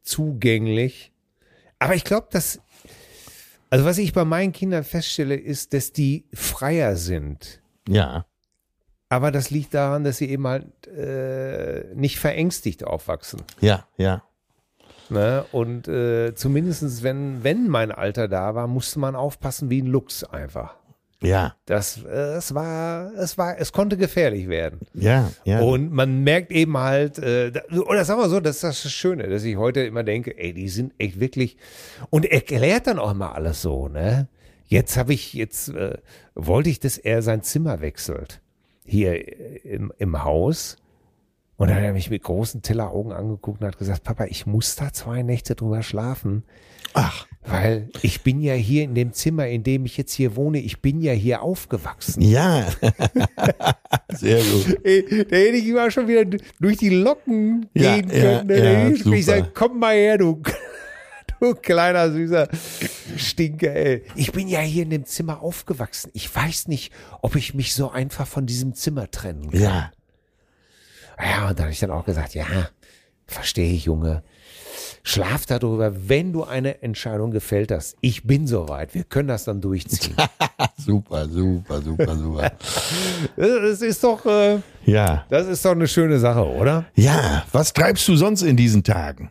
zugänglich. 0.09 1.13
Aber 1.79 1.95
ich 1.95 2.05
glaube, 2.05 2.29
dass, 2.31 2.61
also 3.71 3.85
was 3.85 3.99
ich 3.99 4.13
bei 4.13 4.25
meinen 4.25 4.53
Kindern 4.53 4.85
feststelle, 4.85 5.37
ist, 5.37 5.75
dass 5.75 5.93
die 5.93 6.25
freier 6.33 6.97
sind. 6.97 7.61
Ja. 7.89 8.27
Aber 9.11 9.31
das 9.31 9.51
liegt 9.51 9.75
daran, 9.75 10.05
dass 10.05 10.19
sie 10.19 10.29
eben 10.29 10.47
halt 10.47 10.87
äh, 10.87 11.95
nicht 11.95 12.19
verängstigt 12.19 12.85
aufwachsen. 12.85 13.43
Ja, 13.61 13.87
ja. 13.97 14.23
Ne? 15.09 15.47
Und 15.53 15.89
äh, 15.89 16.35
zumindest 16.35 17.03
wenn, 17.03 17.43
wenn 17.43 17.69
mein 17.69 17.93
Alter 17.93 18.29
da 18.29 18.55
war, 18.55 18.67
musste 18.67 18.99
man 18.99 19.17
aufpassen 19.17 19.71
wie 19.71 19.81
ein 19.81 19.87
Luchs 19.87 20.25
einfach. 20.25 20.78
Ja, 21.21 21.57
Das, 21.67 22.05
äh, 22.05 22.37
es 22.37 22.55
war, 22.55 23.13
es 23.15 23.37
war, 23.37 23.59
es 23.59 23.73
konnte 23.73 23.97
gefährlich 23.97 24.49
werden. 24.49 24.81
ja, 24.95 25.31
ja. 25.45 25.61
Und 25.61 25.93
man 25.93 26.23
merkt 26.23 26.53
eben 26.53 26.79
halt, 26.79 27.19
äh, 27.19 27.53
oder 27.87 28.05
sagen 28.05 28.21
wir 28.21 28.29
so, 28.29 28.39
das 28.39 28.63
ist 28.63 28.85
das 28.85 28.93
Schöne, 28.93 29.29
dass 29.29 29.43
ich 29.43 29.57
heute 29.57 29.81
immer 29.81 30.05
denke, 30.05 30.39
ey, 30.39 30.53
die 30.53 30.69
sind 30.69 30.95
echt 30.99 31.19
wirklich, 31.19 31.57
und 32.11 32.25
er 32.25 32.35
erklärt 32.35 32.87
dann 32.87 32.99
auch 33.01 33.11
immer 33.11 33.35
alles 33.35 33.63
so, 33.63 33.89
ne? 33.89 34.29
Jetzt 34.67 34.97
habe 34.97 35.15
ich, 35.15 35.33
jetzt 35.33 35.71
äh, 35.71 35.97
wollte 36.35 36.69
ich, 36.71 36.79
dass 36.79 36.99
er 36.99 37.23
sein 37.23 37.43
Zimmer 37.43 37.81
wechselt. 37.81 38.41
Hier 38.85 39.65
im, 39.65 39.93
im 39.99 40.25
Haus. 40.25 40.77
Und 41.57 41.69
dann 41.69 41.77
hat 41.79 41.85
er 41.85 41.93
mich 41.93 42.11
mit 42.11 42.23
großen 42.23 42.63
Telleraugen 42.63 43.13
angeguckt 43.13 43.61
und 43.61 43.67
hat 43.67 43.79
gesagt, 43.79 44.05
Papa, 44.05 44.27
ich 44.27 44.47
muss 44.47 44.77
da 44.77 44.93
zwei 44.93 45.23
Nächte 45.23 45.55
drüber 45.55 45.83
schlafen. 45.83 46.45
Ach, 46.95 47.27
Weil 47.51 47.89
ich 48.03 48.23
bin 48.23 48.41
ja 48.41 48.55
hier 48.55 48.85
in 48.85 48.95
dem 48.95 49.13
Zimmer, 49.13 49.47
in 49.47 49.63
dem 49.63 49.87
ich 49.87 49.97
jetzt 49.97 50.13
hier 50.13 50.37
wohne, 50.37 50.61
ich 50.61 50.81
bin 50.81 51.01
ja 51.01 51.13
hier 51.13 51.43
aufgewachsen. 51.43 52.23
ja. 52.23 52.67
Sehr 54.13 54.43
gut. 54.43 54.79
Ey, 54.85 55.25
da 55.25 55.37
hätte 55.37 55.57
ich 55.57 55.67
immer 55.67 55.91
schon 55.91 56.09
wieder 56.09 56.25
durch 56.61 56.77
die 56.77 56.91
Locken 56.91 57.69
Ja, 57.75 57.97
gehen 57.97 58.11
ja, 58.11 58.21
können. 58.21 58.49
Da 58.49 58.55
ja, 58.55 58.65
hätte 58.65 58.95
ich 58.95 59.05
gesagt, 59.05 59.55
komm 59.55 59.79
mal 59.79 59.95
her, 59.95 60.19
du, 60.19 60.43
du 61.41 61.55
kleiner 61.55 62.11
süßer 62.11 62.49
Stinker, 63.17 63.75
ey. 63.75 64.03
Ich 64.15 64.33
bin 64.33 64.49
ja 64.49 64.61
hier 64.61 64.83
in 64.83 64.91
dem 64.91 65.05
Zimmer 65.05 65.43
aufgewachsen. 65.43 66.11
Ich 66.15 66.35
weiß 66.35 66.69
nicht, 66.69 66.93
ob 67.23 67.37
ich 67.37 67.55
mich 67.55 67.75
so 67.75 67.91
einfach 67.91 68.27
von 68.27 68.47
diesem 68.47 68.75
Zimmer 68.75 69.11
trennen 69.11 69.51
kann. 69.51 69.61
Ja. 69.61 69.93
Ja, 71.21 71.49
und 71.49 71.59
da 71.59 71.65
habe 71.65 71.73
ich 71.73 71.81
dann 71.81 71.91
auch 71.91 72.05
gesagt, 72.05 72.35
ja, 72.35 72.47
verstehe 73.27 73.73
ich, 73.73 73.87
Junge. 73.87 74.23
Schlaf 75.03 75.47
darüber, 75.47 76.09
wenn 76.09 76.33
du 76.33 76.45
eine 76.45 76.83
Entscheidung 76.83 77.31
gefällt 77.31 77.71
hast. 77.71 77.97
Ich 78.01 78.25
bin 78.25 78.47
soweit. 78.47 78.95
Wir 78.95 79.05
können 79.05 79.29
das 79.29 79.45
dann 79.45 79.61
durchziehen. 79.61 80.17
super, 80.77 81.29
super, 81.29 81.81
super, 81.81 82.17
super. 82.17 82.53
das 83.37 83.83
ist 83.83 84.03
doch, 84.05 84.25
äh, 84.27 84.59
ja. 84.85 85.25
Das 85.29 85.47
ist 85.47 85.65
doch 85.65 85.73
eine 85.73 85.89
schöne 85.89 86.19
Sache, 86.19 86.45
oder? 86.45 86.87
Ja. 86.95 87.45
Was 87.53 87.73
treibst 87.73 88.07
du 88.09 88.17
sonst 88.17 88.43
in 88.43 88.57
diesen 88.57 88.85
Tagen? 88.85 89.31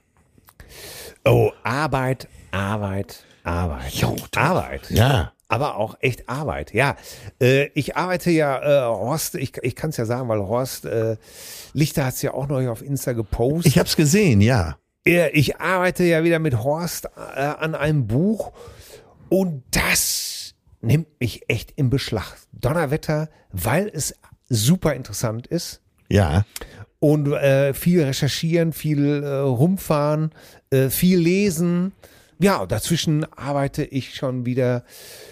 Oh, 1.26 1.52
Arbeit, 1.64 2.28
Arbeit, 2.52 3.24
Arbeit. 3.44 3.94
Jo, 3.94 4.16
Arbeit. 4.36 4.90
Ja. 4.90 5.34
Aber 5.50 5.78
auch 5.78 5.96
echt 6.02 6.28
Arbeit, 6.28 6.74
ja. 6.74 6.98
Äh, 7.42 7.68
ich 7.74 7.96
arbeite 7.96 8.32
ja, 8.32 8.62
äh, 8.62 8.86
Horst, 8.86 9.36
ich, 9.36 9.54
ich 9.62 9.76
kann 9.76 9.92
es 9.92 9.98
ja 9.98 10.06
sagen, 10.06 10.28
weil 10.28 10.40
Horst 10.40 10.86
äh, 10.86 11.16
Lichter 11.74 12.06
hat 12.06 12.16
es 12.16 12.22
ja 12.22 12.34
auch 12.34 12.48
noch 12.48 12.60
auf 12.68 12.82
Insta 12.82 13.14
gepostet. 13.14 13.68
Ich 13.68 13.78
habe 13.78 13.88
es 13.88 13.96
gesehen, 13.96 14.42
ja. 14.42 14.78
Ich 15.08 15.62
arbeite 15.62 16.04
ja 16.04 16.24
wieder 16.24 16.40
mit 16.40 16.64
Horst 16.64 17.06
äh, 17.16 17.40
an 17.40 17.76
einem 17.76 18.08
Buch 18.08 18.52
und 19.30 19.64
das 19.72 20.54
nimmt 20.82 21.08
mich 21.20 21.50
echt 21.50 21.72
in 21.72 21.90
Beschlag. 21.90 22.36
Donnerwetter, 22.52 23.30
weil 23.52 23.90
es 23.94 24.16
super 24.50 24.94
interessant 24.94 25.48
ist. 25.48 25.82
Ja. 26.10 26.46
Und 27.00 27.32
äh, 27.32 27.74
viel 27.74 28.04
recherchieren, 28.04 28.74
viel 28.74 29.24
äh, 29.24 29.28
rumfahren, 29.28 30.32
äh, 30.72 30.90
viel 30.90 31.20
lesen. 31.20 31.94
Ja, 32.40 32.66
dazwischen 32.68 33.26
arbeite 33.34 33.84
ich 33.84 34.14
schon 34.14 34.46
wieder 34.46 34.84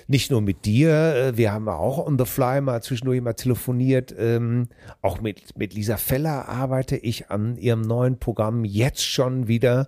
nicht 0.08 0.32
nur 0.32 0.42
mit 0.42 0.66
dir, 0.66 1.16
äh, 1.16 1.38
wir 1.38 1.52
haben 1.52 1.70
auch 1.70 2.04
on 2.06 2.18
the 2.18 2.26
fly 2.26 2.62
mal 2.62 2.82
zwischendurch 2.82 3.22
mal 3.22 3.34
telefoniert. 3.34 4.14
Ähm, 4.18 4.70
auch 5.02 5.22
mit, 5.22 5.58
mit 5.58 5.74
Lisa 5.74 5.98
Feller 5.98 6.50
arbeite 6.50 6.98
ich 6.98 7.30
an 7.30 7.58
ihrem 7.58 7.82
neuen 7.82 8.18
Programm 8.18 8.66
jetzt 8.66 9.04
schon 9.04 9.48
wieder. 9.48 9.88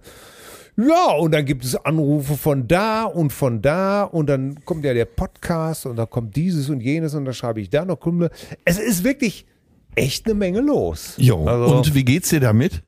Ja, 0.77 1.13
und 1.15 1.31
dann 1.31 1.45
gibt 1.45 1.65
es 1.65 1.75
Anrufe 1.75 2.37
von 2.37 2.67
da 2.67 3.05
und 3.05 3.33
von 3.33 3.63
da 3.63 4.03
und 4.03 4.29
dann 4.29 4.63
kommt 4.63 4.85
ja 4.85 4.93
der 4.93 5.05
Podcast 5.05 5.87
und 5.87 5.95
da 5.95 6.05
kommt 6.05 6.35
dieses 6.35 6.69
und 6.69 6.81
jenes 6.81 7.15
und 7.15 7.25
da 7.25 7.33
schreibe 7.33 7.61
ich 7.61 7.71
da 7.71 7.83
noch 7.83 7.99
Kunde. 7.99 8.29
Es 8.63 8.77
ist 8.77 9.03
wirklich 9.03 9.47
echt 9.95 10.27
eine 10.27 10.35
Menge 10.35 10.61
los. 10.61 11.15
Jo, 11.17 11.45
also, 11.45 11.77
und 11.77 11.95
wie 11.95 12.05
geht's 12.05 12.29
dir 12.29 12.41
damit? 12.41 12.83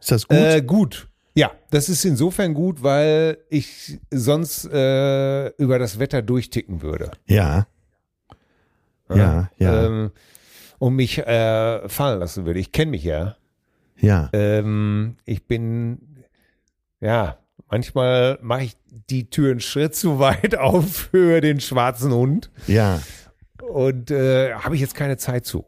Ist 0.00 0.12
das 0.12 0.28
gut? 0.28 0.38
Äh, 0.38 0.62
gut. 0.62 1.08
Ja, 1.36 1.52
das 1.70 1.90
ist 1.90 2.02
insofern 2.06 2.54
gut, 2.54 2.82
weil 2.82 3.36
ich 3.50 3.98
sonst 4.10 4.64
äh, 4.72 5.48
über 5.58 5.78
das 5.78 5.98
Wetter 5.98 6.22
durchticken 6.22 6.80
würde. 6.80 7.10
Ja. 7.26 7.66
Ja, 9.10 9.50
ja. 9.58 9.84
Ähm, 9.84 10.12
und 10.78 10.96
mich 10.96 11.18
äh, 11.18 11.88
fallen 11.90 12.20
lassen 12.20 12.46
würde. 12.46 12.58
Ich 12.58 12.72
kenne 12.72 12.92
mich 12.92 13.04
ja. 13.04 13.36
Ja. 13.98 14.30
Ähm, 14.32 15.16
ich 15.26 15.46
bin, 15.46 16.24
ja, 17.00 17.36
manchmal 17.68 18.38
mache 18.40 18.64
ich 18.64 18.76
die 19.10 19.28
Tür 19.28 19.50
einen 19.50 19.60
Schritt 19.60 19.94
zu 19.94 20.18
weit 20.18 20.56
auf 20.58 20.90
für 21.12 21.42
den 21.42 21.60
schwarzen 21.60 22.14
Hund. 22.14 22.50
Ja. 22.66 23.02
Und 23.62 24.10
äh, 24.10 24.54
habe 24.54 24.74
ich 24.74 24.80
jetzt 24.80 24.94
keine 24.94 25.18
Zeit 25.18 25.44
zu. 25.44 25.66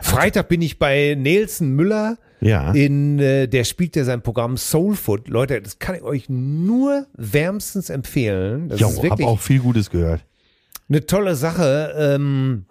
Freitag 0.00 0.48
bin 0.48 0.62
ich 0.62 0.78
bei 0.78 1.14
Nelson 1.14 1.72
Müller 1.72 2.16
ja. 2.40 2.72
In, 2.72 3.18
äh, 3.18 3.48
der 3.48 3.64
spielt 3.64 3.96
ja 3.96 4.04
sein 4.04 4.22
Programm 4.22 4.56
Soul 4.56 4.94
Food. 4.94 5.28
Leute, 5.28 5.60
das 5.60 5.78
kann 5.78 5.96
ich 5.96 6.02
euch 6.02 6.28
nur 6.28 7.06
wärmstens 7.14 7.90
empfehlen. 7.90 8.68
Das 8.68 8.80
jo, 8.80 8.88
ist 8.88 9.02
wirklich 9.02 9.26
hab 9.26 9.34
auch 9.34 9.40
viel 9.40 9.60
Gutes 9.60 9.90
gehört. 9.90 10.24
Eine 10.88 11.04
tolle 11.04 11.34
Sache. 11.34 11.94
Ähm, 11.98 12.66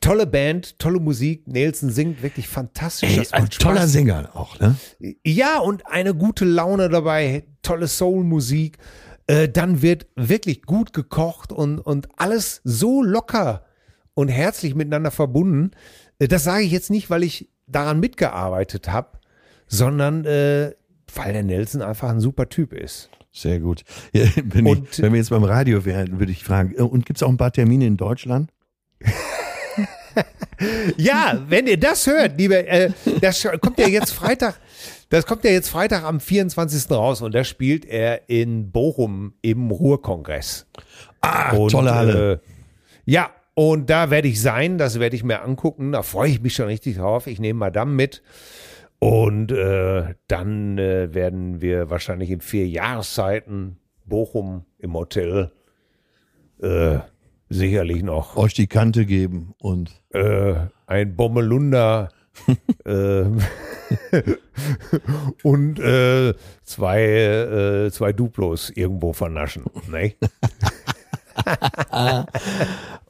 tolle 0.00 0.26
Band, 0.26 0.78
tolle 0.78 1.00
Musik. 1.00 1.46
Nelson 1.46 1.90
singt 1.90 2.22
wirklich 2.22 2.48
fantastisch. 2.48 3.16
Ey, 3.16 3.26
ein 3.32 3.50
toller 3.50 3.86
Sänger 3.86 4.30
auch, 4.34 4.58
ne? 4.60 4.76
Ja, 5.24 5.58
und 5.58 5.86
eine 5.86 6.14
gute 6.14 6.44
Laune 6.44 6.88
dabei. 6.88 7.44
Tolle 7.62 7.88
Soul-Musik. 7.88 8.78
Äh, 9.26 9.48
dann 9.48 9.82
wird 9.82 10.06
wirklich 10.14 10.62
gut 10.62 10.92
gekocht 10.92 11.52
und, 11.52 11.80
und 11.80 12.08
alles 12.16 12.60
so 12.64 13.02
locker 13.02 13.64
und 14.14 14.28
herzlich 14.28 14.74
miteinander 14.74 15.10
verbunden. 15.10 15.72
Äh, 16.18 16.28
das 16.28 16.44
sage 16.44 16.62
ich 16.62 16.70
jetzt 16.70 16.90
nicht, 16.90 17.10
weil 17.10 17.24
ich 17.24 17.50
daran 17.66 18.00
mitgearbeitet 18.00 18.88
habe, 18.88 19.18
sondern 19.66 20.24
äh, 20.24 20.72
weil 21.14 21.32
der 21.32 21.42
Nelson 21.42 21.82
einfach 21.82 22.10
ein 22.10 22.20
super 22.20 22.48
Typ 22.48 22.72
ist. 22.72 23.10
Sehr 23.32 23.60
gut. 23.60 23.84
Ja, 24.12 24.24
wenn, 24.44 24.66
ich, 24.66 25.02
wenn, 25.02 25.12
wir 25.12 25.18
jetzt 25.18 25.30
beim 25.30 25.44
Radio 25.44 25.84
wären, 25.84 26.18
würde 26.18 26.32
ich 26.32 26.42
fragen, 26.42 26.74
äh, 26.76 26.82
und 26.82 27.06
gibt 27.06 27.18
es 27.18 27.22
auch 27.22 27.28
ein 27.28 27.36
paar 27.36 27.52
Termine 27.52 27.86
in 27.86 27.96
Deutschland? 27.96 28.50
ja, 30.96 31.42
wenn 31.48 31.66
ihr 31.66 31.78
das 31.78 32.06
hört, 32.06 32.38
liebe, 32.38 32.66
äh, 32.66 32.90
das 33.20 33.46
kommt 33.60 33.78
ja 33.78 33.88
jetzt 33.88 34.12
Freitag, 34.12 34.58
das 35.10 35.26
kommt 35.26 35.44
ja 35.44 35.50
jetzt 35.50 35.68
Freitag 35.68 36.04
am 36.04 36.18
24. 36.18 36.90
raus 36.90 37.20
und 37.20 37.34
da 37.34 37.44
spielt 37.44 37.84
er 37.84 38.28
in 38.28 38.70
Bochum 38.72 39.34
im 39.42 39.70
Ruhrkongress. 39.70 40.66
Ah, 41.20 41.54
und, 41.54 41.70
tolle 41.70 41.94
Halle. 41.94 42.32
Äh, 42.32 42.38
ja, 43.04 43.30
und 43.58 43.88
da 43.88 44.10
werde 44.10 44.28
ich 44.28 44.42
sein, 44.42 44.76
das 44.76 45.00
werde 45.00 45.16
ich 45.16 45.24
mir 45.24 45.40
angucken. 45.40 45.92
Da 45.92 46.02
freue 46.02 46.28
ich 46.28 46.42
mich 46.42 46.54
schon 46.54 46.66
richtig 46.66 46.98
drauf. 46.98 47.26
Ich 47.26 47.40
nehme 47.40 47.58
Madame 47.58 47.90
mit. 47.90 48.22
Und 48.98 49.50
äh, 49.50 50.14
dann 50.28 50.76
äh, 50.76 51.14
werden 51.14 51.62
wir 51.62 51.88
wahrscheinlich 51.88 52.30
in 52.30 52.42
vier 52.42 52.68
Jahreszeiten 52.68 53.78
Bochum 54.04 54.66
im 54.76 54.92
Hotel 54.92 55.52
äh, 56.60 56.98
sicherlich 57.48 58.02
noch 58.02 58.36
euch 58.36 58.52
die 58.52 58.66
Kante 58.66 59.06
geben 59.06 59.54
und 59.58 60.02
äh, 60.10 60.56
ein 60.86 61.16
Bommelunder 61.16 62.10
äh, 62.84 63.24
und 65.42 65.80
äh, 65.80 66.34
zwei, 66.62 67.02
äh, 67.02 67.90
zwei 67.90 68.12
Duplos 68.12 68.68
irgendwo 68.68 69.14
vernaschen. 69.14 69.64
Ne? 69.90 70.12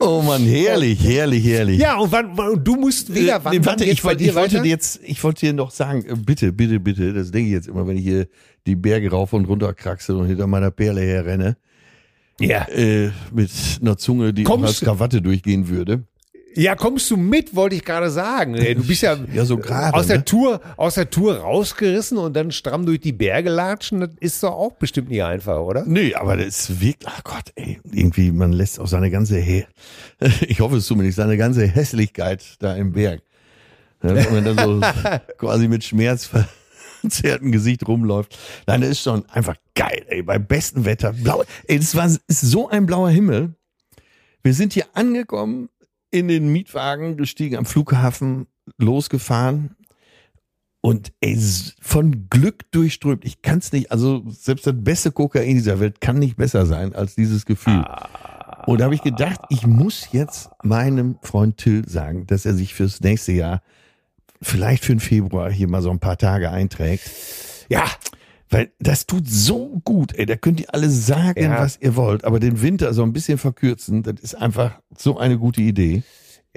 oh 0.00 0.22
Mann, 0.22 0.42
herrlich, 0.42 1.02
herrlich, 1.02 1.44
herrlich. 1.44 1.78
Ja, 1.78 1.96
und 1.96 2.12
wann, 2.12 2.36
wann 2.36 2.62
du 2.62 2.76
musst 2.76 3.14
wieder, 3.14 3.44
wann, 3.44 3.54
äh, 3.54 3.64
warte, 3.64 3.84
ich, 3.84 4.02
wollte, 4.04 4.24
ich 4.24 4.34
wollte 4.34 4.58
jetzt, 4.58 5.00
ich 5.04 5.22
wollte 5.22 5.46
dir 5.46 5.52
noch 5.52 5.70
sagen, 5.70 6.04
äh, 6.04 6.14
bitte, 6.16 6.52
bitte, 6.52 6.80
bitte, 6.80 7.12
das 7.12 7.30
denke 7.30 7.48
ich 7.48 7.54
jetzt 7.54 7.68
immer, 7.68 7.86
wenn 7.86 7.96
ich 7.96 8.04
hier 8.04 8.26
die 8.66 8.76
Berge 8.76 9.10
rauf 9.10 9.32
und 9.32 9.46
runter 9.46 9.72
kraxe 9.74 10.16
und 10.16 10.26
hinter 10.26 10.46
meiner 10.46 10.70
Perle 10.70 11.02
herrenne. 11.02 11.56
Ja. 12.40 12.68
Äh, 12.68 13.10
mit 13.32 13.50
einer 13.80 13.96
Zunge, 13.96 14.34
die 14.34 14.44
Kommst 14.44 14.66
als 14.66 14.80
Krawatte 14.80 15.22
durchgehen 15.22 15.68
würde. 15.68 16.04
Ja, 16.56 16.74
kommst 16.74 17.10
du 17.10 17.16
mit, 17.16 17.54
wollte 17.54 17.76
ich 17.76 17.84
gerade 17.84 18.10
sagen. 18.10 18.54
Du 18.54 18.86
bist 18.86 19.02
ja, 19.02 19.16
ja 19.32 19.44
so 19.44 19.58
grade, 19.58 19.96
aus 19.96 20.06
der 20.06 20.18
ne? 20.18 20.24
Tour, 20.24 20.60
aus 20.76 20.94
der 20.94 21.10
Tour 21.10 21.38
rausgerissen 21.38 22.18
und 22.18 22.34
dann 22.34 22.50
stramm 22.50 22.86
durch 22.86 23.00
die 23.00 23.12
Berge 23.12 23.50
latschen. 23.50 24.00
Das 24.00 24.10
ist 24.20 24.42
doch 24.42 24.52
auch 24.52 24.72
bestimmt 24.72 25.10
nicht 25.10 25.22
einfach, 25.22 25.60
oder? 25.60 25.84
Nee, 25.86 26.14
aber 26.14 26.36
das 26.36 26.80
wirklich, 26.80 27.06
ach 27.06 27.22
Gott, 27.24 27.52
ey, 27.56 27.78
irgendwie, 27.92 28.32
man 28.32 28.52
lässt 28.52 28.80
auch 28.80 28.86
seine 28.86 29.10
ganze, 29.10 29.38
ich 30.48 30.60
hoffe 30.60 30.76
es 30.76 30.86
zumindest, 30.86 31.16
seine 31.16 31.36
ganze 31.36 31.66
Hässlichkeit 31.66 32.42
da 32.58 32.74
im 32.74 32.92
Berg. 32.92 33.22
Wenn 34.00 34.32
man 34.32 34.56
dann 34.56 34.58
so 34.58 34.80
quasi 35.38 35.68
mit 35.68 35.84
Schmerz 35.84 36.30
verzerrten 37.02 37.52
Gesicht 37.52 37.86
rumläuft. 37.86 38.38
Nein, 38.66 38.80
das 38.80 38.90
ist 38.90 39.02
schon 39.02 39.28
einfach 39.30 39.56
geil, 39.74 40.04
ey, 40.08 40.22
beim 40.22 40.46
besten 40.46 40.84
Wetter. 40.84 41.12
Blau, 41.12 41.44
ey, 41.66 41.78
das 41.78 41.94
war, 41.94 42.06
ist 42.06 42.40
so 42.40 42.68
ein 42.68 42.86
blauer 42.86 43.10
Himmel. 43.10 43.54
Wir 44.42 44.54
sind 44.54 44.74
hier 44.74 44.86
angekommen, 44.92 45.68
in 46.18 46.28
den 46.28 46.48
Mietwagen 46.48 47.16
gestiegen, 47.16 47.56
am 47.56 47.66
Flughafen 47.66 48.46
losgefahren 48.78 49.76
und 50.80 51.12
ey, 51.20 51.38
von 51.80 52.28
Glück 52.30 52.70
durchströmt. 52.70 53.24
Ich 53.24 53.42
kann 53.42 53.58
es 53.58 53.72
nicht, 53.72 53.90
also 53.90 54.24
selbst 54.28 54.66
das 54.66 54.74
beste 54.76 55.10
Kokain 55.12 55.54
dieser 55.54 55.80
Welt 55.80 56.00
kann 56.00 56.18
nicht 56.18 56.36
besser 56.36 56.64
sein 56.64 56.94
als 56.94 57.14
dieses 57.14 57.44
Gefühl. 57.44 57.84
Und 58.66 58.80
da 58.80 58.84
habe 58.84 58.94
ich 58.94 59.02
gedacht, 59.02 59.40
ich 59.48 59.66
muss 59.66 60.08
jetzt 60.12 60.50
meinem 60.62 61.18
Freund 61.22 61.56
Till 61.56 61.88
sagen, 61.88 62.26
dass 62.26 62.46
er 62.46 62.54
sich 62.54 62.74
fürs 62.74 63.00
nächste 63.00 63.32
Jahr, 63.32 63.62
vielleicht 64.42 64.84
für 64.84 64.92
den 64.92 65.00
Februar, 65.00 65.50
hier 65.50 65.68
mal 65.68 65.82
so 65.82 65.90
ein 65.90 66.00
paar 66.00 66.18
Tage 66.18 66.50
einträgt. 66.50 67.10
Ja, 67.68 67.84
weil 68.50 68.70
das 68.78 69.06
tut 69.06 69.28
so 69.28 69.80
gut, 69.84 70.14
ey. 70.14 70.26
Da 70.26 70.36
könnt 70.36 70.60
ihr 70.60 70.72
alle 70.72 70.88
sagen, 70.88 71.42
ja. 71.42 71.58
was 71.58 71.78
ihr 71.80 71.96
wollt, 71.96 72.24
aber 72.24 72.40
den 72.40 72.62
Winter 72.62 72.94
so 72.94 73.02
ein 73.02 73.12
bisschen 73.12 73.38
verkürzen, 73.38 74.02
das 74.02 74.20
ist 74.20 74.34
einfach 74.34 74.80
so 74.96 75.18
eine 75.18 75.38
gute 75.38 75.62
Idee. 75.62 76.02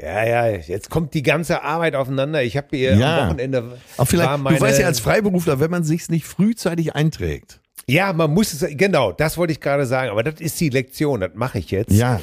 Ja, 0.01 0.23
ja, 0.23 0.47
jetzt 0.47 0.89
kommt 0.89 1.13
die 1.13 1.23
ganze 1.23 1.61
Arbeit 1.63 1.95
aufeinander. 1.95 2.41
Ich 2.43 2.55
habe 2.55 2.67
hier 2.71 2.95
ja. 2.95 3.19
am 3.19 3.27
Wochenende. 3.27 3.77
Aber 3.97 4.05
vielleicht, 4.05 4.37
meine, 4.39 4.57
du 4.57 4.61
weißt 4.61 4.79
ja 4.79 4.85
als 4.85 4.99
Freiberufler, 4.99 5.59
wenn 5.59 5.71
man 5.71 5.83
sich's 5.83 6.09
nicht 6.09 6.25
frühzeitig 6.25 6.95
einträgt. 6.95 7.59
Ja, 7.87 8.13
man 8.13 8.31
muss 8.31 8.53
es, 8.53 8.65
genau, 8.77 9.11
das 9.11 9.37
wollte 9.37 9.51
ich 9.51 9.59
gerade 9.59 9.85
sagen, 9.85 10.11
aber 10.11 10.23
das 10.23 10.39
ist 10.39 10.59
die 10.59 10.69
Lektion, 10.69 11.21
das 11.21 11.31
mache 11.33 11.59
ich 11.59 11.71
jetzt. 11.71 11.91
Ja. 11.91 12.21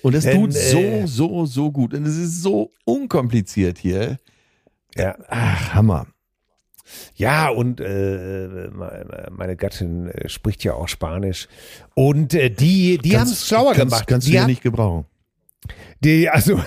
Und 0.00 0.14
es 0.14 0.24
tut 0.24 0.52
so, 0.52 0.78
äh, 0.78 1.06
so, 1.06 1.46
so 1.46 1.70
gut. 1.70 1.94
Und 1.94 2.06
es 2.06 2.16
ist 2.16 2.42
so 2.42 2.72
unkompliziert 2.84 3.78
hier. 3.78 4.16
Ja. 4.96 5.16
Ach, 5.28 5.74
Hammer. 5.74 6.06
Ja, 7.14 7.48
und 7.48 7.80
äh, 7.80 8.68
meine 9.30 9.56
Gattin 9.56 10.08
äh, 10.08 10.28
spricht 10.28 10.64
ja 10.64 10.74
auch 10.74 10.88
Spanisch. 10.88 11.48
Und 11.94 12.34
äh, 12.34 12.50
die, 12.50 12.98
die 12.98 13.18
haben 13.18 13.30
es 13.30 13.46
schlauer 13.46 13.74
kannst, 13.74 13.90
gemacht. 13.90 14.06
Kannst 14.06 14.26
die 14.26 14.32
du 14.32 14.36
ja 14.38 14.46
nicht 14.46 14.62
gebrauchen. 14.62 15.06
Die, 16.00 16.28
also, 16.28 16.60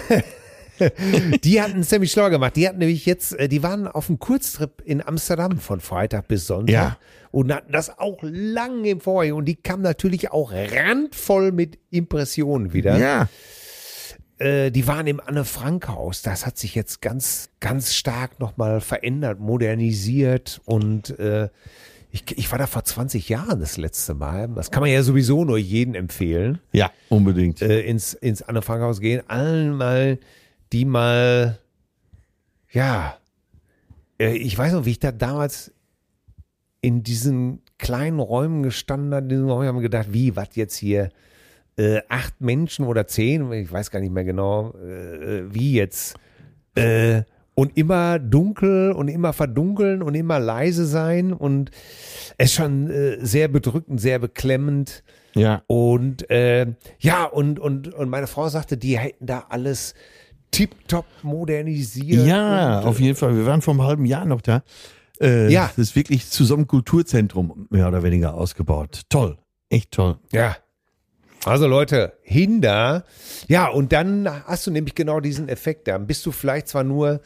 die 1.43 1.61
hatten 1.61 1.81
es 1.81 1.91
nämlich 1.91 2.11
schlau 2.11 2.29
gemacht. 2.29 2.55
Die 2.55 2.67
hatten 2.67 2.79
nämlich 2.79 3.05
jetzt, 3.05 3.33
äh, 3.33 3.47
die 3.47 3.63
waren 3.63 3.87
auf 3.87 4.09
einem 4.09 4.19
Kurztrip 4.19 4.81
in 4.85 5.05
Amsterdam 5.05 5.59
von 5.59 5.79
Freitag 5.79 6.27
bis 6.27 6.47
Sonntag. 6.47 6.73
Ja. 6.73 6.97
Und 7.31 7.53
hatten 7.53 7.71
das 7.71 7.99
auch 7.99 8.19
lange 8.21 8.89
im 8.89 9.01
Vorjahr. 9.01 9.35
Und 9.35 9.45
die 9.45 9.55
kamen 9.55 9.83
natürlich 9.83 10.31
auch 10.31 10.53
randvoll 10.53 11.51
mit 11.51 11.77
Impressionen 11.89 12.71
wieder. 12.71 12.97
Ja. 12.97 13.27
Äh, 14.37 14.71
die 14.71 14.87
waren 14.87 15.07
im 15.07 15.19
Anne-Frank-Haus. 15.19 16.21
Das 16.21 16.45
hat 16.45 16.57
sich 16.57 16.75
jetzt 16.75 17.01
ganz, 17.01 17.49
ganz 17.59 17.93
stark 17.93 18.39
nochmal 18.39 18.81
verändert, 18.81 19.39
modernisiert 19.39 20.61
und 20.65 21.17
äh, 21.19 21.49
ich, 22.11 22.23
ich 22.37 22.49
war 22.51 22.57
da 22.59 22.65
vor 22.67 22.83
20 22.83 23.27
Jahren 23.27 23.59
das 23.59 23.75
letzte 23.77 24.13
Mal. 24.13 24.47
Das 24.49 24.71
kann 24.71 24.81
man 24.81 24.89
ja 24.89 25.03
sowieso 25.03 25.43
nur 25.43 25.57
jedem 25.57 25.95
empfehlen, 25.95 26.59
Ja, 26.71 26.91
unbedingt. 27.09 27.61
äh, 27.61 27.81
ins, 27.81 28.13
ins 28.13 28.41
Anne-Frank-Haus 28.41 29.01
gehen. 29.01 29.21
Allen 29.27 29.75
mal, 29.75 30.19
die 30.71 30.85
mal, 30.85 31.59
ja, 32.71 33.17
äh, 34.19 34.33
ich 34.35 34.57
weiß 34.57 34.73
noch, 34.73 34.85
wie 34.85 34.91
ich 34.91 34.99
da 34.99 35.11
damals 35.11 35.73
in 36.81 37.03
diesen 37.03 37.61
kleinen 37.79 38.19
Räumen 38.19 38.63
gestanden 38.63 39.13
habe, 39.13 39.23
in 39.23 39.29
diesen 39.29 39.49
Räumen 39.49 39.67
haben 39.67 39.81
gedacht, 39.81 40.07
wie, 40.11 40.35
was 40.37 40.49
jetzt 40.55 40.75
hier? 40.77 41.09
Äh, 41.77 42.01
acht 42.07 42.39
Menschen 42.39 42.85
oder 42.85 43.05
zehn, 43.07 43.51
ich 43.51 43.71
weiß 43.71 43.91
gar 43.91 43.99
nicht 43.99 44.13
mehr 44.13 44.23
genau, 44.23 44.71
äh, 44.75 45.53
wie 45.53 45.73
jetzt. 45.73 46.15
Äh, 46.75 47.23
und 47.53 47.77
immer 47.77 48.19
dunkel 48.19 48.91
und 48.91 49.07
immer 49.07 49.31
verdunkeln 49.33 50.01
und 50.01 50.13
immer 50.15 50.39
leise 50.39 50.85
sein 50.85 51.31
und 51.33 51.71
es 52.37 52.53
schon 52.53 52.89
äh, 52.89 53.17
sehr 53.25 53.47
bedrückend, 53.47 53.99
sehr 54.01 54.19
beklemmend. 54.19 55.03
ja. 55.35 55.63
Und 55.67 56.29
äh, 56.29 56.67
ja, 56.99 57.23
und, 57.25 57.59
und, 57.59 57.93
und 57.93 58.09
meine 58.09 58.27
Frau 58.27 58.49
sagte, 58.49 58.77
die 58.77 58.97
hätten 58.97 59.25
da 59.25 59.45
alles 59.49 59.93
tiptop 60.51 61.05
modernisiert. 61.23 62.25
Ja, 62.27 62.79
und, 62.79 62.87
auf 62.87 62.99
jeden 62.99 63.15
Fall. 63.15 63.35
Wir 63.35 63.45
waren 63.45 63.61
vor 63.61 63.73
einem 63.73 63.83
halben 63.83 64.05
Jahr 64.05 64.25
noch 64.25 64.41
da. 64.41 64.63
Äh, 65.21 65.49
Ja. 65.51 65.67
Das 65.67 65.77
ist 65.77 65.95
wirklich 65.95 66.29
zu 66.29 66.43
so 66.45 66.55
einem 66.55 66.67
Kulturzentrum 66.67 67.67
mehr 67.69 67.87
oder 67.87 68.03
weniger 68.03 68.33
ausgebaut. 68.33 69.01
Toll. 69.09 69.37
Echt 69.69 69.91
toll. 69.91 70.17
Ja. 70.31 70.55
Also 71.45 71.67
Leute, 71.67 72.13
Hinder. 72.23 73.05
Ja, 73.47 73.67
und 73.67 73.91
dann 73.93 74.27
hast 74.45 74.65
du 74.67 74.71
nämlich 74.71 74.95
genau 74.95 75.19
diesen 75.19 75.47
Effekt. 75.47 75.87
Dann 75.87 76.07
bist 76.07 76.25
du 76.25 76.31
vielleicht 76.31 76.67
zwar 76.67 76.83
nur 76.83 77.21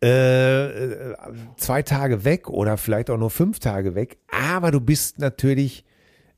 äh, 0.00 0.68
zwei 1.56 1.82
Tage 1.82 2.24
weg 2.24 2.48
oder 2.48 2.76
vielleicht 2.76 3.10
auch 3.10 3.18
nur 3.18 3.30
fünf 3.30 3.58
Tage 3.58 3.94
weg, 3.94 4.18
aber 4.30 4.70
du 4.70 4.80
bist 4.80 5.18
natürlich 5.18 5.84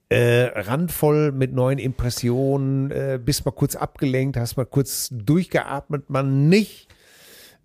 äh, 0.09 0.45
randvoll 0.55 1.31
mit 1.33 1.53
neuen 1.53 1.79
Impressionen, 1.79 2.91
äh, 2.91 3.19
bist 3.23 3.45
mal 3.45 3.53
kurz 3.53 3.77
abgelenkt, 3.77 4.37
hast 4.37 4.57
mal 4.57 4.65
kurz 4.67 5.09
durchgeatmet, 5.13 6.09
man 6.11 6.49
nicht 6.49 6.89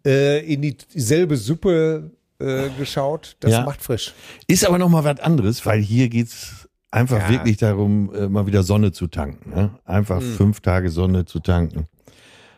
äh, 0.06 0.46
in 0.54 0.62
dieselbe 0.62 1.38
Suppe 1.38 2.12
äh, 2.40 2.70
geschaut. 2.78 3.38
Das 3.40 3.52
Ja. 3.54 3.64
macht 3.64 3.82
frisch. 3.82 4.14
Ist 4.48 4.66
aber 4.68 4.78
noch 4.78 4.90
mal 4.90 5.04
was 5.06 5.20
anderes, 5.22 5.66
weil 5.66 5.80
hier 5.80 6.10
geht's 6.10 6.65
einfach 6.96 7.20
Ja. 7.20 7.30
wirklich 7.30 7.58
darum, 7.58 8.14
äh, 8.14 8.28
mal 8.28 8.48
wieder 8.48 8.64
Sonne 8.64 8.92
zu 8.92 9.08
tanken. 9.08 9.50
Ne? 9.52 9.70
Einfach 9.86 10.20
Hm. 10.22 10.34
fünf 10.34 10.62
Tage 10.62 10.90
Sonne 10.90 11.26
zu 11.26 11.40
tanken. 11.40 11.88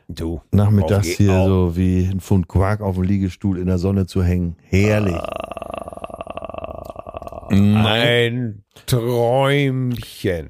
Du. 0.09 0.41
Nachmittags 0.51 1.07
hier 1.07 1.33
auf- 1.33 1.47
so 1.47 1.75
wie 1.77 2.05
ein 2.05 2.21
Pfund 2.21 2.47
Quark 2.47 2.79
auf 2.81 2.95
dem 2.95 3.03
Liegestuhl 3.03 3.57
in 3.57 3.67
der 3.67 3.77
Sonne 3.77 4.05
zu 4.07 4.23
hängen. 4.23 4.55
Herrlich. 4.63 5.17
Ein 7.49 8.63
Träumchen. 8.85 10.49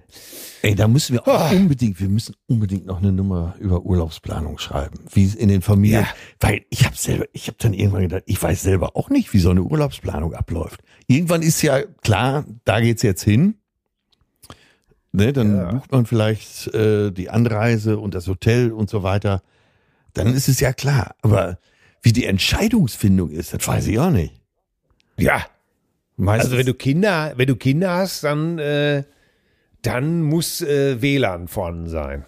Ey, 0.63 0.75
da 0.75 0.87
müssen 0.87 1.13
wir 1.13 1.27
auch 1.27 1.51
unbedingt, 1.51 1.99
wir 1.99 2.09
müssen 2.09 2.35
unbedingt 2.47 2.85
noch 2.87 2.97
eine 2.97 3.11
Nummer 3.11 3.55
über 3.59 3.81
Urlaubsplanung 3.83 4.57
schreiben, 4.57 4.99
wie 5.13 5.23
es 5.23 5.35
in 5.35 5.49
den 5.49 5.61
Familien, 5.61 6.01
Ja. 6.01 6.07
weil 6.39 6.61
ich 6.69 6.85
habe 6.85 6.95
selber, 6.97 7.25
ich 7.33 7.47
habe 7.47 7.57
dann 7.59 7.73
irgendwann 7.73 8.01
gedacht, 8.01 8.23
ich 8.25 8.41
weiß 8.41 8.63
selber 8.63 8.95
auch 8.95 9.09
nicht, 9.09 9.31
wie 9.33 9.39
so 9.39 9.51
eine 9.51 9.61
Urlaubsplanung 9.63 10.33
abläuft. 10.33 10.81
Irgendwann 11.07 11.41
ist 11.43 11.61
ja 11.61 11.81
klar, 12.01 12.45
da 12.65 12.79
geht's 12.81 13.03
jetzt 13.03 13.23
hin. 13.23 13.55
Ne, 15.17 15.33
dann 15.33 15.57
Ja. 15.57 15.71
bucht 15.71 15.91
man 15.91 16.05
vielleicht 16.05 16.67
äh, 16.75 17.11
die 17.11 17.29
Anreise 17.29 17.97
und 17.97 18.13
das 18.13 18.27
Hotel 18.27 18.71
und 18.71 18.89
so 18.89 19.01
weiter. 19.03 19.41
Dann 20.13 20.33
ist 20.33 20.47
es 20.47 20.59
ja 20.59 20.73
klar. 20.73 21.15
Aber 21.21 21.57
wie 22.03 22.13
die 22.13 22.25
Entscheidungsfindung 22.25 23.31
ist, 23.31 23.53
das 23.53 23.67
weiß 23.67 23.87
ich 23.87 23.97
auch 23.99 24.11
nicht. 24.11 24.33
Ja, 25.17 25.45
Meistens, 26.19 26.45
also 26.45 26.57
wenn 26.57 26.65
du 26.65 26.73
Kinder, 26.73 27.33
wenn 27.35 27.47
du 27.47 27.55
Kinder 27.55 27.91
hast, 27.91 28.23
dann, 28.23 28.57
äh, 28.57 29.03
dann 29.83 30.23
muss 30.23 30.61
äh, 30.61 30.99
WLAN 31.01 31.47
vorhanden 31.47 31.89
sein. 31.89 32.25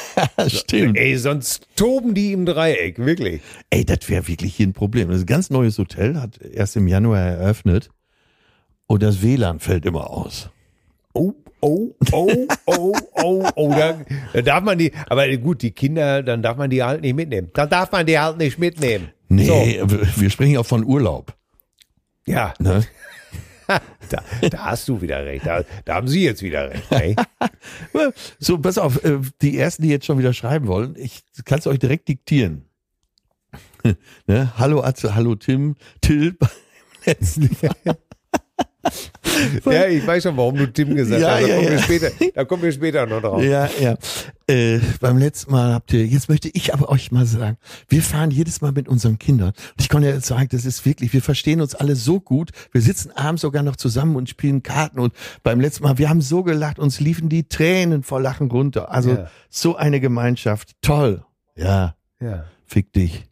stimmt. 0.48 0.96
Ey, 0.96 1.16
sonst 1.16 1.66
toben 1.74 2.14
die 2.14 2.32
im 2.32 2.46
Dreieck, 2.46 2.98
wirklich. 2.98 3.42
Ey, 3.70 3.84
das 3.84 4.08
wäre 4.08 4.28
wirklich 4.28 4.54
hier 4.54 4.68
ein 4.68 4.72
Problem. 4.72 5.08
Das 5.08 5.16
ist 5.18 5.22
ein 5.24 5.26
ganz 5.26 5.50
neues 5.50 5.76
Hotel, 5.78 6.20
hat 6.20 6.38
erst 6.40 6.76
im 6.76 6.86
Januar 6.86 7.18
eröffnet. 7.20 7.90
Und 8.86 9.02
das 9.02 9.22
WLAN 9.22 9.58
fällt 9.58 9.86
immer 9.86 10.10
aus. 10.10 10.50
Oh, 11.12 11.32
oh, 11.62 11.94
oh, 12.12 12.46
oh, 12.66 12.92
oh, 13.14 13.48
oh, 13.54 13.70
da, 13.70 14.00
da 14.34 14.42
darf 14.42 14.64
man 14.64 14.76
die, 14.78 14.92
aber 15.08 15.34
gut, 15.38 15.62
die 15.62 15.70
Kinder, 15.70 16.22
dann 16.22 16.42
darf 16.42 16.56
man 16.56 16.68
die 16.68 16.82
halt 16.82 17.00
nicht 17.00 17.14
mitnehmen. 17.14 17.50
Dann 17.54 17.70
darf 17.70 17.90
man 17.92 18.04
die 18.04 18.18
halt 18.18 18.36
nicht 18.36 18.58
mitnehmen. 18.58 19.10
Nee, 19.28 19.80
wir 20.16 20.30
sprechen 20.30 20.58
auch 20.58 20.66
von 20.66 20.84
Urlaub. 20.84 21.34
So, 22.26 22.32
ja, 22.32 22.54
Ne? 22.58 22.84
da, 24.10 24.22
da 24.50 24.64
hast 24.64 24.88
du 24.88 25.00
wieder 25.00 25.24
recht. 25.24 25.46
Da, 25.46 25.64
da 25.84 25.94
haben 25.94 26.08
sie 26.08 26.24
jetzt 26.24 26.42
wieder 26.42 26.70
recht. 26.70 26.90
Ey. 26.90 27.16
So, 28.38 28.58
pass 28.58 28.76
auf, 28.76 29.04
äh, 29.04 29.18
die 29.40 29.56
ersten, 29.56 29.82
die 29.82 29.88
jetzt 29.88 30.06
schon 30.06 30.18
wieder 30.18 30.32
schreiben 30.32 30.66
wollen, 30.66 30.96
ich 30.98 31.22
kann 31.44 31.60
es 31.60 31.66
euch 31.66 31.78
direkt 31.78 32.08
diktieren. 32.08 32.64
ne? 34.26 34.52
Hallo 34.58 34.82
Atze, 34.82 35.14
hallo 35.14 35.36
Tim, 35.36 35.76
Till 36.00 36.32
beim 36.32 36.50
letzten 37.04 37.56
Mal. 37.84 37.96
Ja, 39.64 39.86
ich 39.86 40.06
weiß 40.06 40.24
schon, 40.24 40.36
warum 40.36 40.56
du 40.56 40.66
Tim 40.72 40.94
gesagt 40.94 41.20
Ja, 41.22 41.32
hast. 41.36 41.42
Da, 41.42 41.46
ja, 41.46 41.54
kommen 41.56 41.64
ja. 41.64 41.70
Wir 41.70 41.78
später, 41.78 42.10
da 42.34 42.44
kommen 42.44 42.62
wir 42.62 42.72
später 42.72 43.06
noch 43.06 43.20
drauf. 43.22 43.42
Ja, 43.42 43.68
ja. 43.80 43.96
Äh, 44.46 44.80
beim 45.00 45.18
letzten 45.18 45.52
Mal 45.52 45.72
habt 45.72 45.92
ihr, 45.92 46.04
jetzt 46.04 46.28
möchte 46.28 46.50
ich 46.52 46.74
aber 46.74 46.88
euch 46.90 47.10
mal 47.12 47.24
sagen, 47.24 47.56
wir 47.88 48.02
fahren 48.02 48.30
jedes 48.30 48.60
Mal 48.60 48.72
mit 48.72 48.88
unseren 48.88 49.18
Kindern. 49.18 49.50
Und 49.50 49.80
ich 49.80 49.88
kann 49.88 50.02
ja 50.02 50.18
sagen, 50.20 50.48
das 50.50 50.64
ist 50.64 50.84
wirklich, 50.84 51.12
wir 51.12 51.22
verstehen 51.22 51.60
uns 51.60 51.74
alle 51.74 51.96
so 51.96 52.20
gut. 52.20 52.50
Wir 52.72 52.80
sitzen 52.82 53.10
abends 53.12 53.42
sogar 53.42 53.62
noch 53.62 53.76
zusammen 53.76 54.16
und 54.16 54.28
spielen 54.28 54.62
Karten. 54.62 54.98
Und 54.98 55.14
beim 55.42 55.60
letzten 55.60 55.84
Mal, 55.84 55.96
wir 55.98 56.08
haben 56.08 56.20
so 56.20 56.42
gelacht, 56.42 56.78
uns 56.78 57.00
liefen 57.00 57.28
die 57.28 57.48
Tränen 57.48 58.02
vor 58.02 58.20
Lachen 58.20 58.50
runter. 58.50 58.90
Also 58.90 59.10
Ja. 59.12 59.30
so 59.48 59.76
eine 59.76 60.00
Gemeinschaft. 60.00 60.72
Toll. 60.82 61.24
Ja, 61.56 61.94
Ja. 62.20 62.44
fick 62.66 62.92
dich. 62.92 63.26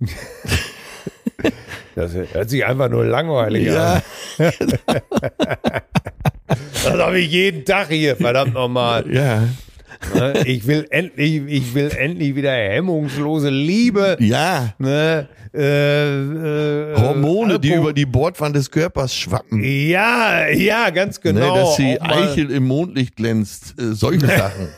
Das 1.94 2.12
hört 2.14 2.48
sich 2.50 2.64
einfach 2.64 2.88
nur 2.88 3.04
langweilig 3.04 3.66
Ja. 3.66 4.00
an. 4.38 4.52
Das 6.82 6.92
habe 6.98 7.20
ich 7.20 7.30
jeden 7.30 7.64
Tag 7.64 7.88
hier, 7.90 8.16
verdammt 8.16 8.54
nochmal. 8.54 9.04
Ja. 9.12 9.42
Ne? 10.14 10.42
Ich 10.46 10.66
will 10.66 10.86
endlich, 10.90 11.42
ich 11.46 11.74
will 11.74 11.90
endlich 11.96 12.34
wieder 12.34 12.52
hemmungslose 12.52 13.50
Liebe. 13.50 14.16
Ja. 14.18 14.74
Ne? 14.78 15.28
Äh, 15.54 15.60
äh, 15.62 16.96
Hormone, 16.96 17.60
die 17.60 17.70
Alkohol- 17.72 17.82
über 17.82 17.92
die 17.92 18.06
Bordwand 18.06 18.56
des 18.56 18.70
Körpers 18.70 19.14
schwappen. 19.14 19.62
Ja, 19.62 20.48
ja, 20.48 20.90
ganz 20.90 21.20
genau. 21.20 21.54
ne, 21.54 21.60
dass 21.62 21.76
die 21.76 22.00
Eichel 22.00 22.50
im 22.50 22.66
Mondlicht 22.66 23.16
glänzt. 23.16 23.74
Äh, 23.78 23.92
solche 23.94 24.26
Sachen. 24.26 24.68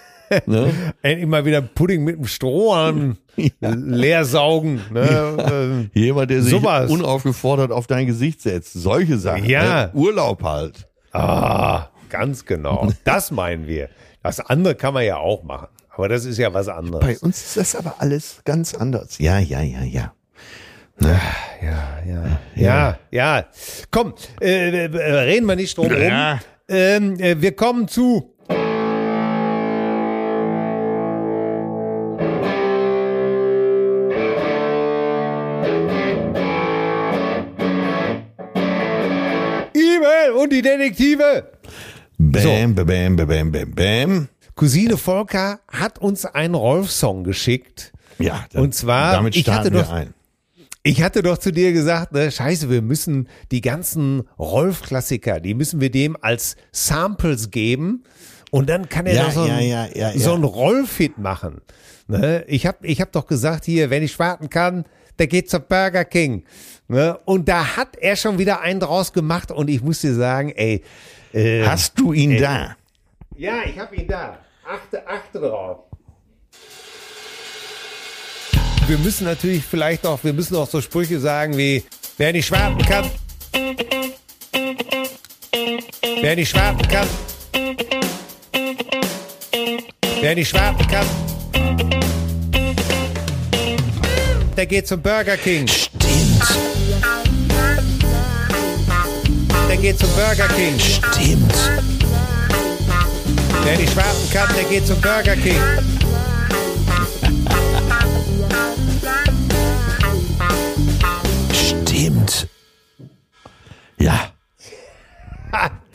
Ne? 0.46 0.72
Endlich 1.02 1.28
mal 1.28 1.44
wieder 1.44 1.60
Pudding 1.60 2.04
mit 2.04 2.16
dem 2.16 2.26
Strohhalm 2.26 3.16
leer 3.60 4.24
saugen. 4.24 4.80
Ne? 4.90 5.90
Jemand, 5.94 6.30
der 6.30 6.42
sich 6.42 6.50
Sowas. 6.50 6.90
unaufgefordert 6.90 7.72
auf 7.72 7.86
dein 7.86 8.06
Gesicht 8.06 8.40
setzt. 8.40 8.72
Solche 8.74 9.18
Sachen. 9.18 9.44
Ja. 9.44 9.86
Ne? 9.86 9.90
Urlaub 9.94 10.42
halt. 10.42 10.88
Ah, 11.12 11.88
ganz 12.08 12.44
genau. 12.44 12.90
Das 13.04 13.30
meinen 13.30 13.66
wir. 13.66 13.88
Das 14.22 14.40
andere 14.40 14.74
kann 14.74 14.94
man 14.94 15.04
ja 15.04 15.16
auch 15.16 15.42
machen. 15.42 15.68
Aber 15.90 16.08
das 16.08 16.24
ist 16.24 16.38
ja 16.38 16.54
was 16.54 16.68
anderes. 16.68 17.04
Bei 17.04 17.18
uns 17.18 17.40
ist 17.42 17.56
das 17.56 17.76
aber 17.76 17.96
alles 17.98 18.40
ganz 18.44 18.74
anders. 18.74 19.18
Ja, 19.18 19.38
ja, 19.38 19.60
ja, 19.60 19.82
ja. 19.82 20.14
Ja, 21.00 21.20
ja, 22.06 22.38
ja, 22.54 22.98
ja. 23.10 23.44
Komm, 23.90 24.14
äh, 24.40 24.84
äh, 24.86 25.20
reden 25.20 25.46
wir 25.46 25.56
nicht 25.56 25.76
drum 25.76 25.88
rum. 25.88 26.00
Ja. 26.00 26.38
Ähm, 26.68 27.18
äh, 27.18 27.40
wir 27.40 27.52
kommen 27.56 27.88
zu. 27.88 28.31
Und 40.34 40.52
die 40.52 40.62
Detektive. 40.62 41.52
Bam, 42.18 42.74
bam, 42.74 42.86
bam, 42.86 43.16
bam, 43.16 43.52
bam, 43.52 43.70
bam. 43.74 44.28
Cousine 44.54 44.96
Volker 44.96 45.60
hat 45.68 45.98
uns 45.98 46.24
einen 46.24 46.54
Rolf-Song 46.54 47.24
geschickt. 47.24 47.92
Ja, 48.18 48.44
dann, 48.52 48.62
Und 48.64 48.74
zwar, 48.74 49.12
damit 49.12 49.34
ich 49.34 49.48
hatte 49.48 49.68
starten 49.68 49.74
wir 49.74 49.82
doch- 49.82 49.92
ein. 49.92 50.14
Ich 50.84 51.00
hatte 51.00 51.22
doch 51.22 51.38
zu 51.38 51.52
dir 51.52 51.72
gesagt, 51.72 52.12
ne, 52.12 52.30
scheiße, 52.32 52.68
wir 52.68 52.82
müssen 52.82 53.28
die 53.52 53.60
ganzen 53.60 54.22
Rolf-Klassiker, 54.38 55.38
die 55.38 55.54
müssen 55.54 55.80
wir 55.80 55.90
dem 55.92 56.16
als 56.20 56.56
Samples 56.72 57.50
geben 57.52 58.02
und 58.50 58.68
dann 58.68 58.88
kann 58.88 59.06
er 59.06 59.14
Ja, 59.14 59.24
doch 59.26 59.32
so, 59.32 59.46
ja, 59.46 59.54
ein, 59.56 59.68
ja, 59.68 59.86
ja, 59.94 60.18
so 60.18 60.34
einen 60.34 60.42
Rolf-Hit 60.42 61.18
machen. 61.18 61.60
Ne? 62.08 62.44
Ich 62.48 62.66
habe 62.66 62.84
ich 62.84 63.00
hab 63.00 63.12
doch 63.12 63.28
gesagt 63.28 63.64
hier, 63.64 63.90
wenn 63.90 64.02
ich 64.02 64.18
warten 64.18 64.50
kann, 64.50 64.84
der 65.18 65.26
geht 65.26 65.48
zur 65.50 65.60
Burger 65.60 66.04
King. 66.04 66.44
Ne? 66.88 67.18
Und 67.24 67.48
da 67.48 67.76
hat 67.76 67.96
er 67.96 68.16
schon 68.16 68.38
wieder 68.38 68.60
einen 68.60 68.80
draus 68.80 69.12
gemacht 69.12 69.50
und 69.50 69.68
ich 69.68 69.82
muss 69.82 70.00
dir 70.00 70.14
sagen, 70.14 70.50
ey. 70.50 70.82
Äh, 71.32 71.64
Hast 71.64 71.98
du 71.98 72.12
ihn 72.12 72.38
da? 72.40 72.76
ja, 73.36 73.62
ich 73.64 73.78
habe 73.78 73.96
ihn 73.96 74.06
da. 74.06 74.38
Achte, 74.68 75.06
achte 75.06 75.40
drauf. 75.40 75.78
Wir 78.86 78.98
müssen 78.98 79.24
natürlich 79.24 79.64
vielleicht 79.64 80.04
auch, 80.06 80.22
wir 80.22 80.32
müssen 80.32 80.56
auch 80.56 80.68
so 80.68 80.80
Sprüche 80.80 81.18
sagen 81.20 81.56
wie, 81.56 81.84
wer 82.18 82.32
nicht 82.32 82.50
warten 82.50 82.82
kann, 82.84 83.08
wer 86.20 86.36
nicht 86.36 86.54
warten 86.54 86.86
kann, 86.88 87.08
wer 90.20 90.34
nicht 90.34 90.52
warten 90.52 90.86
kann, 90.88 91.06
der 94.62 94.68
geht 94.68 94.86
zum 94.86 95.02
Burger 95.02 95.36
King. 95.36 95.66
Stimmt, 95.66 96.44
Der 99.68 99.76
geht 99.76 99.98
zum 99.98 100.08
Burger 100.10 100.46
King. 100.54 100.78
stimmt. 100.78 101.52
Wer 103.64 103.76
nicht 103.76 103.96
warten 103.96 104.30
kann, 104.32 104.54
der 104.54 104.62
geht 104.70 104.86
zum 104.86 105.00
Burger 105.00 105.34
King. 105.34 105.60
Stimmt. 111.52 112.48
Ja, 113.98 114.32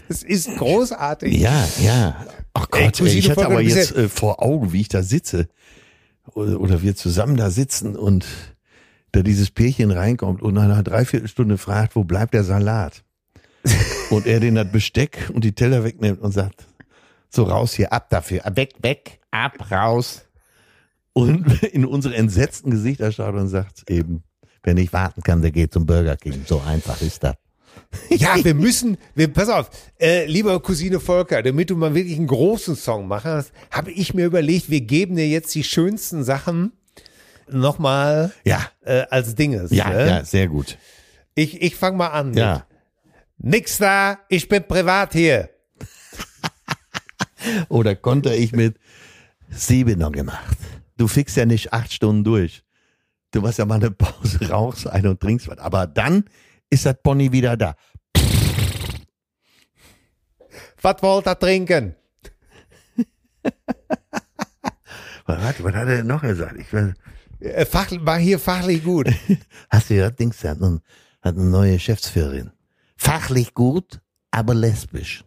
Das 0.10 0.24
ist 0.24 0.50
großartig. 0.58 1.34
ja, 1.38 1.66
ja. 1.82 2.26
Ach 2.54 2.68
Gott, 2.70 3.00
ey, 3.00 3.08
ich 3.08 3.30
hatte 3.30 3.46
aber 3.46 3.62
jetzt 3.62 3.96
äh, 3.96 4.10
vor 4.10 4.44
Augen, 4.44 4.74
wie 4.74 4.82
ich 4.82 4.90
da 4.90 5.04
sitze. 5.04 5.48
Oder, 6.34 6.60
oder 6.60 6.82
wir 6.82 6.96
zusammen 6.98 7.38
da 7.38 7.50
sitzen 7.50 7.96
und 7.96 8.26
da 9.12 9.22
dieses 9.22 9.52
Pärchen 9.52 9.92
reinkommt 9.92 10.42
und 10.42 10.54
nach 10.54 10.64
einer 10.64 10.84
Dreiviertelstunde 10.84 11.58
fragt, 11.58 11.96
wo 11.96 12.04
bleibt 12.04 12.34
der 12.34 12.44
Salat? 12.44 13.04
und 14.10 14.26
er 14.26 14.40
den 14.40 14.56
das 14.56 14.72
Besteck 14.72 15.30
und 15.34 15.44
die 15.44 15.54
Teller 15.54 15.84
wegnimmt 15.84 16.22
und 16.22 16.32
sagt, 16.32 16.68
so 17.30 17.44
raus 17.44 17.74
hier, 17.74 17.92
ab 17.92 18.10
dafür, 18.10 18.42
weg, 18.54 18.76
weg, 18.82 19.20
ab, 19.32 19.72
raus. 19.72 20.26
Und 21.14 21.64
in 21.74 21.86
unsere 21.86 22.16
entsetzten 22.16 22.72
Gesichter 22.72 23.12
schaut 23.12 23.36
und 23.36 23.48
sagt 23.48 23.90
eben, 23.90 24.24
wer 24.64 24.74
nicht 24.74 24.94
warten 24.94 25.22
kann, 25.22 25.42
der 25.42 25.52
geht 25.52 25.74
zum 25.74 25.86
Burger 25.86 26.16
King. 26.16 26.44
So 26.46 26.62
einfach 26.62 27.02
ist 27.02 27.24
das. 27.24 27.36
Ja, 28.10 28.44
wir 28.44 28.56
müssen, 28.56 28.98
wir, 29.14 29.28
pass 29.28 29.50
auf, 29.50 29.70
äh, 30.00 30.26
lieber 30.26 30.60
Cousine 30.60 31.00
Volker, 31.00 31.44
damit 31.44 31.70
du 31.70 31.76
mal 31.76 31.94
wirklich 31.94 32.18
einen 32.18 32.28
großen 32.28 32.76
Song 32.76 33.08
machst, 33.08 33.52
habe 33.70 33.92
ich 33.92 34.16
mir 34.16 34.26
überlegt, 34.26 34.70
wir 34.70 34.82
geben 34.82 35.16
dir 35.16 35.28
jetzt 35.28 35.54
die 35.54 35.64
schönsten 35.64 36.24
Sachen 36.24 36.74
nochmal 37.50 38.32
Ja, 38.44 38.62
äh, 38.84 39.04
als 39.10 39.36
Dinges. 39.36 39.72
ja, 39.72 39.90
ne? 39.90 40.08
ja, 40.08 40.24
sehr 40.24 40.48
gut. 40.48 40.78
Ich, 41.36 41.62
ich 41.62 41.76
fange 41.76 41.98
mal 41.98 42.08
an. 42.08 42.34
Ja. 42.34 42.66
Mit, 43.38 43.54
Nix 43.54 43.78
da, 43.78 44.18
ich 44.30 44.50
bin 44.50 44.64
privat 44.68 45.14
hier. 45.14 45.50
Oder 47.70 47.96
konnte 47.96 48.34
ich 48.34 48.52
mit 48.52 48.78
Siebener 49.50 50.12
gemacht. 50.12 50.58
Du 50.98 51.08
fixst 51.08 51.38
ja 51.38 51.46
nicht 51.46 51.74
acht 51.74 51.94
Stunden 51.94 52.24
durch. 52.24 52.64
Du 53.32 53.42
machst 53.42 53.60
ja 53.60 53.66
mal 53.66 53.76
eine 53.76 53.92
Pause, 53.92 54.50
rauchst 54.50 54.88
ein 54.88 55.06
und 55.06 55.20
trinkst 55.20 55.48
was. 55.48 55.60
Aber 55.60 55.86
dann 55.86 56.26
ist 56.70 56.86
das 56.86 56.96
Pony 57.04 57.32
wieder 57.32 57.56
da. 57.56 57.76
Was 60.82 61.02
wollt 61.02 61.28
ihr 61.28 61.38
trinken? 61.38 61.96
Warte, 65.26 65.64
was 65.64 65.76
hat 65.76 65.88
er 65.88 66.04
noch 66.04 66.22
gesagt? 66.22 66.56
Ich 66.58 66.72
weiß, 66.74 66.94
Fach, 67.70 67.92
war 68.00 68.18
hier 68.18 68.40
fachlich 68.40 68.84
gut. 68.84 69.08
hast 69.70 69.90
du 69.90 69.96
gehört, 69.96 70.20
Dings 70.20 70.44
hat, 70.44 70.62
eine- 70.62 70.82
hat 71.22 71.36
eine 71.36 71.46
neue 71.46 71.74
Geschäftsführerin. 71.74 72.52
Fachlich 72.96 73.54
gut, 73.54 74.00
aber 74.32 74.54
lesbisch. 74.56 75.24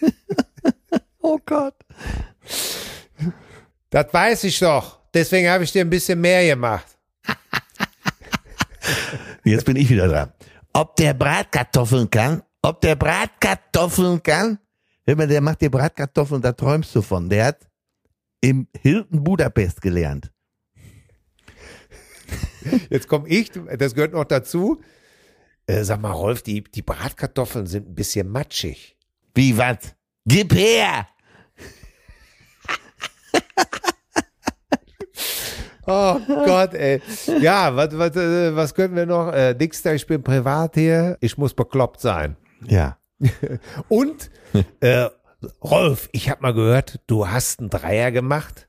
oh 1.20 1.38
Gott. 1.46 1.74
Das 3.90 4.12
weiß 4.12 4.44
ich 4.44 4.58
doch. 4.58 4.98
Deswegen 5.14 5.48
habe 5.48 5.62
ich 5.62 5.70
dir 5.70 5.82
ein 5.82 5.90
bisschen 5.90 6.20
mehr 6.20 6.44
gemacht. 6.44 6.86
Jetzt 9.44 9.64
bin 9.64 9.76
ich 9.76 9.88
wieder 9.88 10.08
dran. 10.08 10.32
Ob 10.72 10.96
der 10.96 11.14
Bratkartoffeln 11.14 12.10
kann, 12.10 12.42
ob 12.62 12.80
der 12.80 12.96
Bratkartoffeln 12.96 14.20
kann, 14.22 14.58
hör 15.06 15.14
mal, 15.16 15.28
der 15.28 15.40
macht 15.40 15.60
dir 15.60 15.70
Bratkartoffeln, 15.70 16.42
da 16.42 16.52
träumst 16.52 16.92
du 16.96 17.02
von. 17.02 17.28
Der 17.28 17.46
hat 17.46 17.58
im 18.44 18.68
Hilton 18.78 19.24
Budapest 19.24 19.80
gelernt. 19.80 20.30
Jetzt 22.90 23.08
komme 23.08 23.26
ich, 23.26 23.50
das 23.78 23.94
gehört 23.94 24.12
noch 24.12 24.24
dazu. 24.24 24.82
Äh, 25.66 25.82
sag 25.84 26.02
mal, 26.02 26.10
Rolf, 26.10 26.42
die, 26.42 26.62
die 26.62 26.82
Bratkartoffeln 26.82 27.66
sind 27.66 27.88
ein 27.88 27.94
bisschen 27.94 28.28
matschig. 28.28 28.98
Wie 29.34 29.56
was? 29.56 29.96
Gib 30.26 30.52
her! 30.52 31.08
Oh 35.86 36.18
Gott, 36.26 36.72
ey. 36.72 37.02
Ja, 37.40 37.76
was, 37.76 37.96
was, 37.98 38.16
äh, 38.16 38.56
was 38.56 38.74
können 38.74 38.96
wir 38.96 39.04
noch? 39.04 39.32
Äh, 39.32 39.54
Dixter, 39.54 39.94
ich 39.94 40.06
bin 40.06 40.22
privat 40.22 40.76
hier. 40.76 41.18
Ich 41.20 41.36
muss 41.36 41.52
bekloppt 41.52 42.00
sein. 42.00 42.36
Ja. 42.66 42.98
Und, 43.88 44.30
äh, 44.80 45.08
Rolf, 45.62 46.08
ich 46.12 46.30
habe 46.30 46.42
mal 46.42 46.54
gehört, 46.54 47.00
du 47.06 47.28
hast 47.28 47.60
einen 47.60 47.70
Dreier 47.70 48.10
gemacht. 48.12 48.68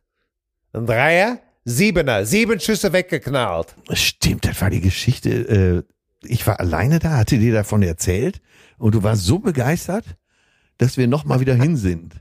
Ein 0.73 0.85
Dreier? 0.85 1.39
Siebener. 1.63 2.25
Sieben 2.25 2.59
Schüsse 2.59 2.93
weggeknallt. 2.93 3.75
Stimmt, 3.91 4.45
das 4.45 4.61
war 4.61 4.69
die 4.69 4.81
Geschichte. 4.81 5.29
Äh, 5.29 6.27
ich 6.27 6.45
war 6.45 6.59
alleine 6.59 6.99
da, 6.99 7.17
hatte 7.17 7.37
dir 7.37 7.53
davon 7.53 7.81
erzählt 7.81 8.41
und 8.77 8.95
du 8.95 9.03
warst 9.03 9.23
so 9.23 9.39
begeistert, 9.39 10.05
dass 10.77 10.97
wir 10.97 11.07
nochmal 11.07 11.39
wieder 11.39 11.55
hin 11.55 11.75
sind. 11.75 12.15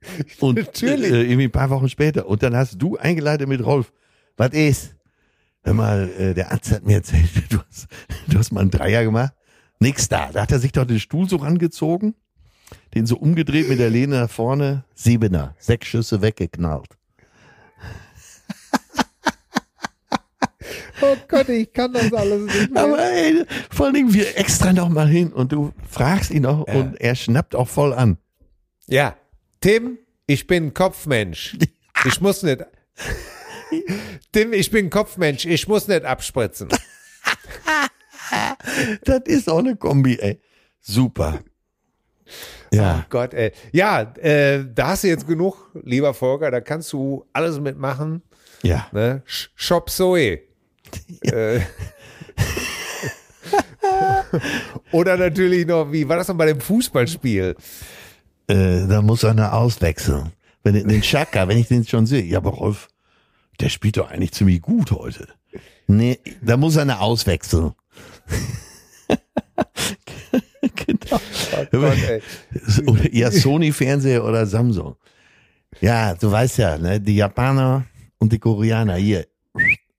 Und 0.38 0.56
Natürlich. 0.58 1.10
Äh, 1.10 1.22
irgendwie 1.22 1.44
ein 1.44 1.50
paar 1.50 1.70
Wochen 1.70 1.88
später. 1.88 2.26
Und 2.26 2.42
dann 2.42 2.54
hast 2.56 2.80
du 2.80 2.96
eingeleitet 2.96 3.48
mit 3.48 3.64
Rolf. 3.64 3.92
Was 4.36 4.52
ist? 4.52 4.94
Hör 5.64 5.74
mal, 5.74 6.08
äh, 6.18 6.34
der 6.34 6.52
Arzt 6.52 6.70
hat 6.70 6.84
mir 6.84 6.96
erzählt, 6.96 7.28
du 7.50 7.58
hast, 7.68 7.88
du 8.28 8.38
hast 8.38 8.52
mal 8.52 8.60
einen 8.60 8.70
Dreier 8.70 9.04
gemacht. 9.04 9.32
Nix 9.80 10.08
da. 10.08 10.30
Da 10.32 10.42
hat 10.42 10.52
er 10.52 10.58
sich 10.58 10.72
doch 10.72 10.84
den 10.84 11.00
Stuhl 11.00 11.28
so 11.28 11.36
rangezogen, 11.36 12.14
den 12.94 13.06
so 13.06 13.16
umgedreht 13.16 13.68
mit 13.68 13.78
der 13.78 13.90
Lehne 13.90 14.20
nach 14.20 14.30
vorne. 14.30 14.84
Siebener. 14.94 15.54
Sechs 15.58 15.88
Schüsse 15.88 16.22
weggeknallt. 16.22 16.98
Oh 21.00 21.16
Gott, 21.28 21.48
ich 21.48 21.72
kann 21.72 21.92
das 21.92 22.12
alles 22.12 22.52
nicht 22.52 22.76
Aber 22.76 22.98
ey, 23.00 23.44
vor 23.70 23.86
allen 23.86 23.94
Dingen 23.94 24.12
wir 24.12 24.36
extra 24.36 24.72
noch 24.72 24.88
mal 24.88 25.06
hin 25.06 25.32
und 25.32 25.52
du 25.52 25.72
fragst 25.88 26.30
ihn 26.30 26.42
noch 26.42 26.66
und 26.66 27.00
er 27.00 27.14
schnappt 27.14 27.54
auch 27.54 27.68
voll 27.68 27.92
an. 27.94 28.18
Ja, 28.86 29.16
Tim, 29.60 29.98
ich 30.26 30.46
bin 30.46 30.74
Kopfmensch. 30.74 31.56
Ich 32.04 32.20
muss 32.20 32.44
nicht. 32.44 32.64
Tim, 34.30 34.52
ich 34.52 34.70
bin 34.70 34.88
Kopfmensch. 34.88 35.46
Ich 35.46 35.66
muss 35.66 35.88
nicht 35.88 36.04
abspritzen. 36.04 36.68
Das 39.02 39.20
ist 39.24 39.50
auch 39.50 39.58
eine 39.58 39.74
Kombi, 39.74 40.16
ey. 40.20 40.40
Super. 40.80 41.40
Ja, 42.72 43.00
Oh 43.02 43.06
Gott, 43.10 43.34
ey. 43.34 43.52
Ja, 43.72 44.02
äh, 44.02 44.64
da 44.74 44.88
hast 44.88 45.04
du 45.04 45.08
jetzt 45.08 45.26
genug, 45.26 45.70
lieber 45.84 46.12
Volker. 46.14 46.50
Da 46.50 46.60
kannst 46.60 46.92
du 46.92 47.24
alles 47.32 47.58
mitmachen. 47.60 48.22
ja. 48.62 48.86
Ne? 48.92 49.22
Sh- 49.26 49.48
Shop 49.54 49.90
Zoe. 49.90 50.40
Äh, 51.22 51.60
Oder 54.92 55.16
natürlich 55.16 55.66
noch, 55.66 55.90
wie 55.92 56.08
war 56.08 56.16
das 56.16 56.28
noch 56.28 56.36
bei 56.36 56.46
dem 56.46 56.60
Fußballspiel? 56.60 57.56
Äh, 58.46 58.86
da 58.86 59.02
muss 59.02 59.24
einer 59.24 59.52
auswechseln. 59.54 60.32
Wenn 60.62 60.74
ich- 60.76 60.84
den 60.86 61.02
Schaka, 61.02 61.48
wenn 61.48 61.58
ich 61.58 61.68
den 61.68 61.84
schon 61.86 62.06
sehe. 62.06 62.22
Ja, 62.24 62.38
aber 62.38 62.50
Rolf, 62.50 62.88
der 63.60 63.68
spielt 63.68 63.96
doch 63.96 64.10
eigentlich 64.10 64.32
ziemlich 64.32 64.60
gut 64.62 64.90
heute. 64.92 65.28
Nee, 65.86 66.18
da 66.42 66.56
muss 66.56 66.76
einer 66.76 67.00
auswechseln. 67.00 67.72
Oh 71.72 71.78
Gott. 71.78 71.98
Oder 72.86 73.12
eher 73.12 73.32
Sony-Fernseher 73.32 74.22
oder 74.24 74.46
Samsung. 74.46 74.96
Ja, 75.80 76.14
du 76.14 76.30
weißt 76.30 76.58
ja, 76.58 76.78
ne, 76.78 77.00
die 77.00 77.16
Japaner 77.16 77.84
und 78.18 78.32
die 78.32 78.38
Koreaner 78.38 78.96
hier. 78.96 79.26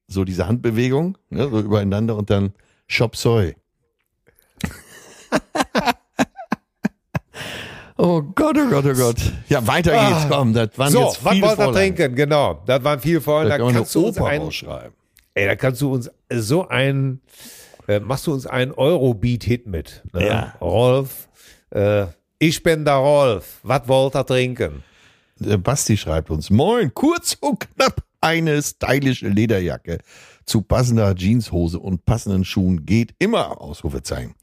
So 0.08 0.24
diese 0.24 0.48
Handbewegung, 0.48 1.18
ne, 1.30 1.50
so 1.50 1.60
übereinander 1.60 2.16
und 2.16 2.30
dann 2.30 2.54
Shop 2.88 3.16
Soy. 3.16 3.56
oh 7.98 8.22
Gott, 8.22 8.58
oh 8.58 8.70
Gott, 8.70 8.86
oh 8.86 8.94
Gott. 8.94 9.18
Ja, 9.50 9.66
weiter 9.66 9.92
geht's, 9.92 10.28
komm, 10.30 10.54
das 10.54 10.70
waren 10.78 10.92
So, 10.92 11.06
jetzt 11.06 11.24
was 11.24 11.34
viele 11.34 11.48
wollt 11.48 11.60
ihr 11.60 11.72
trinken? 11.74 12.16
Genau, 12.16 12.62
das 12.66 12.84
waren 12.84 13.00
viele 13.00 13.22
Vorlagen. 13.22 13.64
Da 13.64 13.72
Da 13.72 13.74
kannst 13.78 13.96
du 13.96 14.08
uns 14.08 14.18
Oper 14.18 14.28
ein, 14.28 14.42
rausschreiben. 14.42 14.94
ey, 15.36 15.46
da 15.46 15.56
kannst 15.56 15.82
du 15.82 15.94
uns 15.94 16.10
so 16.32 16.68
ein, 16.68 17.22
äh, 17.90 18.00
machst 18.00 18.28
du 18.28 18.34
uns 18.34 18.46
einen 18.46 18.72
Eurobeat-Hit 18.72 19.66
mit. 19.66 20.04
Ne? 20.14 20.28
Ja. 20.28 20.56
Rolf, 20.62 21.28
äh, 21.72 22.06
ich 22.38 22.62
bin 22.62 22.86
der 22.86 22.96
Rolf. 22.96 23.60
Was 23.64 23.88
wollt 23.88 24.16
ihr 24.16 24.26
trinken? 24.26 24.84
Der 25.40 25.58
Basti 25.58 25.98
schreibt 25.98 26.30
uns, 26.30 26.50
moin, 26.50 26.94
kurz 26.94 27.36
und 27.40 27.60
knapp, 27.62 28.04
eine 28.22 28.62
stylische 28.62 29.30
Lederjacke 29.30 30.00
zu 30.46 30.62
passender 30.62 31.16
Jeanshose 31.16 31.80
und 31.80 32.06
passenden 32.06 32.44
Schuhen 32.44 32.86
geht 32.86 33.16
immer, 33.18 33.62
Ausrufezeichen. 33.62 34.36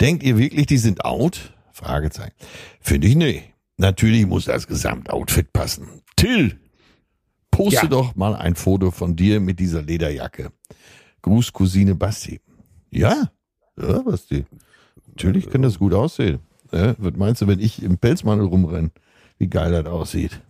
Denkt 0.00 0.22
ihr 0.22 0.38
wirklich, 0.38 0.66
die 0.66 0.78
sind 0.78 1.04
out? 1.04 1.52
Fragezeichen. 1.72 2.34
Finde 2.80 3.08
ich 3.08 3.16
nee. 3.16 3.42
Natürlich 3.76 4.26
muss 4.26 4.44
das 4.44 4.66
Gesamtoutfit 4.66 5.52
passen. 5.52 6.02
Till, 6.16 6.60
poste 7.50 7.82
Ja. 7.82 7.88
doch 7.88 8.14
mal 8.14 8.36
ein 8.36 8.54
Foto 8.54 8.90
von 8.90 9.16
dir 9.16 9.40
mit 9.40 9.58
dieser 9.58 9.82
Lederjacke. 9.82 10.52
Gruß 11.22 11.52
Cousine 11.52 11.94
Basti. 11.94 12.40
Ja, 12.90 13.30
ja, 13.80 13.98
Basti. 14.02 14.44
Natürlich 15.08 15.48
kann 15.50 15.62
das 15.62 15.78
gut 15.78 15.94
aussehen. 15.94 16.40
Ja, 16.72 16.94
was 16.98 17.14
meinst 17.16 17.42
du, 17.42 17.46
wenn 17.46 17.58
ich 17.60 17.82
im 17.82 17.98
Pelzmantel 17.98 18.46
rumrenne? 18.46 18.90
Wie 19.38 19.48
geil 19.48 19.70
das 19.72 19.86
aussieht. 19.86 20.40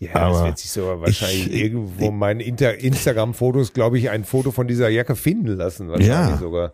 Ja, 0.00 0.12
das 0.28 0.38
Aber 0.38 0.46
wird 0.46 0.58
sich 0.58 0.70
so 0.70 0.82
wahrscheinlich 1.00 1.48
ich- 1.52 1.62
irgendwo 1.62 2.06
in 2.08 2.16
meinen 2.18 2.40
Instagram-Fotos, 2.40 3.72
glaube 3.72 3.98
ich, 3.98 4.10
ein 4.10 4.24
Foto 4.24 4.50
von 4.50 4.66
dieser 4.66 4.88
Jacke 4.88 5.16
finden 5.16 5.48
lassen. 5.56 5.88
Wahrscheinlich 5.88 6.08
Ja. 6.08 6.36
sogar. 6.38 6.72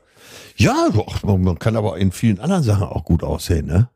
Ja, 0.56 0.88
doch, 0.92 1.22
man 1.24 1.58
kann 1.58 1.76
aber 1.76 1.96
in 1.98 2.12
vielen 2.12 2.38
anderen 2.38 2.62
Sachen 2.62 2.84
auch 2.86 3.04
gut 3.04 3.22
aussehen, 3.22 3.66
ne? 3.66 3.88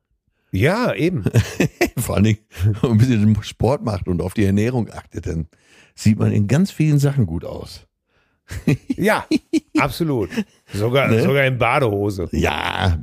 Ja, 0.52 0.94
eben. 0.94 1.24
Vor 1.98 2.14
allen 2.16 2.24
Dingen, 2.24 2.38
wenn 2.64 2.72
man 2.82 2.90
ein 2.92 2.98
bisschen 2.98 3.42
Sport 3.42 3.84
macht 3.84 4.08
und 4.08 4.22
auf 4.22 4.34
die 4.34 4.44
Ernährung 4.44 4.88
achtet, 4.92 5.26
dann 5.26 5.46
sieht 5.94 6.18
man 6.18 6.32
in 6.32 6.46
ganz 6.48 6.70
vielen 6.70 6.98
Sachen 6.98 7.26
gut 7.26 7.44
aus. 7.44 7.86
Ja, 8.96 9.26
absolut. 9.78 10.30
Sogar, 10.72 11.08
Ne? 11.08 11.22
sogar 11.22 11.44
in 11.44 11.58
Badehose. 11.58 12.28
Ja, 12.32 12.98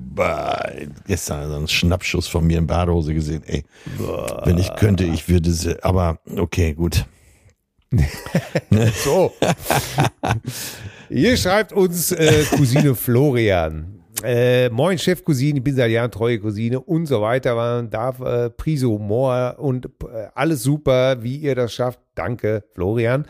gestern 1.08 1.50
so 1.50 1.56
einen 1.56 1.68
Schnappschuss 1.68 2.28
von 2.28 2.46
mir 2.46 2.58
in 2.60 2.68
Badehose 2.68 3.14
gesehen. 3.14 3.44
Ey, 3.46 3.64
wenn 4.46 4.58
ich 4.58 4.74
könnte, 4.76 5.04
ich 5.04 5.28
würde 5.30 5.52
sie, 5.52 5.82
aber 5.84 6.20
okay, 6.38 6.74
gut. 6.74 7.06
So. 9.04 9.34
Hier 11.10 11.36
schreibt 11.36 11.74
uns 11.74 12.12
äh, 12.14 12.46
Cousine 12.56 12.96
Florian. 12.96 14.02
Äh, 14.24 14.70
moin 14.70 14.98
Chef 14.98 15.26
Cousine, 15.26 15.58
ich 15.58 15.64
bin 15.64 15.76
seit 15.76 15.92
Jahren 15.92 16.12
treue 16.12 16.40
Cousine 16.40 16.80
und 16.80 17.08
so 17.08 17.22
weiter. 17.22 17.56
Man 17.56 17.90
darf 17.90 18.20
äh, 18.22 18.50
Prise 18.50 18.88
Humor 18.88 19.56
und 19.58 19.88
äh, 19.88 20.28
alles 20.36 20.64
super, 20.64 21.22
wie 21.24 21.38
ihr 21.38 21.56
das 21.56 21.74
schafft. 21.74 22.00
Danke, 22.16 22.64
Florian. 22.74 23.26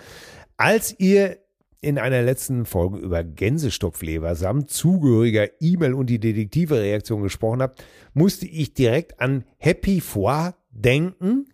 Als 0.57 0.93
ihr 0.99 1.37
in 1.81 1.97
einer 1.97 2.21
letzten 2.21 2.65
Folge 2.65 2.99
über 2.99 3.23
Gänsestopfleber 3.23 4.35
samt 4.35 4.69
zugehöriger 4.69 5.49
E-Mail 5.59 5.95
und 5.95 6.07
die 6.07 6.19
Detektive-Reaktion 6.19 7.23
gesprochen 7.23 7.63
habt, 7.63 7.83
musste 8.13 8.45
ich 8.45 8.75
direkt 8.75 9.19
an 9.19 9.43
Happy 9.57 9.99
Foie 9.99 10.53
denken 10.69 11.47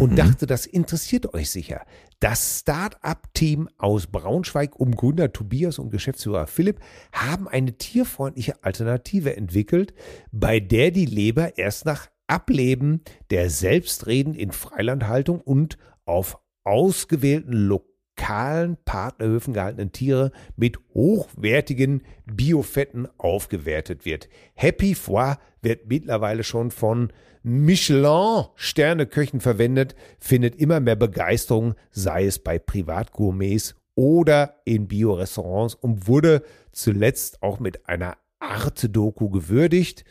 und 0.00 0.18
dachte, 0.18 0.46
das 0.46 0.64
interessiert 0.64 1.34
euch 1.34 1.50
sicher. 1.50 1.84
Das 2.18 2.60
Start-up-Team 2.60 3.68
aus 3.76 4.06
Braunschweig 4.06 4.80
um 4.80 4.96
Gründer 4.96 5.30
Tobias 5.34 5.78
und 5.78 5.90
Geschäftsführer 5.90 6.46
Philipp 6.46 6.80
haben 7.12 7.46
eine 7.46 7.76
tierfreundliche 7.76 8.64
Alternative 8.64 9.36
entwickelt, 9.36 9.92
bei 10.32 10.60
der 10.60 10.90
die 10.90 11.04
Leber 11.04 11.58
erst 11.58 11.84
nach 11.84 12.08
Ableben 12.26 13.02
der 13.28 13.50
selbstredend 13.50 14.38
in 14.38 14.50
Freilandhaltung 14.50 15.42
und 15.42 15.76
auf 16.06 16.38
ausgewählten 16.64 17.52
lokalen 17.52 17.93
Partnerhöfen 18.16 19.54
gehaltenen 19.54 19.92
Tiere 19.92 20.32
mit 20.56 20.78
hochwertigen 20.94 22.02
Biofetten 22.26 23.08
aufgewertet 23.18 24.04
wird. 24.04 24.28
Happy 24.54 24.94
Foie 24.94 25.36
wird 25.62 25.88
mittlerweile 25.88 26.42
schon 26.44 26.70
von 26.70 27.12
Michelin-Sterneköchen 27.42 29.40
verwendet, 29.40 29.94
findet 30.18 30.56
immer 30.56 30.80
mehr 30.80 30.96
Begeisterung, 30.96 31.74
sei 31.90 32.24
es 32.24 32.38
bei 32.38 32.58
Privatgourmets 32.58 33.74
oder 33.94 34.60
in 34.64 34.88
Biorestaurants 34.88 35.74
und 35.74 36.08
wurde 36.08 36.42
zuletzt 36.72 37.42
auch 37.42 37.60
mit 37.60 37.86
einer 37.86 38.16
Arte-Doku 38.38 39.28
gewürdigt. 39.28 40.04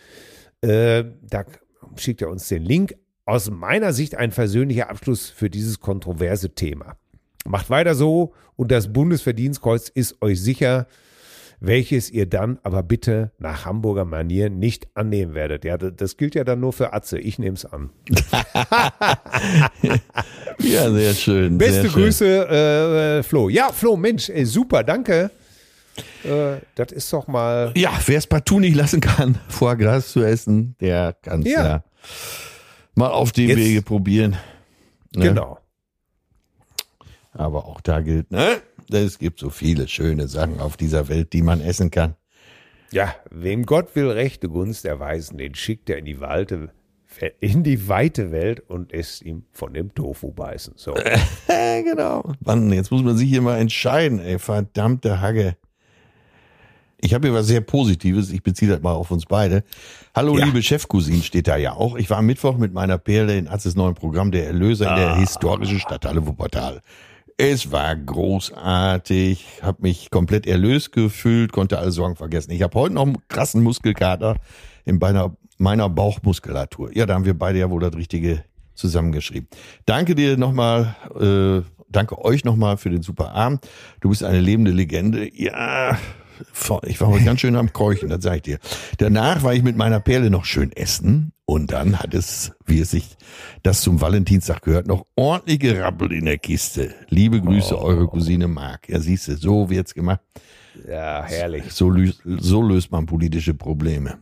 Äh, 0.61 1.05
da 1.21 1.45
schickt 1.95 2.21
er 2.21 2.29
uns 2.29 2.47
den 2.47 2.63
Link. 2.63 2.95
Aus 3.25 3.49
meiner 3.49 3.93
Sicht 3.93 4.15
ein 4.15 4.31
versöhnlicher 4.31 4.89
Abschluss 4.89 5.29
für 5.29 5.49
dieses 5.49 5.79
kontroverse 5.79 6.53
Thema. 6.53 6.97
Macht 7.45 7.69
weiter 7.69 7.95
so 7.95 8.33
und 8.55 8.71
das 8.71 8.91
Bundesverdienstkreuz 8.93 9.89
ist 9.89 10.21
euch 10.21 10.41
sicher, 10.41 10.87
welches 11.59 12.09
ihr 12.09 12.25
dann 12.25 12.59
aber 12.63 12.83
bitte 12.83 13.31
nach 13.37 13.65
Hamburger 13.65 14.05
Manier 14.05 14.49
nicht 14.49 14.87
annehmen 14.95 15.33
werdet. 15.33 15.63
Ja, 15.65 15.77
das 15.77 16.17
gilt 16.17 16.35
ja 16.35 16.43
dann 16.43 16.59
nur 16.59 16.73
für 16.73 16.93
Atze. 16.93 17.19
Ich 17.19 17.39
nehme 17.39 17.55
es 17.55 17.65
an. 17.65 17.89
Ja, 20.59 20.91
sehr 20.91 21.13
schön. 21.13 21.57
Beste 21.57 21.81
sehr 21.81 21.89
schön. 21.89 22.03
Grüße, 22.03 22.47
äh, 23.19 23.23
Flo. 23.23 23.49
Ja, 23.49 23.71
Flo, 23.71 23.97
Mensch, 23.97 24.29
ey, 24.29 24.45
super, 24.45 24.83
danke. 24.83 25.31
Äh, 26.23 26.57
das 26.75 26.91
ist 26.91 27.11
doch 27.11 27.27
mal. 27.27 27.71
Ja, 27.75 27.91
wer 28.05 28.17
es 28.17 28.27
partout 28.27 28.59
nicht 28.59 28.75
lassen 28.75 29.01
kann, 29.01 29.37
Foie 29.49 29.77
Gras 29.77 30.11
zu 30.11 30.23
essen, 30.23 30.75
der 30.79 31.13
kann 31.21 31.41
es 31.41 31.51
ja. 31.51 31.65
Ja. 31.65 31.83
mal 32.95 33.09
auf 33.09 33.31
dem 33.31 33.55
Wege 33.55 33.81
probieren. 33.81 34.37
Ne? 35.15 35.27
Genau. 35.29 35.59
Aber 37.33 37.65
auch 37.65 37.81
da 37.81 38.01
gilt, 38.01 38.31
ne? 38.31 38.61
Es 38.91 39.17
gibt 39.17 39.39
so 39.39 39.49
viele 39.49 39.87
schöne 39.87 40.27
Sachen 40.27 40.59
auf 40.59 40.77
dieser 40.77 41.07
Welt, 41.09 41.33
die 41.33 41.41
man 41.41 41.61
essen 41.61 41.89
kann. 41.89 42.15
Ja, 42.91 43.15
wem 43.31 43.65
Gott 43.65 43.95
will 43.95 44.09
rechte 44.11 44.49
Gunst 44.49 44.85
erweisen, 44.85 45.37
den 45.39 45.55
schickt 45.55 45.89
er 45.89 45.97
in 45.97 46.05
die 46.05 46.19
Walte, 46.19 46.69
in 47.39 47.63
die 47.63 47.87
weite 47.87 48.31
Welt 48.31 48.59
und 48.69 48.91
lässt 48.91 49.23
ihm 49.23 49.45
von 49.51 49.73
dem 49.73 49.93
Tofu 49.95 50.31
beißen. 50.31 50.73
So. 50.77 50.93
Genau. 51.83 52.23
Mann, 52.45 52.71
jetzt 52.71 52.91
muss 52.91 53.01
man 53.03 53.17
sich 53.17 53.29
hier 53.29 53.41
mal 53.41 53.57
entscheiden, 53.57 54.19
ey, 54.19 54.37
verdammte 54.39 55.21
Hagge. 55.21 55.57
Ich 57.01 57.13
habe 57.13 57.27
hier 57.27 57.35
was 57.35 57.47
sehr 57.47 57.61
Positives, 57.61 58.31
ich 58.31 58.41
beziehe 58.43 58.71
das 58.71 58.81
mal 58.81 58.93
auf 58.93 59.11
uns 59.11 59.25
beide. 59.25 59.63
Hallo, 60.15 60.37
Ja. 60.37 60.45
liebe 60.45 60.61
Chefcousine, 60.63 61.21
steht 61.23 61.47
da 61.47 61.57
ja 61.57 61.73
auch. 61.73 61.97
Ich 61.97 62.09
war 62.09 62.19
am 62.19 62.27
Mittwoch 62.27 62.57
mit 62.57 62.73
meiner 62.73 62.97
Perle 62.97 63.37
in 63.37 63.47
Atzes 63.47 63.75
neuen 63.75 63.95
Programm 63.95 64.31
Der 64.31 64.45
Erlöser 64.47 64.89
in 64.91 64.95
der 64.97 65.15
historischen 65.15 65.79
Stadthalle 65.79 66.25
Wuppertal. 66.25 66.81
Es 67.37 67.71
war 67.71 67.95
großartig, 67.95 69.61
habe 69.61 69.81
mich 69.81 70.11
komplett 70.11 70.45
erlöst 70.45 70.91
gefühlt, 70.91 71.51
konnte 71.51 71.79
alle 71.79 71.91
Sorgen 71.91 72.15
vergessen. 72.15 72.51
Ich 72.51 72.61
habe 72.61 72.77
heute 72.79 72.93
noch 72.93 73.03
einen 73.03 73.17
krassen 73.27 73.63
Muskelkater 73.63 74.37
in 74.85 74.99
meiner, 74.99 75.35
meiner 75.57 75.89
Bauchmuskulatur. 75.89 76.95
Ja, 76.95 77.05
da 77.05 77.15
haben 77.15 77.25
wir 77.25 77.37
beide 77.37 77.59
ja 77.59 77.69
wohl 77.69 77.81
das 77.81 77.95
Richtige 77.95 78.43
zusammengeschrieben. 78.75 79.47
Danke 79.85 80.15
dir 80.15 80.37
nochmal, 80.37 80.95
äh, 81.19 81.67
danke 81.89 82.23
euch 82.23 82.43
nochmal 82.43 82.77
für 82.77 82.89
den 82.89 83.01
super 83.01 83.33
Abend. 83.33 83.67
Du 84.01 84.09
bist 84.09 84.23
eine 84.23 84.39
lebende 84.39 84.71
Legende. 84.71 85.29
Ja, 85.33 85.97
ich 86.85 86.99
war 87.01 87.09
heute 87.09 87.23
ganz 87.25 87.41
schön 87.41 87.55
am 87.55 87.73
Keuchen, 87.73 88.09
das 88.09 88.23
sag 88.23 88.37
ich 88.37 88.41
dir. 88.43 88.59
Danach 88.97 89.43
war 89.43 89.53
ich 89.53 89.63
mit 89.63 89.77
meiner 89.77 89.99
Perle 89.99 90.29
noch 90.29 90.45
schön 90.45 90.71
essen 90.71 91.33
und 91.45 91.71
dann 91.71 91.99
hat 91.99 92.13
es, 92.13 92.51
wie 92.65 92.79
es 92.79 92.91
sich 92.91 93.17
das 93.63 93.81
zum 93.81 94.01
Valentinstag 94.01 94.61
gehört, 94.61 94.87
noch 94.87 95.05
ordentlich 95.15 95.59
gerappelt 95.59 96.11
in 96.11 96.25
der 96.25 96.37
Kiste. 96.37 96.93
Liebe 97.09 97.41
Grüße, 97.41 97.77
eure 97.77 98.07
Cousine 98.07 98.47
Marc. 98.47 98.89
Ja, 98.89 98.99
siehst 98.99 99.27
du, 99.27 99.37
so 99.37 99.69
wird's 99.69 99.93
gemacht. 99.93 100.21
Ja, 100.87 101.23
herrlich. 101.23 101.65
So, 101.69 101.93
so 102.23 102.61
löst 102.61 102.91
man 102.91 103.05
politische 103.05 103.53
Probleme. 103.53 104.17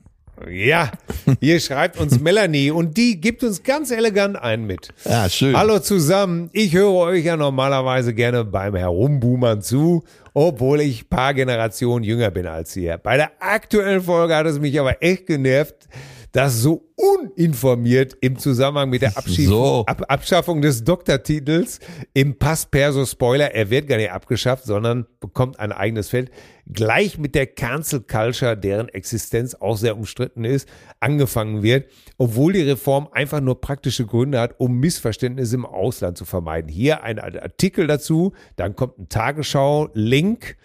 Ja, 0.50 0.92
hier 1.40 1.60
schreibt 1.60 2.00
uns 2.00 2.20
Melanie 2.22 2.72
und 2.72 2.98
die 2.98 3.22
gibt 3.22 3.44
uns 3.44 3.64
ganz 3.64 3.92
elegant 3.92 4.38
einen 4.38 4.66
mit. 4.66 4.90
Ja, 5.06 5.30
schön. 5.30 5.56
Hallo 5.56 5.80
zusammen, 5.80 6.50
ich 6.54 6.74
höre 6.74 6.94
euch 6.94 7.26
ja 7.26 7.38
normalerweise 7.38 8.14
gerne 8.14 8.44
beim 8.44 8.76
Herumboomern 8.76 9.62
zu, 9.62 10.04
obwohl 10.34 10.82
ich 10.82 11.10
paar 11.10 11.34
Generationen 11.34 12.04
jünger 12.04 12.32
bin 12.32 12.48
als 12.48 12.76
ihr. 12.76 12.98
Bei 12.98 13.18
der 13.18 13.32
aktuellen 13.40 14.02
Folge 14.02 14.36
hat 14.36 14.46
es 14.46 14.60
mich 14.60 14.80
aber 14.80 15.02
echt 15.02 15.28
genervt, 15.28 15.88
dass 16.32 16.62
so 16.62 16.88
uninformiert 16.96 18.16
im 18.22 18.38
Zusammenhang 18.38 18.90
mit 18.90 19.02
der 19.02 19.18
Abschied 19.18 19.48
So. 19.48 19.84
Ab 19.86 20.04
Abschaffung 20.08 20.62
des 20.62 20.84
Doktortitels 20.84 21.80
im 22.14 22.38
Pass 22.38 22.66
Perso 22.66 23.06
Spoiler, 23.06 23.54
er 23.54 23.70
wird 23.70 23.88
gar 23.88 23.98
nicht 23.98 24.12
abgeschafft, 24.12 24.66
sondern 24.66 25.06
bekommt 25.20 25.60
ein 25.60 25.72
eigenes 25.72 26.10
Feld, 26.10 26.32
gleich 26.72 27.18
mit 27.18 27.36
der 27.36 27.48
Cancel 27.48 28.02
Culture, 28.02 28.56
deren 28.56 28.90
Existenz 28.90 29.56
auch 29.56 29.78
sehr 29.78 29.98
umstritten 29.98 30.46
ist, 30.46 30.70
angefangen 31.00 31.64
wird, 31.64 31.90
obwohl 32.18 32.54
die 32.54 32.62
Reform 32.62 33.10
einfach 33.12 33.42
nur 33.42 33.60
praktische 33.60 34.06
Gründe 34.06 34.40
hat, 34.40 34.60
um 34.60 34.80
Missverständnisse 34.80 35.56
im 35.56 35.66
Ausland 35.66 36.18
zu 36.18 36.26
vermeiden. 36.26 36.70
Hier 36.72 37.04
ein 37.04 37.20
Artikel 37.20 37.88
dazu, 37.88 38.34
dann 38.56 38.76
kommt 38.76 39.00
ein 39.00 39.10
Tagesschau-Link. 39.10 40.58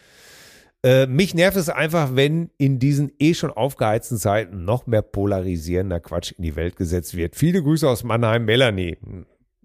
Äh, 0.87 1.09
mich 1.09 1.35
nervt 1.35 1.57
es 1.57 1.69
einfach, 1.69 2.15
wenn 2.15 2.51
in 2.59 2.79
diesen 2.79 3.11
eh 3.19 3.35
schon 3.35 3.51
aufgeheizten 3.51 4.19
Zeiten 4.19 4.65
noch 4.65 4.87
mehr 4.87 5.03
polarisierender 5.03 5.99
Quatsch 5.99 6.31
in 6.31 6.45
die 6.45 6.55
Welt 6.55 6.77
gesetzt 6.77 7.17
wird. 7.17 7.35
Viele 7.35 7.61
Grüße 7.61 7.89
aus 7.89 8.05
Mannheim, 8.05 8.45
Melanie. 8.45 8.97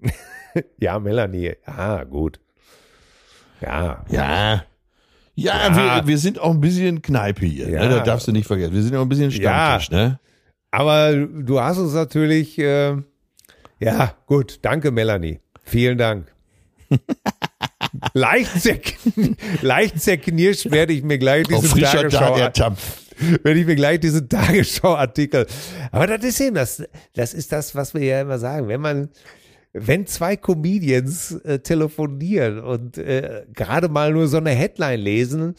ja, 0.80 0.98
Melanie. 0.98 1.54
Ja, 1.68 2.06
gut. 2.06 2.40
Ja. 3.62 4.04
Ja. 4.10 4.64
Ja, 5.36 5.68
Ja. 5.68 6.02
Wir, 6.02 6.08
wir 6.08 6.18
sind 6.18 6.40
auch 6.40 6.50
ein 6.50 6.60
bisschen 6.60 7.04
Kneipe 7.04 7.46
hier. 7.46 7.70
Ja. 7.70 7.84
Ne? 7.84 7.90
Das 7.90 8.04
darfst 8.04 8.28
du 8.28 8.32
nicht 8.32 8.48
vergessen. 8.48 8.74
Wir 8.74 8.82
sind 8.82 8.96
auch 8.96 9.04
ein 9.04 9.10
bisschen 9.10 9.30
Stammtisch, 9.30 9.92
ne? 9.92 10.20
Aber 10.72 11.14
du 11.14 11.62
hast 11.62 11.78
uns 11.78 11.94
natürlich, 11.94 12.58
äh, 12.58 12.96
Ja, 13.80 14.16
gut. 14.26 14.58
Danke, 14.64 14.90
Melanie. 14.90 15.40
Vielen 15.62 16.00
Dank. 16.00 16.34
leicht, 18.14 18.62
zerk 18.62 18.94
leicht 19.62 20.02
zerknirscht 20.02 20.72
werde 20.72 20.94
ich 20.94 21.04
mir 21.04 21.18
gleich 21.18 21.46
Auf 21.46 21.62
diesen 21.62 21.80
frischer 21.80 22.10
Tagesschau, 22.10 22.74
werde 23.44 23.60
ich 23.60 23.66
mir 23.66 23.76
gleich 23.76 24.00
diesen 24.00 24.28
Tagesschau-Artikel. 24.30 25.46
Aber 25.92 26.08
das 26.08 26.24
ist 26.24 26.40
eben 26.42 26.56
das, 26.56 26.84
das 27.14 27.34
ist 27.34 27.52
das, 27.52 27.76
was 27.76 27.94
wir 27.94 28.04
ja 28.04 28.22
immer 28.22 28.40
sagen. 28.40 28.68
Wenn 28.68 28.82
man, 28.82 29.10
wenn 29.74 30.08
zwei 30.08 30.36
Comedians 30.38 31.32
äh, 31.44 31.60
telefonieren 31.60 32.60
und 32.60 32.98
äh, 32.98 33.46
gerade 33.54 33.90
mal 33.90 34.12
nur 34.12 34.28
so 34.28 34.38
eine 34.38 34.52
Headline 34.52 35.00
lesen, 35.00 35.56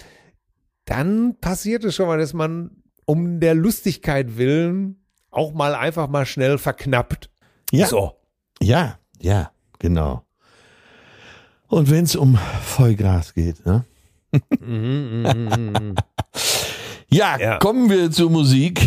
dann 0.84 1.36
passiert 1.40 1.84
es 1.84 1.94
schon 1.94 2.06
mal, 2.06 2.18
dass 2.18 2.32
man 2.32 2.82
um 3.04 3.40
der 3.40 3.54
Lustigkeit 3.54 4.36
willen 4.36 5.02
auch 5.30 5.52
mal 5.52 5.74
einfach 5.74 6.08
mal 6.08 6.26
schnell 6.26 6.58
verknappt. 6.58 7.30
Ja. 7.72 7.86
So. 7.86 8.12
Ja, 8.60 8.98
ja, 9.20 9.50
genau. 9.78 10.24
Und 11.72 11.90
wenn 11.90 12.04
es 12.04 12.16
um 12.16 12.38
Vollgras 12.62 13.32
geht, 13.32 13.64
ne? 13.64 13.86
ja, 17.10 17.38
Ja. 17.38 17.58
kommen 17.60 17.88
wir 17.88 18.10
zur 18.10 18.28
Musik. 18.30 18.86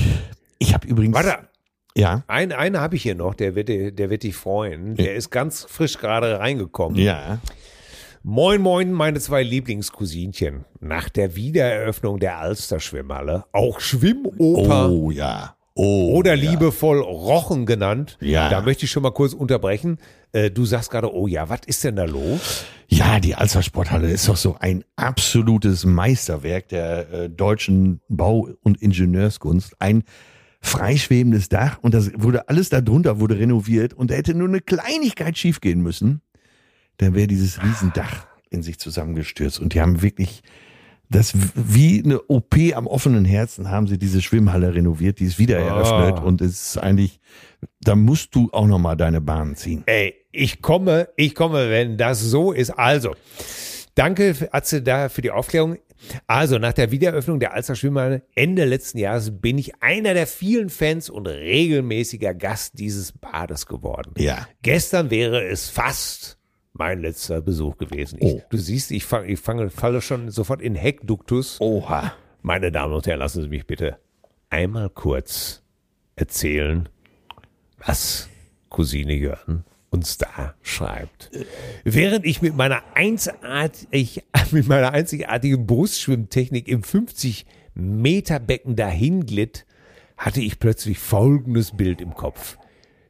Ich 0.59 0.71
habe 0.71 0.87
übrigens. 0.87 1.15
Warte, 1.15 1.47
Ja, 1.97 2.23
ein, 2.27 2.51
einen 2.51 2.79
habe 2.79 2.95
ich 2.95 3.01
hier 3.01 3.15
noch, 3.15 3.33
der 3.33 3.55
wird, 3.55 3.69
der 3.69 4.09
wird 4.11 4.21
dich 4.21 4.35
freuen. 4.35 4.93
Der 4.95 5.15
ist 5.15 5.31
ganz 5.31 5.65
frisch 5.67 5.97
gerade 5.97 6.37
reingekommen. 6.39 6.99
ja. 6.99 7.39
Moin, 8.21 8.61
moin, 8.61 8.91
meine 8.91 9.19
zwei 9.19 9.41
Lieblingscousinchen. 9.41 10.65
Nach 10.79 11.09
der 11.09 11.35
Wiedereröffnung 11.35 12.19
der 12.19 12.37
Alster-Schwimmhalle, 12.39 13.45
auch 13.51 13.79
Schwimmoper 13.79 14.89
Oh 14.91 15.09
ja. 15.11 15.54
Oh. 15.77 16.13
oder 16.13 16.35
ja. 16.35 16.51
liebevoll 16.51 16.99
Rochen 17.01 17.65
genannt. 17.65 18.17
Ja. 18.21 18.49
Da 18.49 18.61
möchte 18.61 18.85
ich 18.85 18.91
schon 18.91 19.03
mal 19.03 19.11
kurz 19.11 19.33
unterbrechen. 19.33 19.97
Äh, 20.31 20.49
du 20.49 20.65
sagst 20.65 20.89
gerade, 20.89 21.13
oh 21.13 21.27
ja, 21.27 21.49
was 21.49 21.61
ist 21.65 21.83
denn 21.83 21.97
da 21.97 22.05
los? 22.05 22.63
Ja, 22.87 23.19
die 23.19 23.35
Alster 23.35 23.61
Sporthalle 23.61 24.09
ist 24.09 24.29
doch 24.29 24.37
so 24.37 24.55
ein 24.59 24.85
absolutes 24.95 25.85
Meisterwerk 25.85 26.69
der 26.69 27.11
äh, 27.11 27.29
deutschen 27.29 27.99
Bau- 28.07 28.49
und 28.63 28.81
Ingenieurskunst. 28.81 29.75
Ein 29.79 30.03
freischwebendes 30.61 31.49
Dach 31.49 31.77
und 31.81 31.93
das 31.93 32.11
wurde 32.15 32.47
alles 32.47 32.69
darunter 32.69 33.19
wurde 33.19 33.37
renoviert 33.37 33.93
und 33.93 34.11
da 34.11 34.15
hätte 34.15 34.33
nur 34.33 34.47
eine 34.47 34.61
Kleinigkeit 34.61 35.37
schiefgehen 35.37 35.81
müssen. 35.81 36.21
Dann 36.97 37.13
wäre 37.13 37.27
dieses 37.27 37.61
Riesendach 37.61 38.27
in 38.49 38.63
sich 38.63 38.79
zusammengestürzt 38.79 39.59
und 39.59 39.73
die 39.73 39.81
haben 39.81 40.01
wirklich 40.01 40.41
das 41.09 41.33
wie 41.55 42.03
eine 42.03 42.21
OP 42.23 42.55
am 42.73 42.87
offenen 42.87 43.25
Herzen 43.25 43.69
haben 43.69 43.87
sie 43.87 43.97
diese 43.97 44.21
Schwimmhalle 44.21 44.73
renoviert, 44.73 45.19
die 45.19 45.25
ist 45.25 45.39
wieder 45.39 45.57
eröffnet 45.59 46.19
Ah. 46.19 46.23
und 46.23 46.41
es 46.41 46.69
ist 46.69 46.77
eigentlich, 46.77 47.19
da 47.81 47.95
musst 47.95 48.35
du 48.35 48.49
auch 48.51 48.67
noch 48.67 48.79
mal 48.79 48.95
deine 48.95 49.21
Bahn 49.21 49.55
ziehen. 49.55 49.83
Ey, 49.85 50.15
ich 50.31 50.61
komme, 50.61 51.09
ich 51.15 51.35
komme, 51.35 51.69
wenn 51.69 51.97
das 51.97 52.19
so 52.21 52.51
ist. 52.51 52.71
Also, 52.71 53.15
danke, 53.95 54.35
Atze, 54.51 54.81
da 54.81 55.09
für 55.09 55.21
die 55.21 55.31
Aufklärung. 55.31 55.77
Also, 56.27 56.59
nach 56.59 56.73
der 56.73 56.91
Wiedereröffnung 56.91 57.39
der 57.39 57.53
Alster 57.53 57.75
Schwimmhalle 57.75 58.23
Ende 58.35 58.65
letzten 58.65 58.97
Jahres 58.99 59.31
bin 59.39 59.57
ich 59.57 59.81
einer 59.81 60.13
der 60.13 60.27
vielen 60.27 60.69
Fans 60.69 61.09
und 61.09 61.25
regelmäßiger 61.25 62.33
Gast 62.35 62.77
dieses 62.77 63.11
Bades 63.13 63.65
geworden. 63.65 64.13
Ja. 64.17 64.47
Gestern 64.61 65.09
wäre 65.09 65.43
es 65.45 65.69
fast 65.69 66.37
mein 66.77 66.99
letzter 66.99 67.41
Besuch 67.41 67.77
gewesen. 67.77 68.19
Ich, 68.19 68.33
Oh. 68.33 68.41
Du 68.49 68.57
siehst, 68.57 68.91
ich, 68.91 69.05
fang, 69.05 69.25
ich 69.25 69.39
fange, 69.39 69.69
falle 69.69 70.01
schon 70.01 70.29
sofort 70.29 70.61
in 70.61 70.75
Heckduktus. 70.75 71.59
Oha. 71.61 72.13
Meine 72.41 72.71
Damen 72.71 72.93
und 72.93 73.07
Herren, 73.07 73.19
lassen 73.19 73.41
Sie 73.41 73.47
mich 73.47 73.65
bitte 73.65 73.97
einmal 74.49 74.89
kurz 74.89 75.63
erzählen, 76.15 76.87
was 77.77 78.29
Cousine 78.69 79.13
Jörn 79.13 79.63
uns 79.89 80.17
da 80.17 80.53
schreibt. 80.61 81.31
Während 81.85 82.25
ich 82.25 82.41
mit 82.41 82.55
meiner, 82.55 82.83
einzigartig, 82.93 84.23
mit 84.51 84.67
meiner 84.67 84.91
einzigartigen 84.91 85.65
Brustschwimmtechnik 85.65 86.67
im 86.67 86.83
50 86.83 87.45
Meter 87.73 88.39
Becken 88.39 88.75
dahin 88.75 89.25
glitt, 89.25 89.65
hatte 90.17 90.41
ich 90.41 90.59
plötzlich 90.59 90.99
folgendes 90.99 91.75
Bild 91.75 92.01
im 92.01 92.13
Kopf. 92.13 92.57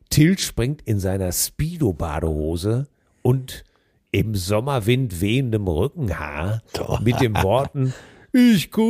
Till 0.10 0.38
springt 0.38 0.84
in 0.84 1.00
seiner 1.00 1.32
Speedo-Badehose 1.32 2.88
und 3.26 3.66
im 4.12 4.36
Sommerwind 4.36 5.20
wehendem 5.20 5.68
Rückenhaar 5.68 6.62
mit 7.02 7.20
den 7.22 7.34
Worten 7.34 7.92
Ich 8.32 8.70
grüße 8.70 8.86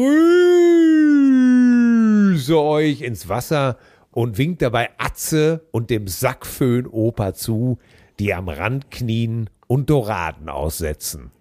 euch 2.59 3.01
ins 3.01 3.29
Wasser 3.29 3.77
und 4.11 4.37
winkt 4.37 4.61
dabei 4.61 4.89
Atze 4.97 5.65
und 5.71 5.89
dem 5.89 6.09
Sackföhn 6.09 6.85
Opa 6.85 7.33
zu, 7.33 7.77
die 8.19 8.33
am 8.33 8.49
Rand 8.49 8.91
knien 8.91 9.49
und 9.67 9.89
Doraden 9.89 10.49
aussetzen. 10.49 11.31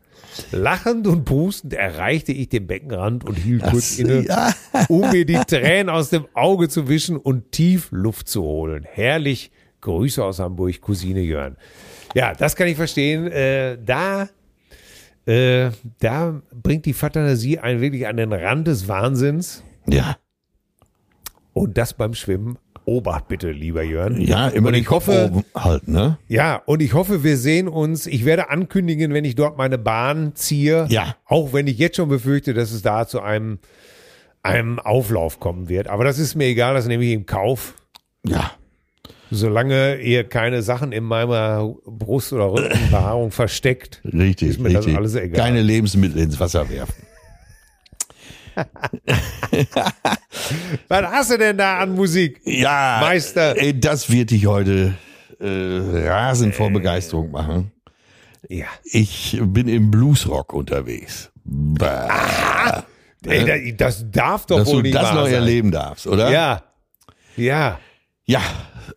Lachend 0.53 1.09
und 1.09 1.25
pustend 1.25 1.73
erreichte 1.73 2.31
ich 2.33 2.51
den 2.51 2.69
Beckenrand 2.69 3.25
und 3.25 3.35
hielt 3.35 3.65
kurz 3.65 3.99
inne, 3.99 4.25
ja. 4.25 4.55
um 4.89 5.11
mir 5.11 5.27
die 5.27 5.41
Tränen 5.47 5.89
aus 5.89 6.11
dem 6.11 6.27
Auge 6.35 6.69
zu 6.69 6.87
wischen 6.89 7.17
und 7.17 7.51
tief 7.51 7.89
Luft 7.91 8.29
zu 8.29 8.43
holen. 8.43 8.85
Herrlich. 8.89 9.51
Grüße 9.81 10.25
aus 10.25 10.39
Hamburg, 10.39 10.81
Cousine 10.81 11.21
Jörn. 11.21 11.57
Ja, 12.15 12.33
das 12.35 12.57
kann 12.57 12.69
ich 12.69 12.77
verstehen. 12.77 13.27
Äh, 13.31 13.79
da, 13.85 14.29
äh, 15.27 15.71
da 16.01 16.41
bringt 16.53 16.87
die 16.87 16.93
Fantasie 16.93 17.59
einen 17.59 17.81
wirklich 17.81 18.07
an 18.07 18.17
den 18.17 18.33
Rand 18.33 18.67
des 18.67 18.89
Wahnsinns. 18.89 19.62
Ja. 19.87 20.17
Und 21.53 21.77
das 21.77 21.95
beim 21.95 22.15
Schwimmen. 22.15 22.59
Obacht 22.87 23.29
bitte, 23.29 23.51
lieber 23.51 23.83
Jörn. 23.83 24.21
Ja, 24.21 24.49
immer 24.49 24.69
und 24.69 24.75
ich 24.75 24.91
hoffe, 24.91 25.31
oben 25.33 25.45
halten, 25.55 25.93
ne? 25.93 26.19
ja, 26.29 26.57
und 26.67 26.83
ich 26.83 26.93
hoffe, 26.93 27.25
wir 27.25 27.39
sehen 27.39 27.67
uns. 27.67 28.07
Ich 28.07 28.27
werde 28.27 28.51
ankündigen, 28.51 29.15
wenn 29.15 29.25
ich 29.25 29.37
dort 29.37 29.57
meine 29.57 29.79
Bahn 29.79 30.35
ziehe. 30.35 30.87
Ja. 30.91 31.17
Auch 31.25 31.55
wenn 31.55 31.67
ich 31.67 31.79
jetzt 31.79 31.97
schon 31.97 32.11
befürchte, 32.11 32.53
dass 32.53 32.73
es 32.73 32.83
da 32.83 33.07
zu 33.07 33.23
einem, 33.23 33.59
einem 34.43 34.79
Auflauf 34.79 35.41
kommen 35.41 35.71
wird. 35.71 35.89
Aber 35.89 36.05
das 36.05 36.19
ist 36.19 36.35
mir 36.35 36.45
egal, 36.45 36.75
das 36.75 36.87
nehme 36.87 37.05
ich 37.05 37.12
in 37.12 37.25
Kauf. 37.25 37.75
Ja. 38.27 38.51
Solange 39.31 39.97
ihr 40.01 40.25
keine 40.25 40.62
Sachen 40.62 40.93
in 40.93 41.05
meiner 41.05 41.75
Brust- 41.87 42.33
oder 42.33 42.53
Rückenbehaarung 42.53 43.31
versteckt. 43.33 44.01
Richtig, 44.05 44.51
Ist 44.51 44.61
mir 44.61 44.68
das 44.70 44.79
richtig. 44.87 44.97
alles 44.97 45.14
egal. 45.16 45.41
Keine 45.41 45.62
Lebensmittel 45.62 46.18
ins 46.22 46.39
Wasser 46.39 46.68
werfen. 46.70 46.95
Was 50.89 51.03
hast 51.07 51.31
du 51.33 51.39
denn 51.39 51.57
da 51.59 51.79
an 51.79 51.95
Musik? 51.95 52.41
Ja, 52.45 52.99
Meister. 53.01 53.57
Ey, 53.57 53.79
das 53.79 54.11
wird 54.11 54.31
dich 54.31 54.47
heute 54.47 54.95
äh, 55.41 56.09
rasend 56.09 56.55
vor 56.55 56.70
Begeisterung 56.70 57.31
machen. 57.31 57.72
Ja. 58.49 58.66
Ich 58.85 59.39
bin 59.43 59.68
im 59.68 59.91
Bluesrock 59.91 60.53
unterwegs. 60.53 61.31
Bah, 61.45 62.85
Ey, 63.27 63.45
da- 63.45 63.85
das 63.87 64.05
darf 64.11 64.47
doch 64.47 64.59
dass 64.59 64.68
wohl 64.68 64.77
du 64.77 64.83
nicht 64.83 64.95
das 64.95 65.12
noch 65.14 65.25
sein. 65.25 65.35
erleben 65.35 65.70
darfst, 65.70 66.07
oder? 66.07 66.31
Ja. 66.31 66.62
Ja. 67.37 67.81
Ja. 68.27 68.41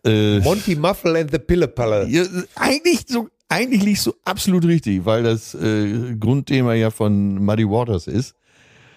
Äh, 0.04 0.40
Monty 0.40 0.74
Muffle 0.76 1.20
and 1.20 1.30
the 1.30 1.38
Pillepalle. 1.38 2.06
ja, 2.08 2.22
eigentlich 2.54 3.00
so, 3.08 3.28
eigentlich 3.48 3.82
liegst 3.82 4.06
du 4.06 4.14
absolut 4.24 4.64
richtig, 4.64 5.04
weil 5.04 5.22
das 5.22 5.54
äh, 5.54 6.14
Grundthema 6.18 6.74
ja 6.74 6.90
von 6.90 7.36
Muddy 7.44 7.64
Waters 7.68 8.06
ist. 8.06 8.34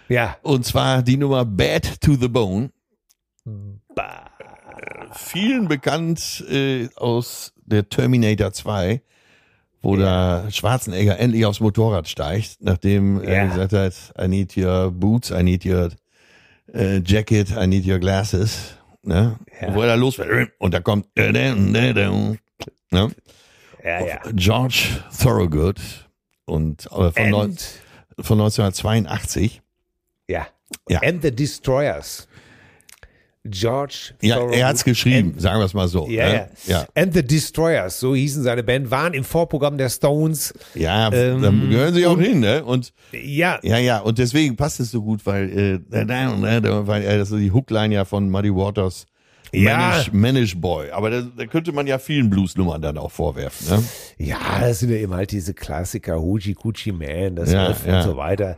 Ja. 0.10 0.38
Und 0.42 0.66
zwar 0.66 1.02
die 1.04 1.18
Nummer 1.18 1.46
Bad 1.46 2.02
to 2.02 2.16
the 2.16 2.28
Bone. 2.28 2.70
Vielen 5.14 5.68
bekannt 5.68 6.44
äh, 6.50 6.88
aus 6.96 7.54
der 7.66 7.88
Terminator 7.90 8.54
2, 8.54 9.02
wo 9.82 9.96
da 9.96 10.50
Schwarzenegger 10.52 11.20
endlich 11.20 11.46
aufs 11.46 11.60
Motorrad 11.60 12.08
steigt, 12.08 12.58
nachdem 12.62 13.22
er 13.22 13.46
Ja. 13.46 13.46
gesagt 13.48 13.74
hat, 13.74 13.94
I 14.24 14.28
need 14.28 14.56
your 14.58 14.92
boots, 14.92 15.32
I 15.32 15.44
need 15.44 15.66
your 15.66 15.90
äh, 16.74 17.02
jacket, 17.06 17.52
I 17.52 17.68
need 17.68 17.86
your 17.86 18.00
glasses. 18.00 18.76
Ne? 19.04 19.40
Ja. 19.62 19.74
Wo 19.74 19.82
er 19.82 19.88
da 19.88 19.96
losfährt 19.96 20.52
und 20.60 20.74
da 20.74 20.80
kommt 20.80 21.08
ne? 22.92 23.12
Ja, 23.84 24.06
ja. 24.06 24.20
George 24.34 25.04
Thorogood 25.20 25.80
und 26.46 26.86
äh, 26.86 27.12
von, 27.12 27.30
neun, 27.30 27.58
von 28.20 28.40
1982. 28.40 29.62
ja. 30.28 30.48
Ja. 30.88 31.02
And 31.02 31.22
the 31.22 31.32
Destroyers. 31.32 32.28
George 33.44 34.14
Ja, 34.22 34.40
er 34.52 34.68
hat's 34.68 34.84
geschrieben, 34.84 35.32
And, 35.34 35.42
sagen 35.42 35.60
wir 35.60 35.66
es 35.66 35.74
mal 35.74 35.88
so. 35.88 36.08
ja, 36.08 36.30
ne? 36.30 36.50
ja. 36.68 36.86
And 36.94 37.14
the 37.14 37.24
Destroyers, 37.24 38.00
so 38.00 38.14
hießen 38.14 38.44
seine 38.44 38.62
Band, 38.62 38.92
waren 38.92 39.14
im 39.16 39.24
Vorprogramm 39.24 39.78
der 39.80 39.90
Stones. 39.90 40.54
Ja, 40.76 41.12
Ähm, 41.12 41.42
da 41.42 41.50
gehören 41.50 41.94
sie 41.94 42.06
auch 42.06 42.14
und- 42.18 42.22
hin, 42.22 42.40
ne? 42.40 42.64
Und 42.64 42.94
Ja, 43.12 43.60
ja, 43.64 43.78
ja, 43.80 44.00
und 44.00 44.20
deswegen 44.20 44.56
passt 44.58 44.80
es 44.80 44.92
so 44.92 45.02
gut, 45.02 45.26
weil 45.26 45.50
äh, 45.50 45.80
weil 45.90 47.02
er 47.04 47.18
das 47.18 47.30
so 47.30 47.38
die 47.38 47.52
Hookline 47.52 47.94
ja 47.96 48.06
von 48.06 48.30
Muddy 48.30 48.54
Waters 48.54 49.06
Ja. 49.54 49.78
Manish, 49.78 50.14
Manish 50.14 50.56
Boy. 50.62 50.92
Aber 50.92 51.10
da, 51.10 51.22
da 51.22 51.46
könnte 51.46 51.72
man 51.74 51.86
ja 51.88 52.00
vielen 52.00 52.30
Bluesnummern 52.30 52.82
dann 52.82 52.98
auch 52.98 53.12
vorwerfen. 53.12 53.68
Ne? 53.78 53.84
Ja, 54.18 54.38
das 54.62 54.80
sind 54.80 54.92
ja 54.92 54.96
eben 54.98 55.14
halt 55.14 55.32
diese 55.32 55.54
Klassiker, 55.54 56.22
Hoochie 56.22 56.54
Coochie 56.54 56.92
Man, 56.94 57.36
das 57.36 57.52
Ja, 57.52 57.72
ja. 57.86 57.98
und 57.98 58.04
so 58.04 58.16
weiter. 58.18 58.58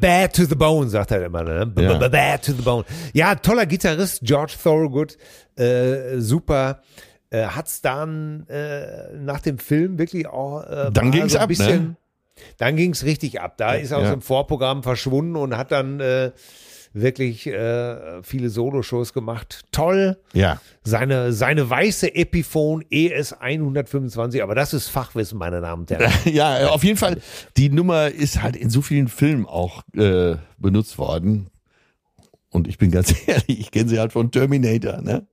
Bad 0.00 0.32
to 0.34 0.44
the 0.44 0.54
bone, 0.54 0.88
sagt 0.88 1.10
er 1.10 1.24
immer, 1.26 1.42
ne? 1.42 1.72
Ja. 1.78 2.08
Bad 2.08 2.44
to 2.44 2.52
the 2.52 2.62
bone. 2.62 2.84
Ja, 3.12 3.34
toller 3.34 3.66
Gitarrist, 3.66 4.20
George 4.22 4.54
Thorogood, 4.62 5.16
äh, 5.56 6.18
super. 6.18 6.80
Äh, 7.30 7.42
hat's 7.46 7.80
dann 7.82 8.46
äh, 8.48 9.14
nach 9.18 9.40
dem 9.40 9.58
Film 9.58 9.98
wirklich 9.98 10.26
auch 10.28 10.62
äh, 10.64 10.90
Dann 10.92 11.10
ging's 11.10 11.32
so 11.32 11.38
ein 11.38 11.42
ab, 11.44 11.50
ne? 11.50 11.56
bisschen, 11.56 11.96
Dann 12.58 12.76
ging's 12.76 13.04
richtig 13.04 13.40
ab. 13.40 13.56
Da 13.56 13.74
ist 13.74 13.90
er 13.90 13.98
aus 13.98 14.04
Ja. 14.04 14.10
dem 14.12 14.22
Vorprogramm 14.22 14.82
verschwunden 14.84 15.34
und 15.34 15.56
hat 15.56 15.72
dann 15.72 15.98
äh, 15.98 16.30
wirklich 17.00 17.46
äh, 17.46 18.22
viele 18.22 18.48
Soloshows 18.48 19.12
gemacht. 19.12 19.64
Toll 19.72 20.16
Ja. 20.32 20.60
seine, 20.82 21.32
seine 21.32 21.68
weiße 21.68 22.14
Epiphone 22.14 22.84
ES 22.90 23.34
125, 23.34 24.42
aber 24.42 24.54
das 24.54 24.72
ist 24.74 24.88
Fachwissen, 24.88 25.38
meine 25.38 25.60
Damen 25.60 25.82
und 25.82 25.90
Herren. 25.90 26.12
Ja, 26.32 26.68
auf 26.68 26.82
jeden 26.84 26.96
Fall. 26.98 27.20
Die 27.56 27.68
Nummer 27.68 28.08
ist 28.08 28.42
halt 28.42 28.56
in 28.56 28.70
so 28.70 28.82
vielen 28.82 29.08
Filmen 29.08 29.46
auch 29.46 29.82
äh, 29.96 30.36
benutzt 30.58 30.98
worden. 30.98 31.48
Und 32.50 32.68
ich 32.68 32.78
bin 32.78 32.90
ganz 32.90 33.14
ehrlich, 33.26 33.60
ich 33.60 33.70
kenne 33.70 33.88
sie 33.88 33.98
halt 33.98 34.12
von 34.12 34.30
Terminator, 34.30 35.00
ne? 35.02 35.26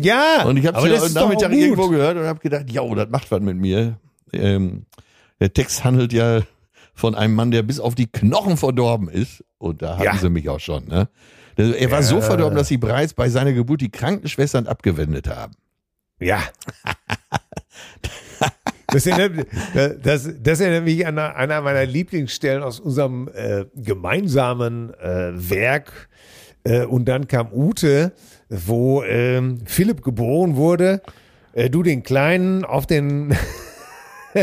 Ja, 0.00 0.44
Und 0.46 0.56
ich 0.56 0.66
habe 0.66 0.80
sie 0.80 0.98
heute 0.98 1.12
Nachmittag 1.12 1.52
irgendwo 1.52 1.88
gehört 1.88 2.16
und 2.16 2.24
habe 2.24 2.40
gedacht, 2.40 2.70
ja, 2.70 2.82
das 2.94 3.08
macht 3.10 3.30
was 3.30 3.40
mit 3.40 3.56
mir. 3.58 3.98
Ähm, 4.32 4.86
der 5.40 5.52
Text 5.52 5.84
handelt 5.84 6.12
ja 6.12 6.40
von 6.98 7.14
einem 7.14 7.34
Mann, 7.36 7.52
der 7.52 7.62
bis 7.62 7.78
auf 7.78 7.94
die 7.94 8.10
Knochen 8.10 8.56
verdorben 8.56 9.08
ist. 9.08 9.44
Und 9.58 9.82
da 9.82 9.94
hatten 9.94 10.02
Ja. 10.04 10.16
sie 10.16 10.30
mich 10.30 10.48
auch 10.48 10.58
schon. 10.58 10.86
Ne? 10.86 11.08
Er 11.56 11.90
war 11.92 12.02
so 12.02 12.20
verdorben, 12.20 12.56
dass 12.58 12.66
sie 12.68 12.76
bereits 12.76 13.14
bei 13.14 13.28
seiner 13.28 13.52
Geburt 13.52 13.80
die 13.80 13.90
Krankenschwestern 13.90 14.66
abgewendet 14.66 15.28
haben. 15.28 15.54
Ja. 16.20 16.40
Das 18.90 19.06
erinnert, 19.06 19.46
das, 20.02 20.30
das 20.42 20.60
erinnert 20.60 20.84
mich 20.84 21.06
an 21.06 21.18
einer 21.18 21.60
meiner 21.60 21.84
Lieblingsstellen 21.84 22.62
aus 22.62 22.80
unserem 22.80 23.28
äh, 23.34 23.66
gemeinsamen 23.74 24.94
äh, 24.94 25.32
Werk. 25.34 26.08
Äh, 26.64 26.86
und 26.86 27.04
dann 27.04 27.28
kam 27.28 27.52
Ute, 27.52 28.12
wo 28.48 29.02
ähm, 29.02 29.58
Philipp 29.66 30.02
geboren 30.02 30.56
wurde. 30.56 31.02
Äh, 31.52 31.68
du 31.68 31.82
den 31.82 32.02
Kleinen 32.02 32.64
auf 32.64 32.86
den 32.86 33.36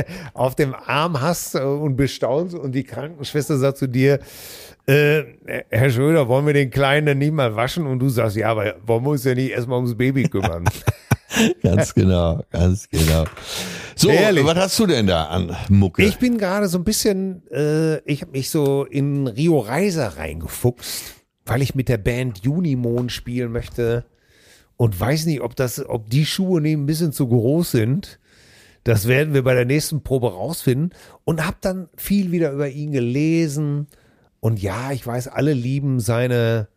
auf 0.34 0.56
dem 0.56 0.74
Arm 0.74 1.22
hast 1.22 1.56
äh, 1.56 1.60
und 1.60 1.96
bestaunst 1.96 2.56
und 2.56 2.74
die 2.74 2.84
Krankenschwester 2.84 3.58
sagt 3.58 3.78
zu 3.78 3.88
dir, 3.88 4.20
äh, 4.88 5.24
Herr 5.70 5.90
Schröder, 5.90 6.28
wollen 6.28 6.46
wir 6.46 6.54
den 6.54 6.70
Kleinen 6.70 7.08
denn 7.08 7.18
nicht 7.18 7.34
mal 7.34 7.56
waschen? 7.56 7.88
Und 7.88 8.00
du 8.00 8.10
sagst, 8.10 8.36
ja, 8.36 8.52
aber 8.52 8.76
wollen 8.86 9.04
wir 9.04 9.12
uns 9.12 9.24
ja 9.24 9.34
nicht 9.34 9.52
erstmal 9.52 9.78
ums 9.78 9.98
Baby 9.98 10.24
kümmern? 10.24 10.66
Ganz 11.62 11.94
genau, 11.94 12.44
ganz 12.50 12.88
genau. 12.90 13.26
So, 13.96 14.10
Ehrlich. 14.10 14.46
was 14.46 14.56
hast 14.56 14.80
du 14.80 14.86
denn 14.86 15.08
da 15.08 15.26
an 15.26 15.56
Mucke? 15.68 16.04
Ich 16.04 16.18
bin 16.18 16.38
gerade 16.38 16.70
so 16.70 16.78
ein 16.78 16.84
bisschen, 16.86 17.46
äh, 17.52 17.98
ich 18.10 18.22
habe 18.22 18.32
mich 18.32 18.50
so 18.50 18.86
in 18.86 19.28
Rio 19.28 19.60
Reiser 19.60 20.18
reingefuchst, 20.18 21.16
weil 21.46 21.62
ich 21.62 21.76
mit 21.76 21.90
der 21.90 21.98
Band 21.98 22.48
Unimond 22.48 23.12
spielen 23.12 23.52
möchte 23.52 24.06
und 24.78 24.98
weiß 24.98 25.26
nicht, 25.26 25.42
ob 25.42 25.56
das, 25.56 25.86
ob 25.86 26.10
die 26.10 26.26
Schuhe 26.26 26.62
nicht 26.62 26.74
ein 26.74 26.86
bisschen 26.86 27.12
zu 27.12 27.28
groß 27.28 27.72
sind. 27.72 28.20
Das 28.86 29.08
werden 29.08 29.34
wir 29.34 29.44
bei 29.44 29.56
der 29.56 29.66
nächsten 29.66 30.04
Probe 30.04 30.32
rausfinden 30.32 30.92
und 31.24 31.46
habe 31.46 31.58
dann 31.60 31.90
viel 31.98 32.32
wieder 32.32 32.52
über 32.52 32.70
ihn 32.70 32.92
gelesen 32.92 33.88
und 34.40 34.62
ja, 34.62 34.92
ich 34.92 35.06
weiß, 35.06 35.28
alle 35.28 35.54
lieben 35.54 36.00
seine 36.00 36.68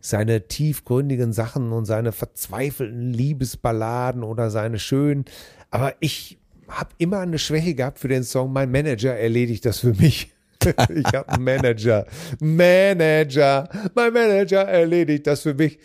seine 0.00 0.48
tiefgründigen 0.48 1.32
Sachen 1.32 1.70
und 1.70 1.84
seine 1.84 2.10
verzweifelten 2.10 3.12
Liebesballaden 3.12 4.24
oder 4.24 4.50
seine 4.50 4.80
schönen, 4.80 5.24
aber 5.70 5.94
ich 6.00 6.40
habe 6.66 6.90
immer 6.98 7.20
eine 7.20 7.38
Schwäche 7.38 7.76
gehabt 7.76 8.00
für 8.00 8.08
den 8.08 8.24
Song 8.24 8.52
Mein 8.52 8.72
Manager 8.72 9.14
erledigt 9.14 9.64
das 9.64 9.78
für 9.78 9.94
mich. 9.94 10.32
ich 10.64 11.06
habe 11.14 11.28
einen 11.28 11.44
Manager. 11.44 12.06
Manager. 12.40 13.68
Mein 13.94 14.12
Manager 14.12 14.62
erledigt 14.62 15.28
das 15.28 15.42
für 15.42 15.54
mich. 15.54 15.78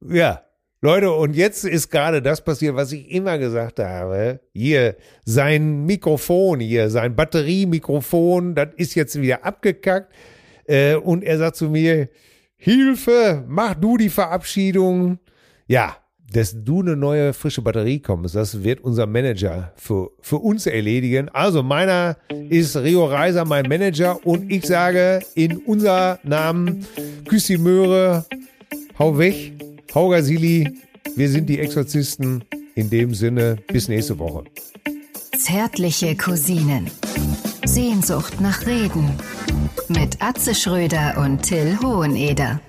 Ja, 0.00 0.42
Leute, 0.82 1.12
und 1.12 1.36
jetzt 1.36 1.66
ist 1.66 1.90
gerade 1.90 2.22
das 2.22 2.42
passiert, 2.42 2.74
was 2.74 2.90
ich 2.92 3.10
immer 3.10 3.36
gesagt 3.36 3.80
habe. 3.80 4.40
Hier, 4.54 4.96
sein 5.26 5.84
Mikrofon 5.84 6.60
hier, 6.60 6.88
sein 6.88 7.14
Batteriemikrofon, 7.14 8.54
das 8.54 8.68
ist 8.76 8.94
jetzt 8.94 9.20
wieder 9.20 9.44
abgekackt. 9.44 10.10
Äh, 10.64 10.94
und 10.94 11.22
er 11.22 11.36
sagt 11.36 11.56
zu 11.56 11.68
mir, 11.68 12.08
Hilfe, 12.56 13.44
mach 13.46 13.74
du 13.74 13.98
die 13.98 14.08
Verabschiedung. 14.08 15.18
Ja, 15.66 15.98
dass 16.32 16.54
du 16.64 16.80
eine 16.80 16.96
neue 16.96 17.34
frische 17.34 17.60
Batterie 17.60 18.00
kommst, 18.00 18.34
das 18.34 18.64
wird 18.64 18.80
unser 18.80 19.04
Manager 19.04 19.74
für, 19.76 20.12
für 20.22 20.36
uns 20.36 20.64
erledigen. 20.66 21.28
Also 21.28 21.62
meiner 21.62 22.16
ist 22.48 22.76
Rio 22.78 23.04
Reiser 23.04 23.44
mein 23.44 23.68
Manager 23.68 24.24
und 24.24 24.50
ich 24.50 24.64
sage 24.64 25.20
in 25.34 25.58
unser 25.58 26.18
Namen 26.22 26.86
Küss 27.28 27.48
die 27.48 27.58
Möhre, 27.58 28.24
hau 28.98 29.18
weg, 29.18 29.52
hau 29.94 30.08
Gasili, 30.08 30.68
wir 31.16 31.28
sind 31.28 31.48
die 31.48 31.58
Exorzisten. 31.58 32.44
In 32.76 32.88
dem 32.88 33.14
Sinne, 33.14 33.56
bis 33.66 33.88
nächste 33.88 34.18
Woche. 34.18 34.44
Zärtliche 35.36 36.16
Cousinen. 36.16 36.90
Sehnsucht 37.64 38.40
nach 38.40 38.64
Reden. 38.66 39.10
Mit 39.88 40.22
Atze 40.22 40.54
Schröder 40.54 41.18
und 41.18 41.42
Till 41.42 41.78
Hoheneder. 41.82 42.60